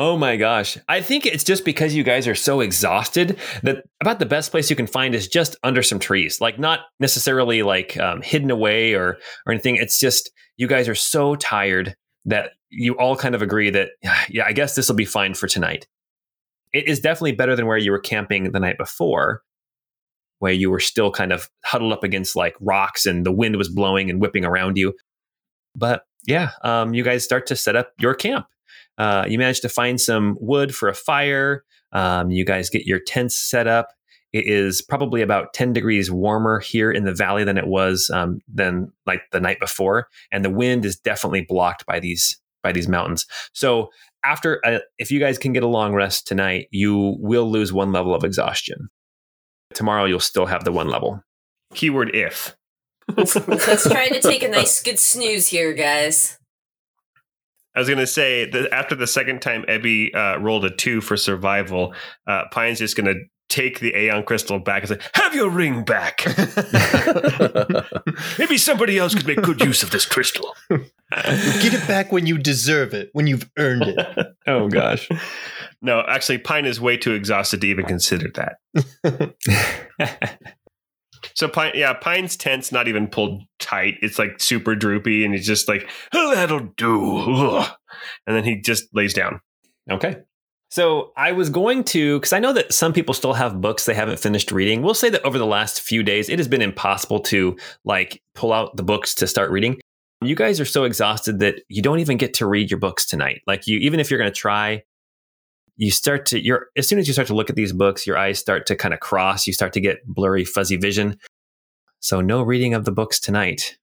Oh 0.00 0.16
my 0.16 0.36
gosh. 0.36 0.78
I 0.88 1.00
think 1.00 1.26
it's 1.26 1.42
just 1.42 1.64
because 1.64 1.92
you 1.92 2.04
guys 2.04 2.28
are 2.28 2.34
so 2.36 2.60
exhausted 2.60 3.36
that 3.64 3.82
about 4.00 4.20
the 4.20 4.26
best 4.26 4.52
place 4.52 4.70
you 4.70 4.76
can 4.76 4.86
find 4.86 5.12
is 5.12 5.26
just 5.26 5.56
under 5.64 5.82
some 5.82 5.98
trees. 5.98 6.40
Like 6.40 6.56
not 6.56 6.82
necessarily 7.00 7.64
like 7.64 7.98
um, 7.98 8.22
hidden 8.22 8.52
away 8.52 8.94
or 8.94 9.18
or 9.44 9.52
anything. 9.52 9.74
It's 9.74 9.98
just 9.98 10.30
you 10.56 10.68
guys 10.68 10.88
are 10.88 10.94
so 10.94 11.34
tired 11.34 11.96
that 12.26 12.52
you 12.70 12.96
all 12.96 13.16
kind 13.16 13.34
of 13.34 13.42
agree 13.42 13.70
that 13.70 13.90
yeah, 14.30 14.44
I 14.46 14.52
guess 14.52 14.76
this 14.76 14.88
will 14.88 14.94
be 14.94 15.04
fine 15.04 15.34
for 15.34 15.48
tonight. 15.48 15.88
It 16.72 16.86
is 16.86 17.00
definitely 17.00 17.32
better 17.32 17.56
than 17.56 17.66
where 17.66 17.78
you 17.78 17.90
were 17.90 17.98
camping 17.98 18.52
the 18.52 18.60
night 18.60 18.78
before, 18.78 19.42
where 20.38 20.52
you 20.52 20.70
were 20.70 20.80
still 20.80 21.10
kind 21.10 21.32
of 21.32 21.50
huddled 21.64 21.92
up 21.92 22.04
against 22.04 22.36
like 22.36 22.54
rocks 22.60 23.04
and 23.04 23.26
the 23.26 23.32
wind 23.32 23.56
was 23.56 23.68
blowing 23.68 24.10
and 24.10 24.20
whipping 24.20 24.44
around 24.44 24.76
you. 24.76 24.94
But 25.74 26.04
yeah, 26.24 26.50
um, 26.62 26.94
you 26.94 27.02
guys 27.02 27.24
start 27.24 27.46
to 27.48 27.56
set 27.56 27.74
up 27.74 27.90
your 27.98 28.14
camp. 28.14 28.46
Uh, 28.98 29.24
you 29.28 29.38
manage 29.38 29.60
to 29.60 29.68
find 29.68 30.00
some 30.00 30.36
wood 30.40 30.74
for 30.74 30.88
a 30.88 30.94
fire. 30.94 31.64
Um, 31.92 32.30
you 32.30 32.44
guys 32.44 32.68
get 32.68 32.84
your 32.86 32.98
tents 32.98 33.38
set 33.38 33.66
up. 33.66 33.88
It 34.32 34.46
is 34.46 34.82
probably 34.82 35.22
about 35.22 35.54
10 35.54 35.72
degrees 35.72 36.10
warmer 36.10 36.60
here 36.60 36.90
in 36.90 37.04
the 37.04 37.14
valley 37.14 37.44
than 37.44 37.56
it 37.56 37.66
was 37.66 38.10
um, 38.12 38.40
than 38.52 38.92
like 39.06 39.22
the 39.32 39.40
night 39.40 39.58
before, 39.58 40.08
and 40.30 40.44
the 40.44 40.50
wind 40.50 40.84
is 40.84 40.98
definitely 40.98 41.46
blocked 41.48 41.86
by 41.86 41.98
these 41.98 42.38
by 42.62 42.72
these 42.72 42.88
mountains. 42.88 43.24
So 43.54 43.88
after, 44.24 44.60
uh, 44.66 44.80
if 44.98 45.10
you 45.10 45.20
guys 45.20 45.38
can 45.38 45.52
get 45.52 45.62
a 45.62 45.68
long 45.68 45.94
rest 45.94 46.26
tonight, 46.26 46.66
you 46.70 47.16
will 47.20 47.50
lose 47.50 47.72
one 47.72 47.92
level 47.92 48.14
of 48.14 48.24
exhaustion. 48.24 48.88
Tomorrow 49.74 50.06
you'll 50.06 50.20
still 50.20 50.46
have 50.46 50.64
the 50.64 50.72
one 50.72 50.88
level. 50.88 51.22
Keyword 51.74 52.14
if. 52.14 52.56
Let's 53.16 53.88
try 53.88 54.08
to 54.08 54.20
take 54.20 54.42
a 54.42 54.48
nice 54.48 54.82
good 54.82 54.98
snooze 54.98 55.48
here, 55.48 55.72
guys. 55.72 56.38
I 57.78 57.80
was 57.80 57.86
going 57.86 58.00
to 58.00 58.08
say 58.08 58.44
that 58.44 58.74
after 58.74 58.96
the 58.96 59.06
second 59.06 59.40
time 59.40 59.62
Ebby 59.68 60.12
uh, 60.12 60.40
rolled 60.40 60.64
a 60.64 60.74
two 60.74 61.00
for 61.00 61.16
survival, 61.16 61.94
uh, 62.26 62.42
Pine's 62.50 62.80
just 62.80 62.96
going 62.96 63.06
to 63.06 63.14
take 63.48 63.78
the 63.78 63.94
Aeon 63.94 64.24
crystal 64.24 64.58
back 64.58 64.82
and 64.82 64.88
say, 64.88 64.98
Have 65.14 65.32
your 65.32 65.48
ring 65.48 65.84
back. 65.84 66.26
Maybe 68.38 68.58
somebody 68.58 68.98
else 68.98 69.14
could 69.14 69.28
make 69.28 69.40
good 69.42 69.60
use 69.60 69.84
of 69.84 69.92
this 69.92 70.06
crystal. 70.06 70.56
Get 70.68 71.72
it 71.72 71.86
back 71.86 72.10
when 72.10 72.26
you 72.26 72.36
deserve 72.36 72.94
it, 72.94 73.10
when 73.12 73.28
you've 73.28 73.48
earned 73.56 73.84
it. 73.84 74.26
Oh 74.48 74.66
gosh. 74.66 75.06
No, 75.82 76.02
actually, 76.08 76.38
Pine 76.38 76.64
is 76.64 76.80
way 76.80 76.96
too 76.96 77.12
exhausted 77.12 77.60
to 77.60 77.66
even 77.66 77.84
consider 77.84 78.28
that. 78.34 78.56
So 81.38 81.46
Pine, 81.46 81.70
yeah, 81.76 81.92
Pine's 81.92 82.36
tent's 82.36 82.72
not 82.72 82.88
even 82.88 83.06
pulled 83.06 83.44
tight. 83.60 83.94
It's 84.02 84.18
like 84.18 84.40
super 84.40 84.74
droopy, 84.74 85.24
and 85.24 85.32
he's 85.32 85.46
just 85.46 85.68
like, 85.68 85.88
Oh, 86.12 86.34
that'll 86.34 86.72
do. 86.76 87.62
And 88.26 88.36
then 88.36 88.42
he 88.42 88.60
just 88.60 88.88
lays 88.92 89.14
down. 89.14 89.40
Okay. 89.88 90.16
So 90.70 91.12
I 91.16 91.30
was 91.30 91.48
going 91.48 91.84
to, 91.84 92.18
because 92.18 92.32
I 92.32 92.40
know 92.40 92.52
that 92.54 92.74
some 92.74 92.92
people 92.92 93.14
still 93.14 93.34
have 93.34 93.60
books 93.60 93.84
they 93.84 93.94
haven't 93.94 94.18
finished 94.18 94.50
reading. 94.50 94.82
We'll 94.82 94.94
say 94.94 95.10
that 95.10 95.24
over 95.24 95.38
the 95.38 95.46
last 95.46 95.80
few 95.80 96.02
days, 96.02 96.28
it 96.28 96.40
has 96.40 96.48
been 96.48 96.60
impossible 96.60 97.20
to 97.20 97.56
like 97.84 98.20
pull 98.34 98.52
out 98.52 98.76
the 98.76 98.82
books 98.82 99.14
to 99.14 99.28
start 99.28 99.52
reading. 99.52 99.78
You 100.20 100.34
guys 100.34 100.58
are 100.58 100.64
so 100.64 100.82
exhausted 100.82 101.38
that 101.38 101.62
you 101.68 101.82
don't 101.82 102.00
even 102.00 102.16
get 102.16 102.34
to 102.34 102.46
read 102.46 102.68
your 102.68 102.80
books 102.80 103.06
tonight. 103.06 103.42
Like 103.46 103.68
you, 103.68 103.78
even 103.78 104.00
if 104.00 104.10
you're 104.10 104.18
going 104.18 104.30
to 104.30 104.36
try, 104.36 104.82
you 105.78 105.92
start 105.92 106.26
to, 106.26 106.44
you're, 106.44 106.66
as 106.76 106.88
soon 106.88 106.98
as 106.98 107.06
you 107.06 107.12
start 107.12 107.28
to 107.28 107.34
look 107.34 107.50
at 107.50 107.56
these 107.56 107.72
books, 107.72 108.04
your 108.04 108.18
eyes 108.18 108.38
start 108.38 108.66
to 108.66 108.76
kind 108.76 108.92
of 108.92 108.98
cross. 108.98 109.46
You 109.46 109.52
start 109.52 109.72
to 109.74 109.80
get 109.80 110.04
blurry, 110.04 110.44
fuzzy 110.44 110.76
vision. 110.76 111.16
So 112.00 112.20
no 112.20 112.42
reading 112.42 112.74
of 112.74 112.84
the 112.84 112.92
books 112.92 113.20
tonight, 113.20 113.78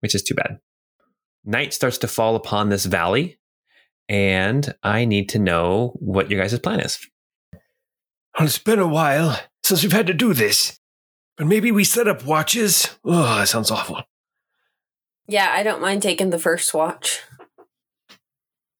which 0.00 0.14
is 0.14 0.22
too 0.22 0.34
bad. 0.34 0.58
Night 1.44 1.74
starts 1.74 1.98
to 1.98 2.08
fall 2.08 2.36
upon 2.36 2.70
this 2.70 2.86
valley 2.86 3.38
and 4.08 4.74
I 4.82 5.04
need 5.04 5.28
to 5.30 5.38
know 5.38 5.92
what 5.96 6.30
your 6.30 6.40
guys' 6.40 6.58
plan 6.58 6.80
is. 6.80 6.98
Well, 7.52 8.46
it's 8.46 8.58
been 8.58 8.78
a 8.78 8.88
while 8.88 9.38
since 9.62 9.82
we've 9.82 9.92
had 9.92 10.06
to 10.06 10.14
do 10.14 10.32
this. 10.32 10.80
But 11.36 11.48
maybe 11.48 11.70
we 11.70 11.84
set 11.84 12.08
up 12.08 12.24
watches. 12.24 12.96
Oh, 13.04 13.36
that 13.36 13.48
sounds 13.48 13.70
awful. 13.70 14.02
Yeah, 15.26 15.50
I 15.52 15.62
don't 15.62 15.82
mind 15.82 16.02
taking 16.02 16.30
the 16.30 16.38
first 16.38 16.72
watch. 16.72 17.20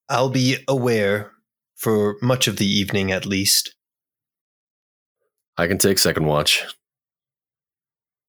I'll 0.09 0.31
be 0.31 0.57
aware 0.69 1.34
for 1.77 2.17
much 2.23 2.49
of 2.49 2.57
the 2.57 2.67
evening 2.67 3.13
at 3.13 3.27
least. 3.27 3.75
I 5.57 5.67
can 5.67 5.79
take 5.79 5.99
second 5.99 6.27
watch. 6.27 6.65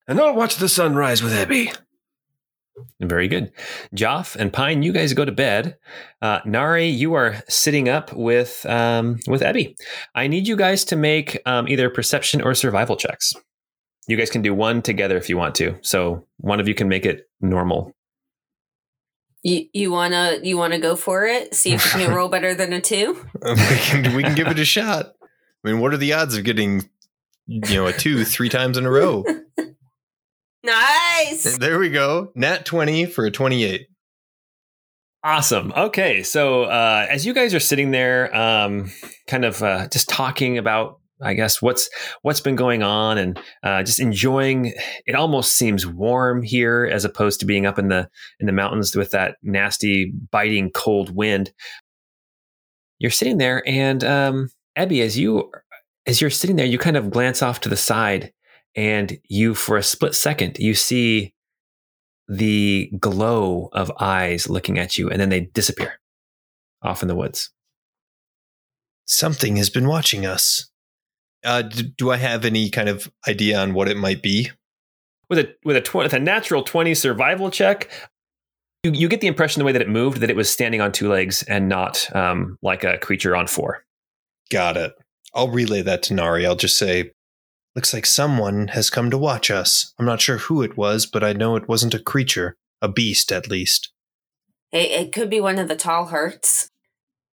And 0.08 0.20
I'll 0.20 0.36
watch 0.36 0.58
the 0.58 0.70
sunrise 0.70 1.24
with 1.24 1.34
Ebby. 1.34 1.76
Very 3.00 3.28
good. 3.28 3.52
Joff 3.96 4.36
and 4.36 4.52
Pine, 4.52 4.84
you 4.84 4.92
guys 4.92 5.14
go 5.14 5.26
to 5.26 5.32
bed. 5.32 5.78
Uh, 6.22 6.42
Nari, 6.46 6.88
you 6.88 7.14
are 7.14 7.42
sitting 7.48 7.88
up 7.88 8.12
with 8.14 8.66
um, 8.68 9.20
with 9.28 9.42
Ebby. 9.42 9.76
I 10.14 10.28
need 10.28 10.48
you 10.48 10.56
guys 10.56 10.84
to 10.86 10.96
make 10.96 11.42
um, 11.46 11.68
either 11.68 11.90
perception 11.90 12.42
or 12.42 12.54
survival 12.54 12.98
checks. 12.98 13.34
You 14.08 14.18
guys 14.18 14.30
can 14.30 14.42
do 14.42 14.54
one 14.54 14.82
together 14.82 15.18
if 15.18 15.30
you 15.30 15.38
want 15.38 15.56
to. 15.56 15.78
So 15.82 16.28
one 16.38 16.60
of 16.60 16.68
you 16.68 16.76
can 16.76 16.90
make 16.90 17.06
it 17.06 17.28
normal. 17.42 17.95
You 19.46 19.68
you 19.74 19.92
wanna 19.92 20.40
you 20.42 20.58
wanna 20.58 20.80
go 20.80 20.96
for 20.96 21.28
it? 21.28 21.54
See 21.54 21.72
if 21.74 21.86
you 21.86 21.92
can 21.92 22.14
roll 22.16 22.30
better 22.30 22.56
than 22.56 22.74
a 22.74 22.82
two. 22.82 23.14
we 23.44 23.56
can 23.56 24.16
we 24.16 24.24
can 24.24 24.34
give 24.34 24.48
it 24.48 24.58
a 24.58 24.66
shot. 24.66 25.14
I 25.64 25.72
mean, 25.72 25.80
what 25.80 25.94
are 25.94 25.98
the 25.98 26.14
odds 26.14 26.36
of 26.36 26.44
getting 26.44 26.90
you 27.46 27.76
know 27.76 27.86
a 27.86 27.94
two 27.94 28.26
three 28.26 28.50
times 28.50 28.76
in 28.76 28.86
a 28.86 28.92
row? 28.92 29.24
Nice. 30.64 31.60
There 31.60 31.78
we 31.78 31.92
go. 31.92 32.32
Nat 32.34 32.66
twenty 32.66 33.06
for 33.06 33.24
a 33.24 33.30
twenty-eight. 33.30 33.88
Awesome. 35.24 35.72
Okay, 35.78 36.24
so 36.24 36.64
uh, 36.64 37.06
as 37.08 37.24
you 37.24 37.36
guys 37.36 37.54
are 37.54 37.60
sitting 37.60 37.92
there, 37.92 38.36
um, 38.36 38.92
kind 39.28 39.46
of 39.46 39.62
uh, 39.62 39.88
just 39.90 40.10
talking 40.10 40.58
about, 40.58 41.00
I 41.22 41.34
guess 41.34 41.62
what's 41.62 41.90
what's 42.24 42.42
been 42.42 42.56
going 42.56 42.84
on, 42.84 43.18
and 43.18 43.40
uh, 43.64 43.84
just 43.84 44.00
enjoying. 44.00 44.74
It 45.06 45.16
almost 45.16 45.56
seems 45.56 45.88
warm 45.88 46.42
here, 46.42 46.90
as 46.92 47.06
opposed 47.06 47.40
to 47.40 47.46
being 47.46 47.66
up 47.66 47.80
in 47.80 47.88
the 47.88 48.10
in 48.40 48.48
the 48.48 48.52
mountains 48.52 48.96
with 48.96 49.12
that 49.12 49.38
nasty, 49.42 50.12
biting, 50.32 50.72
cold 50.72 51.16
wind. 51.16 51.54
You're 53.00 53.12
sitting 53.12 53.38
there, 53.38 53.64
and 53.66 54.04
um, 54.04 54.50
Ebby, 54.78 55.02
as 55.02 55.18
you 55.18 55.52
as 56.06 56.22
you're 56.22 56.30
sitting 56.30 56.58
there, 56.58 56.66
you 56.66 56.78
kind 56.78 56.98
of 56.98 57.12
glance 57.12 57.42
off 57.42 57.62
to 57.62 57.70
the 57.70 57.78
side, 57.78 58.34
and 58.76 59.18
you, 59.30 59.56
for 59.56 59.78
a 59.78 59.84
split 59.84 60.16
second, 60.16 60.58
you 60.60 60.76
see 60.76 61.34
the 62.28 62.92
glow 63.00 63.70
of 63.72 63.92
eyes 64.00 64.50
looking 64.50 64.78
at 64.78 64.98
you, 64.98 65.10
and 65.10 65.22
then 65.22 65.30
they 65.30 65.42
disappear 65.42 66.00
off 66.82 67.02
in 67.02 67.08
the 67.08 67.16
woods. 67.16 67.52
Something 69.06 69.56
has 69.58 69.70
been 69.70 69.88
watching 69.88 70.26
us. 70.26 70.70
Uh, 71.46 71.62
d- 71.62 71.94
do 71.98 72.12
I 72.12 72.18
have 72.18 72.44
any 72.44 72.70
kind 72.70 72.90
of 72.90 73.10
idea 73.28 73.60
on 73.60 73.74
what 73.74 73.88
it 73.88 73.98
might 73.98 74.22
be? 74.22 74.50
With 75.30 75.40
a 75.40 75.56
with 75.64 75.78
a 75.78 75.82
tw- 75.82 75.96
with 75.96 76.14
a 76.14 76.20
natural 76.20 76.64
twenty 76.64 76.94
survival 76.96 77.50
check, 77.50 77.90
you, 78.84 78.92
you 78.92 79.08
get 79.08 79.22
the 79.22 79.28
impression 79.28 79.60
the 79.60 79.66
way 79.66 79.72
that 79.72 79.82
it 79.82 79.90
moved 79.90 80.20
that 80.22 80.30
it 80.30 80.36
was 80.36 80.50
standing 80.50 80.82
on 80.82 80.92
two 80.92 81.10
legs 81.10 81.44
and 81.44 81.70
not 81.70 82.14
um, 82.16 82.58
like 82.62 82.84
a 82.84 82.98
creature 82.98 83.36
on 83.36 83.48
four. 83.48 83.84
Got 84.52 84.78
it. 84.78 84.94
I'll 85.34 85.50
relay 85.50 85.82
that 85.82 86.04
to 86.04 86.14
Nari. 86.14 86.46
I'll 86.46 86.56
just 86.56 86.78
say, 86.78 87.12
looks 87.76 87.94
like 87.94 88.06
someone 88.06 88.70
has 88.70 88.90
come 88.90 89.10
to 89.12 89.18
watch 89.18 89.52
us. 89.52 89.94
I'm 90.00 90.06
not 90.06 90.22
sure 90.22 90.38
who 90.38 90.62
it 90.62 90.78
was, 90.78 91.06
but 91.06 91.24
I 91.24 91.34
know 91.34 91.56
it 91.56 91.68
wasn't 91.68 91.94
a 91.94 92.00
creature, 92.00 92.56
a 92.82 92.88
beast 92.88 93.32
at 93.32 93.50
least. 93.50 93.92
It, 94.72 94.92
it 94.92 95.12
could 95.12 95.30
be 95.30 95.42
one 95.42 95.60
of 95.60 95.68
the 95.68 95.76
tall 95.76 96.06
hearts. 96.06 96.70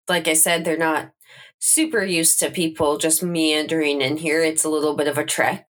Like 0.08 0.28
I 0.28 0.34
said, 0.34 0.64
they're 0.64 0.76
not 0.76 1.10
super 1.58 2.02
used 2.02 2.38
to 2.40 2.50
people 2.50 2.98
just 2.98 3.22
meandering 3.22 4.00
in 4.00 4.18
here. 4.18 4.42
It's 4.42 4.64
a 4.64 4.68
little 4.68 4.94
bit 4.94 5.08
of 5.08 5.18
a 5.18 5.24
trek, 5.24 5.66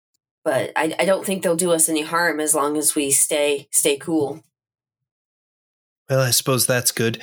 but 0.44 0.72
I, 0.76 0.94
I 0.98 1.04
don't 1.04 1.24
think 1.24 1.42
they'll 1.42 1.56
do 1.56 1.72
us 1.72 1.88
any 1.88 2.02
harm 2.02 2.40
as 2.40 2.54
long 2.54 2.76
as 2.76 2.94
we 2.94 3.10
stay 3.10 3.68
stay 3.70 3.96
cool. 3.96 4.42
Well, 6.08 6.20
I 6.20 6.30
suppose 6.30 6.66
that's 6.66 6.92
good. 6.92 7.22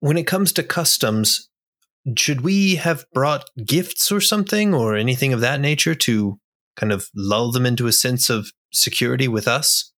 When 0.00 0.16
it 0.16 0.26
comes 0.26 0.52
to 0.54 0.62
customs, 0.62 1.48
should 2.16 2.40
we 2.40 2.76
have 2.76 3.04
brought 3.12 3.48
gifts 3.64 4.10
or 4.10 4.20
something 4.20 4.74
or 4.74 4.96
anything 4.96 5.32
of 5.32 5.40
that 5.40 5.60
nature 5.60 5.94
to 5.94 6.38
kind 6.74 6.92
of 6.92 7.08
lull 7.14 7.52
them 7.52 7.66
into 7.66 7.86
a 7.86 7.92
sense 7.92 8.28
of 8.28 8.50
security 8.72 9.28
with 9.28 9.46
us? 9.46 9.92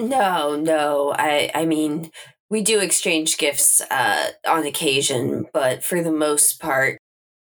No, 0.00 0.56
no. 0.56 1.14
I 1.16 1.50
I 1.54 1.64
mean, 1.64 2.10
we 2.50 2.62
do 2.62 2.80
exchange 2.80 3.38
gifts 3.38 3.80
uh, 3.90 4.28
on 4.46 4.64
occasion, 4.64 5.46
but 5.52 5.84
for 5.84 6.02
the 6.02 6.12
most 6.12 6.60
part, 6.60 6.98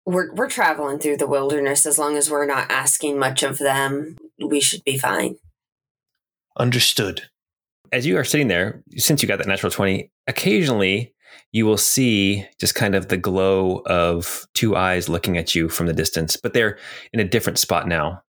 we're 0.07 0.33
we're 0.35 0.49
traveling 0.49 0.99
through 0.99 1.19
the 1.19 1.27
wilderness. 1.27 1.85
As 1.85 1.99
long 1.99 2.17
as 2.17 2.31
we're 2.31 2.47
not 2.47 2.71
asking 2.71 3.19
much 3.19 3.43
of 3.43 3.59
them, 3.59 4.17
we 4.39 4.61
should 4.61 4.83
be 4.85 4.97
fine. 4.97 5.37
Understood. 6.59 7.29
As 7.93 8.07
you 8.07 8.17
are 8.17 8.25
sitting 8.25 8.49
there, 8.49 8.83
since 8.97 9.23
you 9.23 9.29
got 9.29 9.39
that 9.39 9.47
natural 9.47 9.71
twenty, 9.71 10.11
occasionally 10.27 11.15
you 11.53 11.65
will 11.65 11.79
see 11.79 12.47
just 12.59 12.75
kind 12.75 12.95
of 12.95 13.09
the 13.09 13.17
glow 13.17 13.83
of 13.87 14.47
two 14.55 14.77
eyes 14.77 15.09
looking 15.09 15.39
at 15.39 15.55
you 15.55 15.69
from 15.69 15.87
the 15.87 15.93
distance, 15.95 16.37
but 16.37 16.53
they're 16.53 16.79
in 17.13 17.21
a 17.21 17.25
different 17.25 17.59
spot 17.59 17.87
now. 17.87 18.23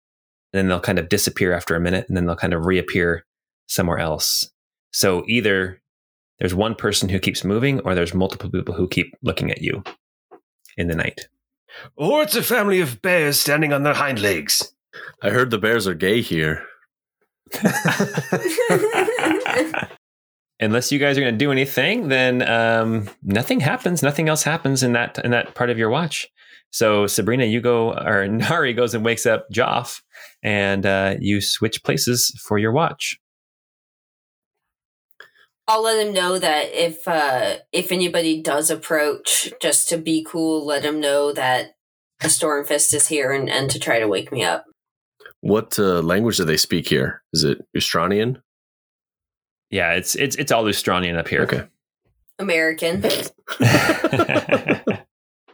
And 0.53 0.59
then 0.59 0.67
they'll 0.67 0.79
kind 0.79 0.99
of 0.99 1.09
disappear 1.09 1.53
after 1.53 1.75
a 1.75 1.79
minute, 1.79 2.05
and 2.07 2.15
then 2.15 2.25
they'll 2.25 2.35
kind 2.35 2.53
of 2.53 2.65
reappear 2.65 3.25
somewhere 3.67 3.97
else. 3.97 4.49
So 4.93 5.23
either 5.27 5.81
there's 6.39 6.55
one 6.55 6.75
person 6.75 7.09
who 7.09 7.19
keeps 7.19 7.43
moving, 7.43 7.79
or 7.81 7.95
there's 7.95 8.13
multiple 8.13 8.49
people 8.49 8.75
who 8.75 8.87
keep 8.87 9.15
looking 9.21 9.51
at 9.51 9.61
you 9.61 9.83
in 10.77 10.87
the 10.87 10.95
night. 10.95 11.27
Or 11.95 12.23
it's 12.23 12.35
a 12.35 12.43
family 12.43 12.79
of 12.81 13.01
bears 13.01 13.39
standing 13.39 13.73
on 13.73 13.83
their 13.83 13.93
hind 13.93 14.19
legs. 14.21 14.73
I 15.21 15.29
heard 15.29 15.51
the 15.51 15.57
bears 15.57 15.87
are 15.87 15.93
gay 15.93 16.21
here. 16.21 16.65
Unless 20.59 20.91
you 20.91 20.97
guys 20.97 21.17
are 21.17 21.21
going 21.21 21.33
to 21.33 21.37
do 21.37 21.51
anything, 21.51 22.07
then 22.07 22.41
um, 22.47 23.09
nothing 23.21 23.59
happens. 23.59 24.01
Nothing 24.01 24.27
else 24.27 24.41
happens 24.43 24.81
in 24.81 24.93
that 24.93 25.19
in 25.23 25.29
that 25.31 25.53
part 25.53 25.69
of 25.69 25.77
your 25.77 25.89
watch. 25.89 26.27
So 26.71 27.05
Sabrina, 27.07 27.45
you 27.45 27.61
go, 27.61 27.93
or 27.93 28.27
Nari 28.31 28.73
goes 28.73 28.93
and 28.95 29.05
wakes 29.05 29.25
up 29.25 29.47
Joff, 29.53 30.01
and 30.43 30.85
uh, 30.85 31.15
you 31.19 31.41
switch 31.41 31.83
places 31.83 32.33
for 32.43 32.57
your 32.57 32.71
watch. 32.71 33.19
I'll 35.67 35.83
let 35.83 36.05
him 36.05 36.13
know 36.13 36.39
that 36.39 36.73
if 36.73 37.07
uh 37.07 37.57
if 37.71 37.91
anybody 37.91 38.41
does 38.41 38.69
approach, 38.69 39.51
just 39.61 39.89
to 39.89 39.97
be 39.97 40.25
cool, 40.27 40.65
let 40.65 40.85
him 40.85 40.99
know 40.99 41.33
that 41.33 41.75
a 42.21 42.27
Stormfist 42.27 42.93
is 42.93 43.07
here 43.07 43.31
and, 43.31 43.49
and 43.49 43.69
to 43.69 43.79
try 43.79 43.99
to 43.99 44.07
wake 44.07 44.31
me 44.31 44.43
up. 44.43 44.65
What 45.41 45.77
uh, 45.77 46.01
language 46.01 46.37
do 46.37 46.45
they 46.45 46.57
speak 46.57 46.87
here? 46.87 47.21
Is 47.31 47.43
it 47.43 47.63
Ustranian? 47.75 48.41
Yeah, 49.69 49.93
it's 49.93 50.15
it's 50.15 50.35
it's 50.37 50.51
all 50.51 50.63
Ustranian 50.63 51.17
up 51.17 51.27
here. 51.27 51.41
Okay. 51.41 51.63
American. 52.39 53.03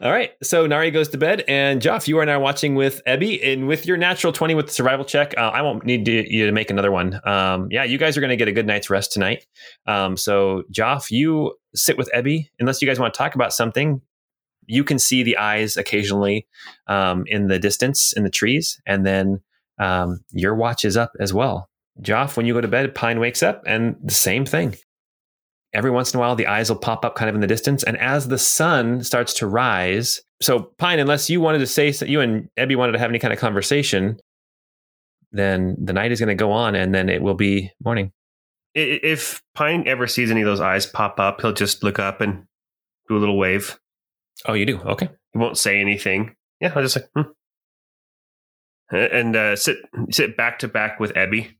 All 0.04 0.12
right. 0.12 0.32
So 0.42 0.66
Nari 0.66 0.90
goes 0.90 1.08
to 1.08 1.18
bed, 1.18 1.44
and 1.48 1.80
Joff, 1.80 2.06
you 2.06 2.18
are 2.18 2.26
now 2.26 2.38
watching 2.38 2.74
with 2.74 3.00
Ebby, 3.06 3.40
and 3.42 3.66
with 3.66 3.86
your 3.86 3.96
natural 3.96 4.34
twenty 4.34 4.54
with 4.54 4.66
the 4.66 4.72
survival 4.72 5.02
check, 5.02 5.32
uh, 5.38 5.40
I 5.40 5.62
won't 5.62 5.86
need 5.86 6.04
to, 6.04 6.30
you 6.30 6.44
to 6.44 6.52
make 6.52 6.68
another 6.68 6.92
one. 6.92 7.18
Um, 7.24 7.68
yeah, 7.70 7.84
you 7.84 7.96
guys 7.96 8.14
are 8.14 8.20
going 8.20 8.28
to 8.28 8.36
get 8.36 8.46
a 8.46 8.52
good 8.52 8.66
night's 8.66 8.90
rest 8.90 9.12
tonight. 9.12 9.46
Um, 9.86 10.18
so 10.18 10.64
Joff, 10.70 11.10
you 11.10 11.54
sit 11.74 11.96
with 11.96 12.10
Ebby, 12.14 12.50
unless 12.60 12.82
you 12.82 12.86
guys 12.86 13.00
want 13.00 13.14
to 13.14 13.18
talk 13.18 13.34
about 13.34 13.54
something. 13.54 14.02
You 14.66 14.84
can 14.84 14.98
see 14.98 15.22
the 15.22 15.38
eyes 15.38 15.78
occasionally 15.78 16.46
um, 16.86 17.24
in 17.26 17.48
the 17.48 17.58
distance 17.58 18.12
in 18.12 18.24
the 18.24 18.30
trees, 18.30 18.78
and 18.84 19.06
then 19.06 19.40
um, 19.78 20.20
your 20.32 20.54
watch 20.54 20.84
is 20.84 20.98
up 20.98 21.12
as 21.18 21.32
well. 21.32 21.70
Joff, 22.02 22.36
when 22.36 22.44
you 22.44 22.52
go 22.52 22.60
to 22.60 22.68
bed, 22.68 22.94
Pine 22.94 23.20
wakes 23.20 23.42
up, 23.42 23.62
and 23.66 23.96
the 24.02 24.12
same 24.12 24.44
thing 24.44 24.76
every 25.74 25.90
once 25.90 26.12
in 26.12 26.18
a 26.18 26.20
while 26.20 26.34
the 26.34 26.46
eyes 26.46 26.68
will 26.68 26.78
pop 26.78 27.04
up 27.04 27.14
kind 27.14 27.28
of 27.28 27.34
in 27.34 27.40
the 27.40 27.46
distance 27.46 27.82
and 27.82 27.96
as 27.98 28.28
the 28.28 28.38
sun 28.38 29.02
starts 29.02 29.34
to 29.34 29.46
rise 29.46 30.20
so 30.40 30.72
pine 30.78 30.98
unless 30.98 31.28
you 31.28 31.40
wanted 31.40 31.58
to 31.58 31.66
say 31.66 31.92
you 32.06 32.20
and 32.20 32.48
ebby 32.58 32.76
wanted 32.76 32.92
to 32.92 32.98
have 32.98 33.10
any 33.10 33.18
kind 33.18 33.32
of 33.32 33.38
conversation 33.38 34.18
then 35.34 35.76
the 35.82 35.92
night 35.92 36.12
is 36.12 36.20
going 36.20 36.28
to 36.28 36.34
go 36.34 36.52
on 36.52 36.74
and 36.74 36.94
then 36.94 37.08
it 37.08 37.20
will 37.20 37.34
be 37.34 37.70
morning 37.84 38.12
If 38.74 39.42
Pine 39.54 39.86
ever 39.86 40.06
sees 40.06 40.30
any 40.30 40.40
of 40.40 40.46
those 40.46 40.60
eyes 40.60 40.86
pop 40.86 41.20
up, 41.20 41.40
he'll 41.40 41.52
just 41.52 41.82
look 41.82 41.98
up 41.98 42.20
and 42.20 42.44
do 43.08 43.16
a 43.16 43.18
little 43.18 43.36
wave. 43.36 43.78
oh 44.46 44.54
you 44.54 44.64
do 44.64 44.80
okay 44.80 45.08
He 45.32 45.38
won't 45.38 45.58
say 45.58 45.80
anything. 45.80 46.34
Yeah, 46.60 46.72
I'll 46.74 46.82
just 46.82 46.96
like, 46.96 47.08
hmm. 47.14 47.30
and 48.96 49.36
uh, 49.36 49.56
sit 49.56 49.78
sit 50.10 50.36
back 50.36 50.60
to 50.60 50.68
back 50.68 51.00
with 51.00 51.12
Ebby. 51.14 51.54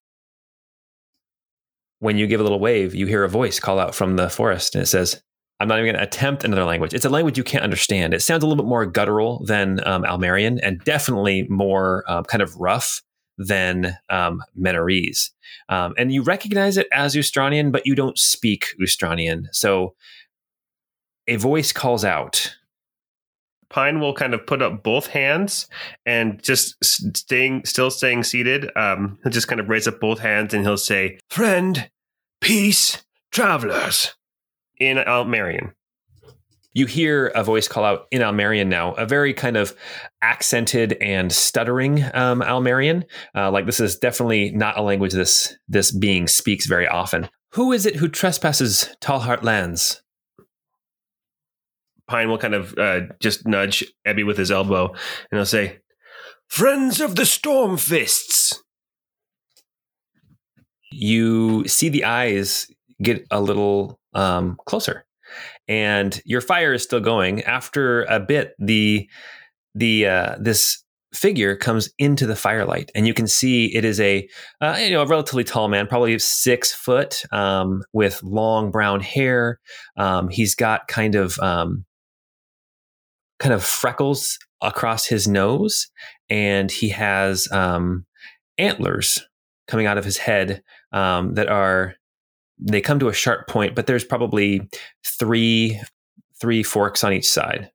When 2.05 2.19
you 2.19 2.27
give 2.27 2.41
a 2.41 2.43
little 2.43 2.61
wave 2.61 2.95
you 2.95 3.07
hear 3.07 3.25
a 3.25 3.29
voice 3.29 3.59
call 3.59 3.79
out 3.79 3.95
from 3.95 4.17
the 4.17 4.29
forest 4.29 4.75
and 4.75 4.83
it 4.83 4.87
says 4.87 5.23
i'm 5.61 5.69
not 5.69 5.79
even 5.79 5.87
going 5.93 5.99
to 5.99 6.03
attempt 6.03 6.45
another 6.45 6.65
language 6.65 6.93
it's 6.93 7.05
a 7.05 7.11
language 7.11 7.39
you 7.39 7.45
can't 7.45 7.65
understand 7.65 8.13
it 8.13 8.21
sounds 8.21 8.43
a 8.43 8.47
little 8.47 8.63
bit 8.63 8.69
more 8.69 8.85
guttural 8.85 9.45
than 9.47 9.81
um, 9.87 10.05
almerian 10.05 10.61
and 10.61 10.81
definitely 10.85 11.47
more 11.49 12.05
um, 12.07 12.25
kind 12.25 12.43
of 12.43 12.55
rough 12.57 13.03
than 13.39 13.97
um, 14.11 14.43
Menorese. 14.59 15.31
Um, 15.69 15.95
and 15.99 16.13
you 16.13 16.23
recognize 16.23 16.77
it 16.77 16.87
as 16.93 17.15
Ustranian, 17.15 17.73
but 17.73 17.87
you 17.87 17.95
don't 17.95 18.19
speak 18.19 18.75
Ustranian. 18.81 19.47
So 19.53 19.95
a 21.27 21.37
voice 21.37 21.73
calls 21.73 22.05
out. 22.05 22.57
Pine 23.71 23.99
will 23.99 24.15
kind 24.15 24.35
of 24.35 24.47
put 24.47 24.63
up 24.63 24.85
both 24.85 25.09
hands 25.09 25.67
and 26.07 26.41
just 26.43 26.77
staying, 26.85 27.65
still 27.65 27.91
staying 27.91 28.23
seated. 28.23 28.71
Um, 28.77 29.19
he'll 29.23 29.33
just 29.33 29.49
kind 29.49 29.61
of 29.61 29.69
raise 29.69 29.89
up 29.89 29.99
both 29.99 30.21
hands 30.21 30.55
and 30.55 30.63
he'll 30.65 30.77
say 30.77 31.19
Friend, 31.29 31.91
peace, 32.45 33.03
travelers. 33.33 34.15
in 34.79 34.99
Almerian. 34.99 35.73
You 36.75 36.87
hear 36.87 37.29
a 37.29 37.45
voice 37.45 37.69
call 37.69 37.85
out 37.85 38.07
in 38.11 38.21
Almerian 38.21 38.69
now, 38.69 38.93
a 38.95 39.07
very 39.07 39.33
kind 39.33 39.57
of 39.57 39.75
accented 40.21 40.95
and 41.01 41.33
stuttering 41.33 42.05
um, 42.15 42.43
Almerian. 42.43 43.05
Uh, 43.35 43.51
like 43.51 43.65
this 43.65 43.79
is 43.81 43.97
definitely 43.97 44.51
not 44.51 44.77
a 44.77 44.83
language 44.83 45.13
this 45.13 45.57
this 45.69 45.93
being 45.93 46.27
speaks 46.27 46.67
very 46.67 46.89
often. 46.89 47.29
Who 47.53 47.73
is 47.73 47.87
it 47.87 47.97
who 47.97 48.09
trespasses 48.09 48.95
Tallheart 49.01 49.45
lands? 49.45 50.03
Pine 52.09 52.29
will 52.29 52.39
kind 52.39 52.55
of 52.55 52.77
uh, 52.77 53.03
just 53.21 53.47
nudge 53.47 53.85
Ebby 54.07 54.27
with 54.27 54.37
his 54.37 54.51
elbow 54.51 54.89
and 54.89 55.39
he'll 55.39 55.47
say, 55.47 55.79
Friends 56.49 57.01
of 57.01 57.15
the 57.15 57.23
Stormfists. 57.23 58.64
You 60.95 61.67
see 61.67 61.89
the 61.89 62.05
eyes 62.05 62.71
get 63.03 63.27
a 63.31 63.41
little 63.41 64.01
um, 64.15 64.57
closer 64.67 65.05
and 65.69 66.21
your 66.25 66.41
fire 66.41 66.73
is 66.73 66.83
still 66.83 67.01
going. 67.01 67.43
After 67.43 68.05
a 68.05 68.21
bit 68.21 68.55
the 68.59 69.09
the 69.75 70.07
uh, 70.07 70.37
this 70.39 70.83
figure 71.13 71.55
comes 71.55 71.89
into 71.99 72.27
the 72.27 72.35
firelight 72.35 72.91
and 72.95 73.07
you 73.07 73.15
can 73.15 73.29
see 73.29 73.67
it 73.75 73.85
is 73.85 74.01
a 74.01 74.29
uh, 74.61 74.77
you 74.81 74.91
know 74.91 75.03
a 75.03 75.07
relatively 75.07 75.45
tall 75.45 75.69
man 75.69 75.87
probably 75.87 76.19
six 76.19 76.73
foot 76.73 77.23
um, 77.33 77.83
with 77.93 78.23
long 78.23 78.71
brown 78.71 79.01
hair. 79.01 79.61
Um, 79.97 80.29
he's 80.29 80.55
got 80.55 80.89
kind 80.89 81.15
of 81.15 81.39
um, 81.41 81.85
kind 83.39 83.55
of 83.55 83.65
freckles 83.65 84.39
across 84.61 85.07
his 85.07 85.29
nose 85.29 85.89
and 86.31 86.71
he 86.71 86.89
has 86.89 87.51
um, 87.53 88.07
antlers 88.59 89.27
coming 89.67 89.87
out 89.87 89.99
of 89.99 90.05
his 90.05 90.19
head 90.19 90.63
um, 90.95 91.35
that 91.35 91.49
are 91.49 91.97
they 92.59 92.81
come 92.81 92.99
to 93.01 93.09
a 93.09 93.13
sharp 93.13 93.49
point, 93.49 93.75
but 93.75 93.87
there's 93.87 94.05
probably 94.05 94.67
three 95.05 95.79
three 96.41 96.63
forks 96.63 97.05
on 97.05 97.13
each 97.13 97.29
side. 97.29 97.71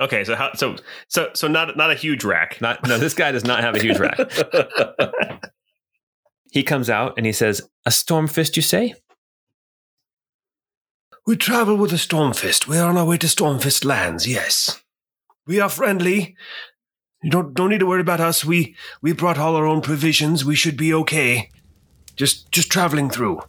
"Okay, 0.00 0.24
so 0.24 0.34
how, 0.34 0.54
so 0.54 0.76
so 1.08 1.30
so 1.34 1.48
not 1.48 1.76
not 1.76 1.90
a 1.90 1.94
huge 1.94 2.24
rack. 2.24 2.60
Not 2.60 2.86
no, 2.86 2.96
this 2.98 3.14
guy 3.14 3.32
does 3.32 3.44
not 3.44 3.60
have 3.60 3.76
a 3.76 3.82
huge 3.82 3.98
rack. 3.98 4.18
He 6.52 6.62
comes 6.62 6.90
out 6.90 7.14
and 7.16 7.24
he 7.24 7.32
says, 7.32 7.62
"A 7.86 7.90
storm 7.90 8.28
fist, 8.28 8.56
you 8.56 8.62
say?" 8.62 8.94
We 11.26 11.34
travel 11.36 11.76
with 11.76 11.90
the 11.92 11.96
Stormfist. 11.96 12.68
We're 12.68 12.84
on 12.84 12.98
our 12.98 13.06
way 13.06 13.16
to 13.18 13.26
Stormfist 13.26 13.84
lands, 13.86 14.26
yes. 14.28 14.82
We 15.46 15.60
are 15.60 15.68
friendly. 15.70 16.36
You 17.22 17.30
don't 17.30 17.54
don't 17.54 17.70
need 17.70 17.80
to 17.80 17.86
worry 17.86 18.02
about 18.02 18.20
us. 18.20 18.44
We 18.44 18.76
we 19.00 19.12
brought 19.12 19.38
all 19.38 19.56
our 19.56 19.64
own 19.64 19.80
provisions. 19.80 20.44
We 20.44 20.56
should 20.56 20.76
be 20.76 20.92
okay. 20.92 21.48
Just 22.16 22.50
just 22.52 22.70
traveling 22.70 23.10
through. 23.10 23.40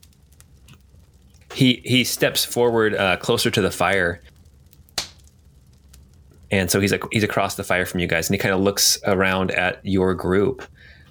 He 1.53 1.81
he 1.85 2.03
steps 2.03 2.45
forward 2.45 2.95
uh, 2.95 3.17
closer 3.17 3.51
to 3.51 3.61
the 3.61 3.71
fire, 3.71 4.21
and 6.49 6.71
so 6.71 6.79
he's 6.79 6.91
like 6.91 7.03
he's 7.11 7.23
across 7.23 7.55
the 7.55 7.63
fire 7.63 7.85
from 7.85 7.99
you 7.99 8.07
guys, 8.07 8.27
and 8.27 8.35
he 8.35 8.39
kind 8.39 8.55
of 8.55 8.61
looks 8.61 8.99
around 9.05 9.51
at 9.51 9.79
your 9.83 10.15
group, 10.15 10.63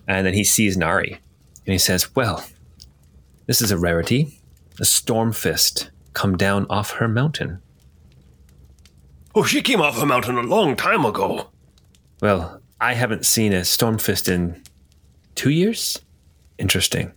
and 0.09 0.27
then 0.27 0.35
he 0.35 0.45
sees 0.45 0.77
Nari, 0.77 1.13
and 1.13 1.73
he 1.73 1.79
says, 1.79 2.15
"Well, 2.17 2.45
this 3.47 3.63
is 3.63 3.71
a 3.71 3.79
rarity. 3.79 4.41
A 4.81 4.85
storm 4.85 5.33
fist 5.33 5.91
come 6.15 6.37
down 6.37 6.67
off 6.69 6.93
her 6.93 7.09
mountain." 7.09 7.61
Oh, 9.35 9.45
she 9.45 9.63
came 9.63 9.81
off 9.81 9.99
her 9.99 10.07
mountain 10.07 10.37
a 10.37 10.43
long 10.43 10.77
time 10.77 11.05
ago. 11.05 11.49
Well, 12.21 12.61
I 12.81 12.95
haven't 12.95 13.25
seen 13.25 13.53
a 13.53 13.61
Stormfist 13.61 14.29
in 14.31 14.63
two 15.35 15.51
years. 15.51 16.01
Interesting. 16.59 17.13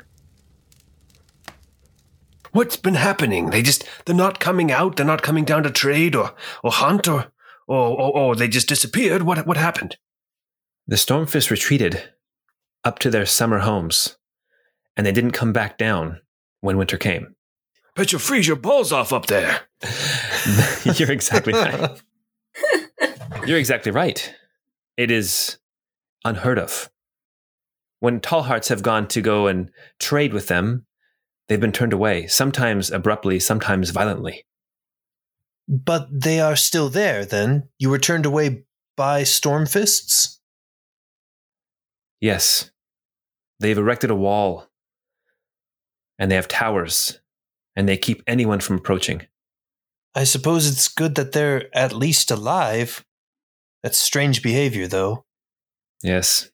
What's 2.55 2.77
been 2.77 2.95
happening? 2.95 3.49
They 3.49 3.61
just 3.61 3.83
they're 4.05 4.15
not 4.15 4.39
coming 4.39 4.71
out. 4.71 4.95
They're 4.95 5.05
not 5.05 5.23
coming 5.23 5.43
down 5.43 5.63
to 5.63 5.69
trade 5.69 6.15
or 6.15 6.33
or 6.63 6.71
hunt 6.71 7.05
or 7.05 7.25
or 7.67 7.89
or, 7.89 8.17
or 8.17 8.35
they 8.37 8.47
just 8.47 8.69
disappeared. 8.69 9.23
What 9.23 9.45
what 9.45 9.57
happened? 9.57 9.97
The 10.87 10.95
Stormfist 10.95 11.51
retreated 11.51 12.13
up 12.85 12.99
to 12.99 13.09
their 13.09 13.25
summer 13.25 13.59
homes, 13.59 14.15
and 14.95 15.05
they 15.05 15.11
didn't 15.11 15.31
come 15.31 15.51
back 15.51 15.77
down 15.77 16.21
when 16.61 16.77
winter 16.77 16.95
came. 16.97 17.35
Bet 17.93 18.13
you 18.13 18.19
freeze 18.19 18.47
your 18.47 18.55
balls 18.55 18.93
off 18.93 19.11
up 19.11 19.25
there. 19.25 19.63
You're 20.95 21.11
exactly 21.11 21.51
right. 21.51 22.01
You're 23.45 23.59
exactly 23.59 23.91
right. 23.91 24.33
It 24.95 25.11
is 25.11 25.57
unheard 26.23 26.59
of. 26.59 26.89
When 27.99 28.21
tall 28.21 28.43
hearts 28.43 28.69
have 28.69 28.81
gone 28.81 29.09
to 29.09 29.21
go 29.21 29.47
and 29.47 29.71
trade 29.99 30.33
with 30.33 30.47
them, 30.47 30.85
they've 31.47 31.59
been 31.59 31.71
turned 31.71 31.93
away, 31.93 32.27
sometimes 32.27 32.91
abruptly, 32.91 33.39
sometimes 33.39 33.89
violently. 33.89 34.45
But 35.67 36.07
they 36.11 36.39
are 36.39 36.55
still 36.55 36.89
there, 36.89 37.25
then? 37.25 37.69
You 37.79 37.89
were 37.89 37.99
turned 37.99 38.25
away 38.25 38.63
by 38.95 39.23
Stormfists? 39.23 40.37
Yes, 42.21 42.71
they've 43.59 43.77
erected 43.77 44.09
a 44.09 44.15
wall, 44.15 44.67
and 46.17 46.31
they 46.31 46.35
have 46.35 46.47
towers, 46.47 47.19
and 47.75 47.89
they 47.89 47.97
keep 47.97 48.23
anyone 48.25 48.59
from 48.59 48.77
approaching. 48.77 49.23
I 50.15 50.23
suppose 50.23 50.69
it's 50.69 50.87
good 50.87 51.15
that 51.15 51.33
they're 51.33 51.75
at 51.75 51.93
least 51.93 52.31
alive. 52.31 53.03
That's 53.83 53.97
strange 53.97 54.41
behavior, 54.41 54.87
though. 54.87 55.25
Yes. 56.01 56.49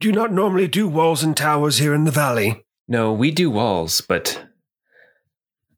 Do 0.00 0.08
you 0.08 0.14
not 0.14 0.32
normally 0.32 0.66
do 0.66 0.88
walls 0.88 1.22
and 1.22 1.36
towers 1.36 1.78
here 1.78 1.94
in 1.94 2.04
the 2.04 2.10
valley? 2.10 2.64
No, 2.88 3.12
we 3.12 3.30
do 3.30 3.50
walls, 3.50 4.00
but 4.00 4.44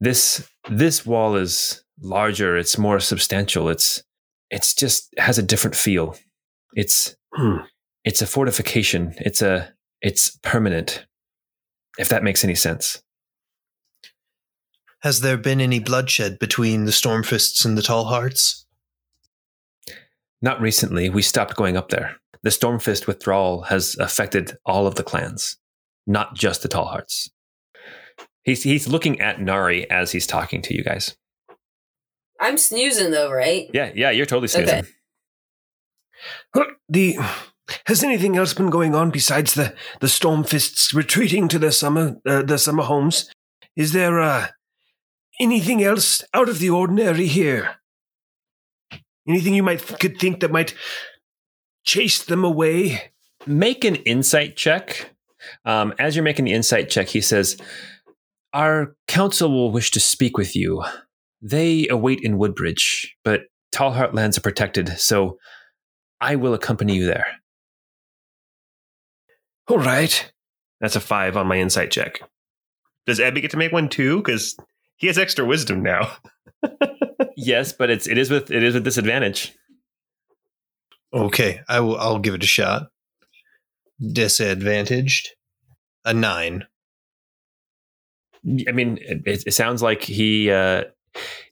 this 0.01 0.49
this 0.69 1.07
wall 1.07 1.37
is 1.37 1.83
larger, 2.01 2.57
it's 2.57 2.77
more 2.79 3.01
substantial. 3.01 3.69
It's 3.69 4.03
it's 4.51 4.75
just 4.75 5.13
has 5.19 5.39
a 5.39 5.43
different 5.43 5.77
feel. 5.77 6.17
It's 6.75 7.17
Hmm. 7.35 7.59
it's 8.05 8.23
a 8.23 8.27
fortification. 8.27 9.15
It's 9.19 9.43
a 9.43 9.73
it's 10.03 10.37
permanent. 10.43 11.07
If 11.99 12.09
that 12.09 12.23
makes 12.23 12.45
any 12.45 12.55
sense. 12.55 13.03
Has 15.01 15.21
there 15.21 15.37
been 15.37 15.61
any 15.61 15.79
bloodshed 15.79 16.39
between 16.39 16.85
the 16.85 16.93
Stormfists 16.93 17.65
and 17.65 17.77
the 17.79 17.83
Tall 17.83 18.05
Hearts? 18.07 18.67
Not 20.43 20.61
recently. 20.61 21.09
We 21.09 21.23
stopped 21.23 21.57
going 21.57 21.77
up 21.77 21.89
there. 21.89 22.17
The 22.43 22.51
Stormfist 22.51 23.07
withdrawal 23.07 23.63
has 23.63 23.97
affected 23.99 24.57
all 24.67 24.87
of 24.87 24.95
the 24.97 25.03
clans, 25.03 25.57
not 26.07 26.35
just 26.35 26.63
the 26.63 26.69
Tall 26.69 26.87
Hearts. 26.87 27.31
He's 28.45 28.63
he's 28.63 28.87
looking 28.87 29.21
at 29.21 29.41
Nari 29.41 29.91
as 29.91 30.13
he's 30.13 30.27
talking 30.27 30.63
to 30.63 30.75
you 30.75 30.85
guys. 30.85 31.17
I'm 32.41 32.59
snoozing 32.59 33.11
though, 33.11 33.31
right? 33.31 33.69
Yeah, 33.73 33.91
yeah, 33.95 34.11
you're 34.11 34.27
totally 34.27 34.49
snoozing. 34.49 34.81
Okay. 34.81 34.89
Well, 36.55 36.67
the 36.89 37.17
has 37.87 38.05
anything 38.05 38.37
else 38.37 38.55
been 38.55 38.71
going 38.71 38.95
on 38.95 39.11
besides 39.11 39.55
the 39.55 39.75
the 40.01 40.07
Stormfists 40.07 40.95
retreating 40.95 41.49
to 41.49 41.59
their 41.59 41.73
summer 41.73 42.17
uh, 42.27 42.43
their 42.43 42.59
summer 42.59 42.85
homes? 42.85 43.31
Is 43.75 43.93
there 43.93 44.21
uh, 44.21 44.49
anything 45.41 45.83
else 45.83 46.23
out 46.33 46.49
of 46.49 46.61
the 46.61 46.71
ordinary 46.71 47.27
here? 47.27 47.77
Anything 49.29 49.55
you 49.55 49.63
might 49.63 49.85
could 49.99 50.19
think 50.19 50.41
that 50.41 50.53
might 50.53 50.75
chase 51.85 52.23
them 52.23 52.45
away? 52.45 53.13
Make 53.45 53.85
an 53.85 53.97
insight 53.97 54.57
check. 54.57 55.16
Um, 55.65 55.95
as 55.99 56.15
you're 56.17 56.23
making 56.23 56.45
the 56.45 56.53
insight 56.53 56.89
check, 56.91 57.09
he 57.09 57.21
says, 57.21 57.57
"Our 58.53 58.97
council 59.09 59.51
will 59.51 59.71
wish 59.71 59.91
to 59.93 60.01
speak 60.01 60.37
with 60.37 60.57
you. 60.57 60.85
They 61.43 61.87
await 61.89 62.21
in 62.23 62.39
Woodbridge, 62.39 63.15
but 63.25 63.43
Tall 63.73 63.93
Heart 63.93 64.15
lands 64.15 64.39
are 64.39 64.43
protected, 64.43 64.99
so 64.99 65.39
I 66.21 66.37
will 66.37 66.55
accompany 66.55 66.97
you 66.97 67.07
there." 67.07 67.27
All 69.69 69.79
right. 69.79 70.33
That's 70.81 70.97
a 70.97 71.01
five 71.01 71.37
on 71.37 71.47
my 71.47 71.59
insight 71.59 71.91
check. 71.91 72.21
Does 73.07 73.19
Ebby 73.19 73.43
get 73.43 73.51
to 73.53 73.57
make 73.57 73.73
one 73.73 73.89
too? 73.89 74.19
Because 74.19 74.57
he 74.97 75.07
has 75.07 75.19
extra 75.19 75.45
wisdom 75.45 75.83
now. 75.83 76.13
yes, 77.37 77.73
but 77.73 77.91
it's 77.91 78.07
it 78.07 78.19
is 78.19 78.31
with 78.31 78.51
it 78.51 78.63
is 78.63 78.75
with 78.75 78.85
disadvantage. 78.85 79.55
Okay, 81.13 81.61
I 81.69 81.81
will. 81.81 81.97
I'll 81.97 82.19
give 82.19 82.35
it 82.35 82.43
a 82.43 82.47
shot. 82.47 82.89
Disadvantaged, 84.01 85.31
a 86.07 86.15
nine. 86.15 86.65
I 88.67 88.73
mean, 88.73 88.99
it, 89.03 89.45
it 89.47 89.53
sounds 89.53 89.83
like 89.83 90.03
he. 90.03 90.51
Uh, 90.51 90.85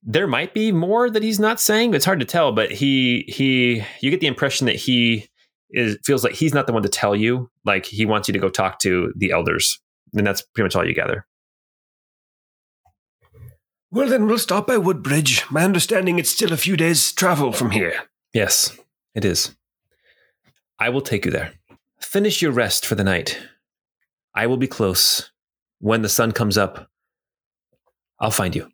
there 0.02 0.26
might 0.26 0.54
be 0.54 0.72
more 0.72 1.10
that 1.10 1.22
he's 1.22 1.40
not 1.40 1.60
saying. 1.60 1.92
It's 1.92 2.04
hard 2.04 2.20
to 2.20 2.26
tell, 2.26 2.52
but 2.52 2.70
he 2.70 3.24
he. 3.28 3.82
You 4.00 4.10
get 4.10 4.20
the 4.20 4.26
impression 4.26 4.66
that 4.66 4.76
he 4.76 5.28
is 5.70 5.98
feels 6.04 6.22
like 6.24 6.34
he's 6.34 6.54
not 6.54 6.66
the 6.66 6.72
one 6.72 6.82
to 6.82 6.88
tell 6.88 7.16
you. 7.16 7.50
Like 7.64 7.84
he 7.84 8.06
wants 8.06 8.28
you 8.28 8.32
to 8.32 8.38
go 8.38 8.48
talk 8.48 8.78
to 8.80 9.12
the 9.16 9.32
elders, 9.32 9.80
and 10.14 10.26
that's 10.26 10.42
pretty 10.42 10.66
much 10.66 10.76
all 10.76 10.86
you 10.86 10.94
gather. 10.94 11.26
Well, 13.90 14.08
then 14.08 14.26
we'll 14.26 14.38
stop 14.38 14.66
by 14.66 14.76
Woodbridge. 14.76 15.48
My 15.50 15.62
understanding 15.64 16.18
it's 16.18 16.30
still 16.30 16.52
a 16.52 16.56
few 16.56 16.76
days' 16.76 17.12
travel 17.12 17.52
from 17.52 17.70
here. 17.70 17.94
Yes, 18.32 18.76
it 19.14 19.24
is. 19.24 19.56
I 20.78 20.88
will 20.88 21.00
take 21.00 21.24
you 21.24 21.30
there. 21.30 21.54
Finish 22.00 22.42
your 22.42 22.52
rest 22.52 22.84
for 22.84 22.96
the 22.96 23.04
night. 23.04 23.38
I 24.34 24.46
will 24.46 24.56
be 24.56 24.66
close. 24.66 25.30
When 25.80 26.02
the 26.02 26.08
sun 26.08 26.32
comes 26.32 26.56
up, 26.58 26.88
I'll 28.20 28.30
find 28.30 28.54
you. 28.56 28.68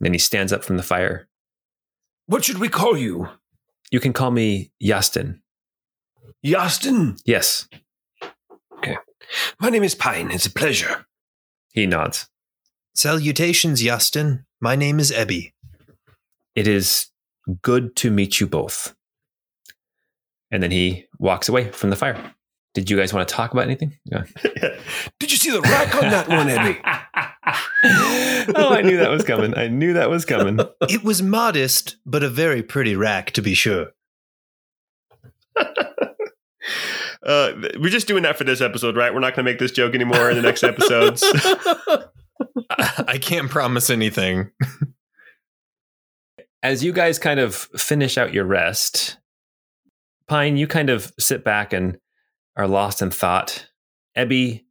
then 0.00 0.12
he 0.12 0.18
stands 0.18 0.52
up 0.52 0.64
from 0.64 0.76
the 0.76 0.82
fire. 0.82 1.28
What 2.26 2.44
should 2.44 2.58
we 2.58 2.68
call 2.68 2.96
you? 2.96 3.28
You 3.90 4.00
can 4.00 4.12
call 4.12 4.30
me 4.30 4.72
Yastin. 4.82 5.40
Yastin? 6.44 7.20
Yes, 7.24 7.68
Okay. 8.78 8.96
My 9.60 9.68
name 9.70 9.84
is 9.84 9.94
Pine. 9.94 10.30
It's 10.32 10.46
a 10.46 10.50
pleasure. 10.50 11.06
he 11.72 11.86
nods. 11.86 12.28
Salutations, 12.94 13.80
Yastin. 13.82 14.44
My 14.60 14.74
name 14.74 14.98
is 14.98 15.12
Ebby. 15.12 15.52
It 16.56 16.66
is 16.66 17.08
good 17.62 17.94
to 17.96 18.10
meet 18.10 18.40
you 18.40 18.46
both. 18.48 18.94
And 20.50 20.62
then 20.62 20.70
he 20.72 21.06
walks 21.18 21.48
away 21.48 21.70
from 21.70 21.90
the 21.90 21.96
fire. 21.96 22.34
Did 22.74 22.88
you 22.88 22.96
guys 22.96 23.12
want 23.12 23.28
to 23.28 23.34
talk 23.34 23.52
about 23.52 23.64
anything? 23.64 23.98
Yeah. 24.04 24.24
Did 25.18 25.30
you 25.30 25.36
see 25.36 25.50
the 25.50 25.60
rack 25.60 25.94
on 25.94 26.02
that 26.02 26.28
one, 26.28 26.48
Eddie? 26.48 26.80
oh, 28.56 28.70
I 28.70 28.80
knew 28.80 28.96
that 28.96 29.10
was 29.10 29.24
coming. 29.24 29.54
I 29.56 29.68
knew 29.68 29.92
that 29.92 30.08
was 30.08 30.24
coming. 30.24 30.58
It 30.88 31.04
was 31.04 31.22
modest, 31.22 31.96
but 32.06 32.22
a 32.22 32.30
very 32.30 32.62
pretty 32.62 32.96
rack, 32.96 33.32
to 33.32 33.42
be 33.42 33.54
sure. 33.54 33.88
Uh, 37.24 37.52
we're 37.78 37.88
just 37.88 38.08
doing 38.08 38.24
that 38.24 38.36
for 38.36 38.42
this 38.42 38.60
episode, 38.60 38.96
right? 38.96 39.14
We're 39.14 39.20
not 39.20 39.36
going 39.36 39.46
to 39.46 39.52
make 39.52 39.60
this 39.60 39.70
joke 39.70 39.94
anymore 39.94 40.28
in 40.28 40.34
the 40.34 40.42
next 40.42 40.64
episodes. 40.64 41.22
I 42.68 43.18
can't 43.20 43.48
promise 43.48 43.90
anything. 43.90 44.50
As 46.60 46.82
you 46.82 46.92
guys 46.92 47.20
kind 47.20 47.38
of 47.38 47.54
finish 47.54 48.18
out 48.18 48.34
your 48.34 48.44
rest, 48.44 49.18
Pine, 50.26 50.56
you 50.56 50.66
kind 50.66 50.90
of 50.90 51.12
sit 51.18 51.44
back 51.44 51.72
and 51.72 51.98
are 52.56 52.68
lost 52.68 53.02
in 53.02 53.10
thought. 53.10 53.66
Ebby, 54.16 54.64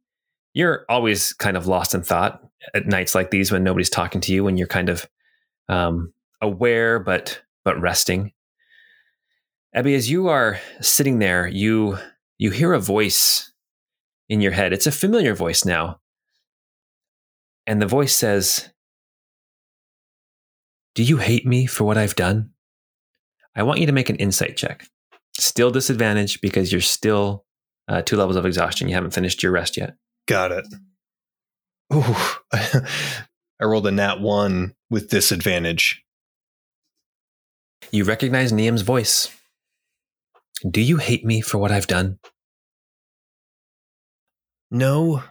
you're 0.54 0.84
always 0.88 1.32
kind 1.32 1.56
of 1.56 1.66
lost 1.66 1.94
in 1.94 2.02
thought 2.02 2.42
at 2.74 2.86
nights 2.86 3.14
like 3.14 3.30
these 3.30 3.50
when 3.50 3.64
nobody's 3.64 3.90
talking 3.90 4.20
to 4.20 4.32
you 4.32 4.46
and 4.46 4.58
you're 4.58 4.68
kind 4.68 4.88
of 4.88 5.08
um, 5.68 6.12
aware 6.40 6.98
but 6.98 7.42
but 7.64 7.80
resting. 7.80 8.32
Ebby, 9.74 9.96
as 9.96 10.10
you 10.10 10.28
are 10.28 10.60
sitting 10.80 11.18
there, 11.18 11.46
you 11.48 11.98
you 12.38 12.50
hear 12.50 12.72
a 12.72 12.80
voice 12.80 13.52
in 14.28 14.40
your 14.40 14.52
head. 14.52 14.72
It's 14.72 14.86
a 14.86 14.92
familiar 14.92 15.34
voice 15.34 15.64
now. 15.64 16.00
And 17.66 17.80
the 17.80 17.86
voice 17.86 18.16
says, 18.16 18.70
Do 20.94 21.02
you 21.02 21.18
hate 21.18 21.46
me 21.46 21.66
for 21.66 21.84
what 21.84 21.98
I've 21.98 22.16
done? 22.16 22.50
I 23.54 23.62
want 23.62 23.80
you 23.80 23.86
to 23.86 23.92
make 23.92 24.10
an 24.10 24.16
insight 24.16 24.56
check. 24.56 24.88
Still 25.38 25.70
disadvantage 25.70 26.40
because 26.40 26.72
you're 26.72 26.80
still 26.80 27.44
uh, 27.88 28.02
two 28.02 28.16
levels 28.16 28.36
of 28.36 28.46
exhaustion. 28.46 28.88
You 28.88 28.94
haven't 28.94 29.14
finished 29.14 29.42
your 29.42 29.52
rest 29.52 29.76
yet. 29.76 29.94
Got 30.26 30.52
it. 30.52 30.66
Ooh, 31.92 32.16
I 32.52 33.64
rolled 33.64 33.86
a 33.86 33.90
nat 33.90 34.20
one 34.20 34.74
with 34.90 35.10
disadvantage. 35.10 36.02
You 37.90 38.04
recognize 38.04 38.52
Niam's 38.52 38.82
voice. 38.82 39.28
Do 40.68 40.80
you 40.80 40.98
hate 40.98 41.24
me 41.24 41.40
for 41.40 41.58
what 41.58 41.72
I've 41.72 41.86
done? 41.86 42.18
No. 44.70 45.22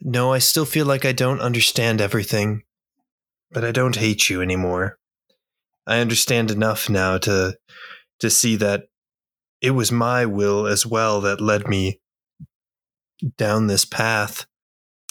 No, 0.00 0.32
I 0.32 0.38
still 0.38 0.64
feel 0.64 0.86
like 0.86 1.04
I 1.04 1.12
don't 1.12 1.40
understand 1.40 2.00
everything, 2.00 2.62
but 3.50 3.64
I 3.64 3.72
don't 3.72 3.96
hate 3.96 4.28
you 4.28 4.42
anymore. 4.42 4.98
I 5.86 6.00
understand 6.00 6.50
enough 6.50 6.90
now 6.90 7.18
to 7.18 7.56
to 8.18 8.30
see 8.30 8.56
that 8.56 8.88
it 9.60 9.70
was 9.70 9.90
my 9.90 10.26
will 10.26 10.66
as 10.66 10.86
well 10.86 11.20
that 11.22 11.40
led 11.40 11.68
me 11.68 12.00
down 13.36 13.66
this 13.66 13.84
path. 13.84 14.46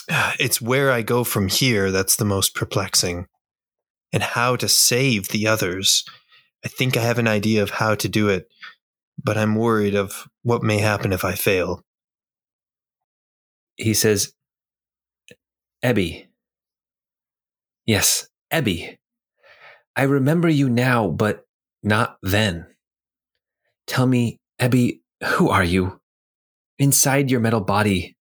It's 0.38 0.60
where 0.60 0.92
I 0.92 1.02
go 1.02 1.24
from 1.24 1.48
here 1.48 1.90
that's 1.90 2.16
the 2.16 2.24
most 2.24 2.54
perplexing. 2.54 3.26
And 4.12 4.22
how 4.22 4.56
to 4.56 4.68
save 4.68 5.28
the 5.28 5.46
others. 5.46 6.04
I 6.64 6.68
think 6.68 6.96
I 6.96 7.00
have 7.02 7.18
an 7.18 7.28
idea 7.28 7.62
of 7.62 7.70
how 7.70 7.94
to 7.96 8.08
do 8.08 8.28
it, 8.28 8.48
but 9.22 9.36
I'm 9.36 9.56
worried 9.56 9.94
of 9.94 10.28
what 10.42 10.62
may 10.62 10.78
happen 10.78 11.12
if 11.12 11.24
I 11.24 11.34
fail. 11.34 11.84
He 13.76 13.94
says, 13.94 14.32
Ebby. 15.84 16.26
Yes, 17.84 18.28
Ebby. 18.52 18.96
I 19.96 20.02
remember 20.02 20.48
you 20.48 20.68
now, 20.68 21.08
but 21.08 21.46
not 21.82 22.18
then. 22.22 22.66
Tell 23.86 24.06
me, 24.06 24.38
Ebby, 24.60 25.00
who 25.24 25.48
are 25.48 25.64
you? 25.64 26.00
Inside 26.78 27.30
your 27.30 27.40
metal 27.40 27.60
body, 27.60 28.16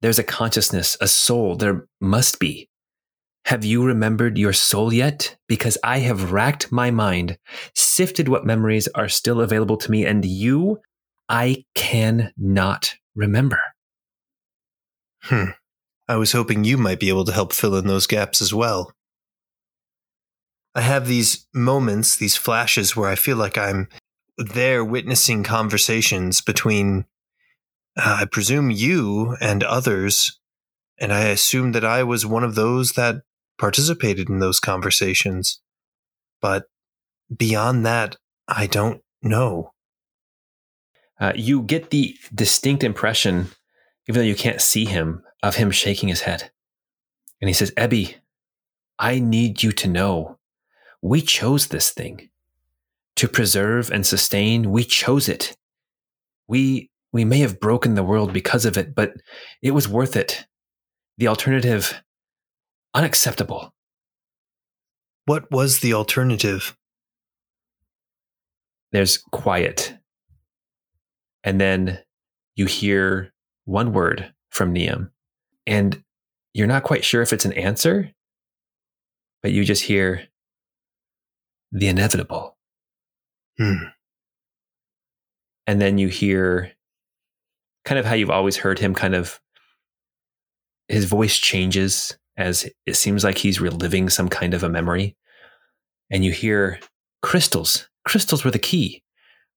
there's 0.00 0.18
a 0.18 0.24
consciousness, 0.24 0.96
a 1.00 1.08
soul. 1.08 1.56
There 1.56 1.86
must 2.00 2.38
be. 2.38 2.68
Have 3.46 3.64
you 3.64 3.84
remembered 3.84 4.38
your 4.38 4.54
soul 4.54 4.92
yet? 4.92 5.36
Because 5.48 5.76
I 5.84 5.98
have 5.98 6.32
racked 6.32 6.72
my 6.72 6.90
mind, 6.90 7.38
sifted 7.74 8.28
what 8.28 8.46
memories 8.46 8.88
are 8.94 9.08
still 9.08 9.40
available 9.40 9.76
to 9.78 9.90
me, 9.90 10.06
and 10.06 10.24
you, 10.24 10.80
I 11.28 11.64
cannot 11.74 12.94
remember. 13.14 13.60
Hmm. 15.22 15.50
I 16.08 16.16
was 16.16 16.32
hoping 16.32 16.64
you 16.64 16.76
might 16.76 17.00
be 17.00 17.08
able 17.08 17.24
to 17.24 17.32
help 17.32 17.52
fill 17.52 17.76
in 17.76 17.86
those 17.86 18.06
gaps 18.06 18.42
as 18.42 18.52
well. 18.52 18.92
I 20.74 20.80
have 20.80 21.06
these 21.06 21.46
moments, 21.54 22.16
these 22.16 22.36
flashes 22.36 22.96
where 22.96 23.08
I 23.08 23.14
feel 23.14 23.36
like 23.36 23.56
I'm 23.56 23.88
there 24.36 24.84
witnessing 24.84 25.44
conversations 25.44 26.40
between, 26.40 27.06
uh, 27.96 28.18
I 28.20 28.24
presume, 28.24 28.70
you 28.70 29.36
and 29.40 29.62
others. 29.62 30.38
And 30.98 31.12
I 31.12 31.24
assume 31.24 31.72
that 31.72 31.84
I 31.84 32.02
was 32.02 32.26
one 32.26 32.44
of 32.44 32.54
those 32.54 32.92
that 32.92 33.22
participated 33.58 34.28
in 34.28 34.38
those 34.38 34.60
conversations. 34.60 35.60
But 36.40 36.64
beyond 37.34 37.86
that, 37.86 38.16
I 38.48 38.66
don't 38.66 39.02
know. 39.22 39.72
Uh, 41.18 41.32
you 41.34 41.62
get 41.62 41.90
the 41.90 42.16
distinct 42.34 42.84
impression, 42.84 43.48
even 44.08 44.20
though 44.20 44.26
you 44.26 44.34
can't 44.34 44.60
see 44.60 44.84
him, 44.84 45.22
of 45.42 45.56
him 45.56 45.70
shaking 45.70 46.08
his 46.08 46.22
head 46.22 46.50
And 47.40 47.48
he 47.48 47.54
says, 47.54 47.70
Ebby, 47.72 48.16
I 48.98 49.18
need 49.18 49.62
you 49.62 49.72
to 49.72 49.88
know 49.88 50.38
we 51.02 51.20
chose 51.20 51.68
this 51.68 51.90
thing 51.90 52.30
to 53.16 53.28
preserve 53.28 53.90
and 53.90 54.06
sustain. 54.06 54.70
We 54.70 54.84
chose 54.84 55.28
it. 55.28 55.56
We, 56.48 56.90
we 57.12 57.24
may 57.24 57.38
have 57.38 57.60
broken 57.60 57.94
the 57.94 58.02
world 58.02 58.32
because 58.32 58.64
of 58.64 58.76
it, 58.76 58.94
but 58.94 59.14
it 59.62 59.70
was 59.70 59.88
worth 59.88 60.16
it. 60.16 60.44
The 61.18 61.28
alternative, 61.28 62.02
unacceptable. 62.92 63.72
What 65.26 65.50
was 65.50 65.80
the 65.80 65.94
alternative? 65.94 66.76
There's 68.92 69.18
quiet. 69.32 69.96
And 71.44 71.60
then 71.60 72.00
you 72.56 72.66
hear 72.66 73.32
one 73.64 73.92
word 73.92 74.32
from 74.50 74.72
Niam. 74.72 75.10
And 75.66 76.02
you're 76.52 76.66
not 76.66 76.84
quite 76.84 77.04
sure 77.04 77.22
if 77.22 77.32
it's 77.32 77.44
an 77.44 77.52
answer, 77.54 78.12
but 79.42 79.52
you 79.52 79.64
just 79.64 79.82
hear 79.82 80.28
the 81.72 81.88
inevitable. 81.88 82.56
Hmm. 83.58 83.84
And 85.66 85.80
then 85.80 85.98
you 85.98 86.08
hear 86.08 86.72
kind 87.84 87.98
of 87.98 88.04
how 88.04 88.14
you've 88.14 88.30
always 88.30 88.56
heard 88.56 88.78
him 88.78 88.94
kind 88.94 89.14
of 89.14 89.40
his 90.88 91.04
voice 91.04 91.38
changes 91.38 92.16
as 92.36 92.68
it 92.86 92.94
seems 92.94 93.24
like 93.24 93.38
he's 93.38 93.60
reliving 93.60 94.08
some 94.10 94.28
kind 94.28 94.54
of 94.54 94.62
a 94.62 94.68
memory. 94.68 95.16
And 96.10 96.24
you 96.24 96.32
hear 96.32 96.80
crystals. 97.22 97.88
Crystals 98.06 98.44
were 98.44 98.50
the 98.50 98.58
key. 98.58 99.02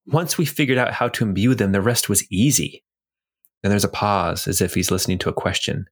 Once 0.06 0.38
we 0.38 0.46
figured 0.46 0.78
out 0.78 0.94
how 0.94 1.10
to 1.10 1.26
imbue 1.26 1.54
them, 1.54 1.74
the 1.74 1.82
rest 1.82 2.08
was 2.08 2.26
easy. 2.32 2.84
Then 3.62 3.72
there's 3.72 3.84
a 3.84 3.90
pause 3.90 4.48
as 4.48 4.62
if 4.62 4.74
he's 4.74 4.92
listening 4.92 5.18
to 5.20 5.30
a 5.30 5.34
question. 5.34 5.88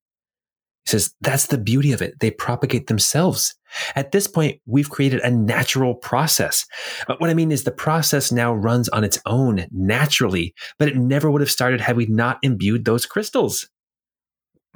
He 0.86 0.92
says, 0.92 1.14
That's 1.22 1.48
the 1.48 1.58
beauty 1.58 1.92
of 1.92 2.02
it. 2.02 2.20
They 2.20 2.32
propagate 2.32 2.88
themselves. 2.88 3.56
At 3.96 4.12
this 4.12 4.28
point, 4.28 4.62
we've 4.66 4.90
created 4.90 5.20
a 5.22 5.32
natural 5.32 5.96
process. 5.96 6.66
But 7.08 7.20
what 7.20 7.30
I 7.30 7.34
mean 7.34 7.52
is 7.52 7.64
the 7.64 7.72
process 7.72 8.32
now 8.32 8.54
runs 8.54 8.88
on 8.90 9.04
its 9.04 9.20
own 9.26 9.66
naturally, 9.72 10.54
but 10.80 10.88
it 10.88 10.96
never 10.96 11.30
would 11.30 11.42
have 11.42 11.52
started 11.52 11.82
had 11.82 11.98
we 11.98 12.06
not 12.06 12.38
imbued 12.42 12.86
those 12.86 13.06
crystals. 13.06 13.68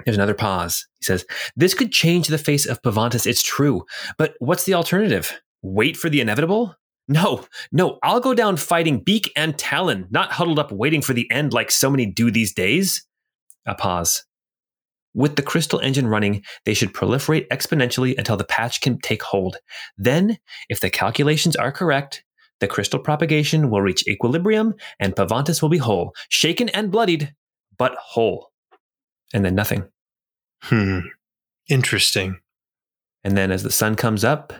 There's 0.04 0.16
another 0.16 0.34
pause. 0.34 0.86
He 0.98 1.04
says, 1.04 1.24
This 1.56 1.74
could 1.74 1.92
change 1.92 2.28
the 2.28 2.38
face 2.38 2.66
of 2.66 2.82
Pavantis. 2.82 3.26
It's 3.26 3.42
true. 3.42 3.84
But 4.18 4.34
what's 4.38 4.64
the 4.64 4.74
alternative? 4.74 5.40
Wait 5.62 5.96
for 5.96 6.08
the 6.08 6.20
inevitable? 6.20 6.74
No, 7.08 7.44
no, 7.72 7.98
I'll 8.02 8.20
go 8.20 8.34
down 8.34 8.56
fighting 8.56 9.00
beak 9.00 9.32
and 9.36 9.58
talon, 9.58 10.06
not 10.10 10.32
huddled 10.32 10.60
up 10.60 10.70
waiting 10.70 11.02
for 11.02 11.12
the 11.12 11.28
end 11.30 11.52
like 11.52 11.70
so 11.72 11.90
many 11.90 12.06
do 12.06 12.30
these 12.30 12.54
days. 12.54 13.04
A 13.66 13.74
pause. 13.74 14.24
With 15.14 15.36
the 15.36 15.42
crystal 15.42 15.80
engine 15.80 16.06
running, 16.06 16.42
they 16.64 16.74
should 16.74 16.92
proliferate 16.92 17.48
exponentially 17.48 18.16
until 18.16 18.36
the 18.36 18.44
patch 18.44 18.80
can 18.80 18.98
take 19.00 19.22
hold. 19.22 19.56
Then, 19.98 20.38
if 20.68 20.80
the 20.80 20.90
calculations 20.90 21.56
are 21.56 21.72
correct, 21.72 22.24
the 22.60 22.68
crystal 22.68 23.00
propagation 23.00 23.70
will 23.70 23.80
reach 23.80 24.06
equilibrium 24.06 24.74
and 25.00 25.16
Pavantis 25.16 25.62
will 25.62 25.68
be 25.68 25.78
whole, 25.78 26.14
shaken 26.28 26.68
and 26.68 26.90
bloodied, 26.90 27.34
but 27.76 27.94
whole. 27.96 28.52
And 29.32 29.44
then 29.44 29.54
nothing. 29.54 29.88
Hmm. 30.62 31.00
Interesting. 31.68 32.38
And 33.24 33.36
then 33.36 33.50
as 33.50 33.62
the 33.62 33.72
sun 33.72 33.96
comes 33.96 34.24
up, 34.24 34.52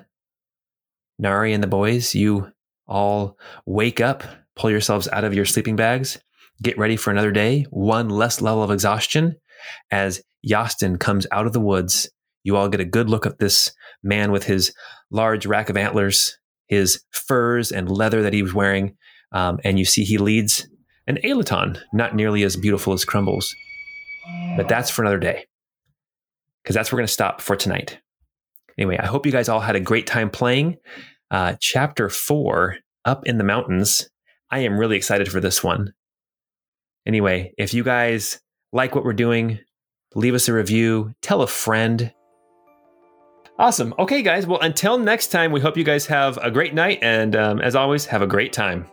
Nari 1.18 1.52
and 1.52 1.62
the 1.62 1.68
boys, 1.68 2.14
you 2.14 2.50
all 2.88 3.38
wake 3.66 4.00
up, 4.00 4.24
pull 4.56 4.70
yourselves 4.70 5.08
out 5.08 5.24
of 5.24 5.34
your 5.34 5.44
sleeping 5.44 5.76
bags, 5.76 6.18
get 6.62 6.78
ready 6.78 6.96
for 6.96 7.10
another 7.10 7.32
day, 7.32 7.66
one 7.70 8.08
less 8.08 8.40
level 8.40 8.62
of 8.62 8.70
exhaustion. 8.70 9.36
As 9.90 10.22
Yastin 10.46 10.98
comes 10.98 11.26
out 11.30 11.46
of 11.46 11.52
the 11.52 11.60
woods, 11.60 12.08
you 12.42 12.56
all 12.56 12.68
get 12.68 12.80
a 12.80 12.84
good 12.84 13.10
look 13.10 13.26
at 13.26 13.38
this 13.38 13.72
man 14.02 14.32
with 14.32 14.44
his 14.44 14.72
large 15.10 15.46
rack 15.46 15.68
of 15.68 15.76
antlers, 15.76 16.38
his 16.68 17.02
furs 17.10 17.70
and 17.70 17.90
leather 17.90 18.22
that 18.22 18.32
he 18.32 18.42
was 18.42 18.54
wearing, 18.54 18.96
um, 19.32 19.58
and 19.64 19.78
you 19.78 19.84
see 19.84 20.04
he 20.04 20.18
leads 20.18 20.68
an 21.06 21.18
Aelaton, 21.24 21.80
not 21.92 22.14
nearly 22.14 22.42
as 22.42 22.56
beautiful 22.56 22.92
as 22.92 23.04
Crumbles. 23.04 23.54
But 24.56 24.68
that's 24.68 24.90
for 24.90 25.02
another 25.02 25.18
day, 25.18 25.46
because 26.62 26.74
that's 26.74 26.90
where 26.90 26.96
we're 26.96 27.00
going 27.00 27.08
to 27.08 27.12
stop 27.12 27.40
for 27.40 27.56
tonight. 27.56 27.98
Anyway, 28.78 28.96
I 28.98 29.06
hope 29.06 29.26
you 29.26 29.32
guys 29.32 29.48
all 29.48 29.60
had 29.60 29.76
a 29.76 29.80
great 29.80 30.06
time 30.06 30.30
playing. 30.30 30.76
Uh, 31.30 31.56
chapter 31.60 32.08
four, 32.08 32.76
Up 33.04 33.26
in 33.26 33.38
the 33.38 33.44
Mountains. 33.44 34.08
I 34.50 34.60
am 34.60 34.78
really 34.78 34.96
excited 34.96 35.30
for 35.30 35.40
this 35.40 35.62
one. 35.62 35.92
Anyway, 37.06 37.52
if 37.58 37.74
you 37.74 37.82
guys 37.82 38.40
like 38.72 38.94
what 38.94 39.04
we're 39.04 39.12
doing, 39.12 39.58
leave 40.14 40.34
us 40.34 40.48
a 40.48 40.52
review, 40.52 41.14
tell 41.22 41.42
a 41.42 41.46
friend. 41.46 42.12
Awesome. 43.58 43.94
Okay, 43.98 44.22
guys. 44.22 44.46
Well, 44.46 44.60
until 44.60 44.96
next 44.96 45.28
time, 45.28 45.52
we 45.52 45.60
hope 45.60 45.76
you 45.76 45.84
guys 45.84 46.06
have 46.06 46.38
a 46.38 46.50
great 46.50 46.72
night. 46.72 46.98
And 47.02 47.36
um, 47.36 47.60
as 47.60 47.74
always, 47.74 48.06
have 48.06 48.22
a 48.22 48.26
great 48.26 48.52
time. 48.52 48.86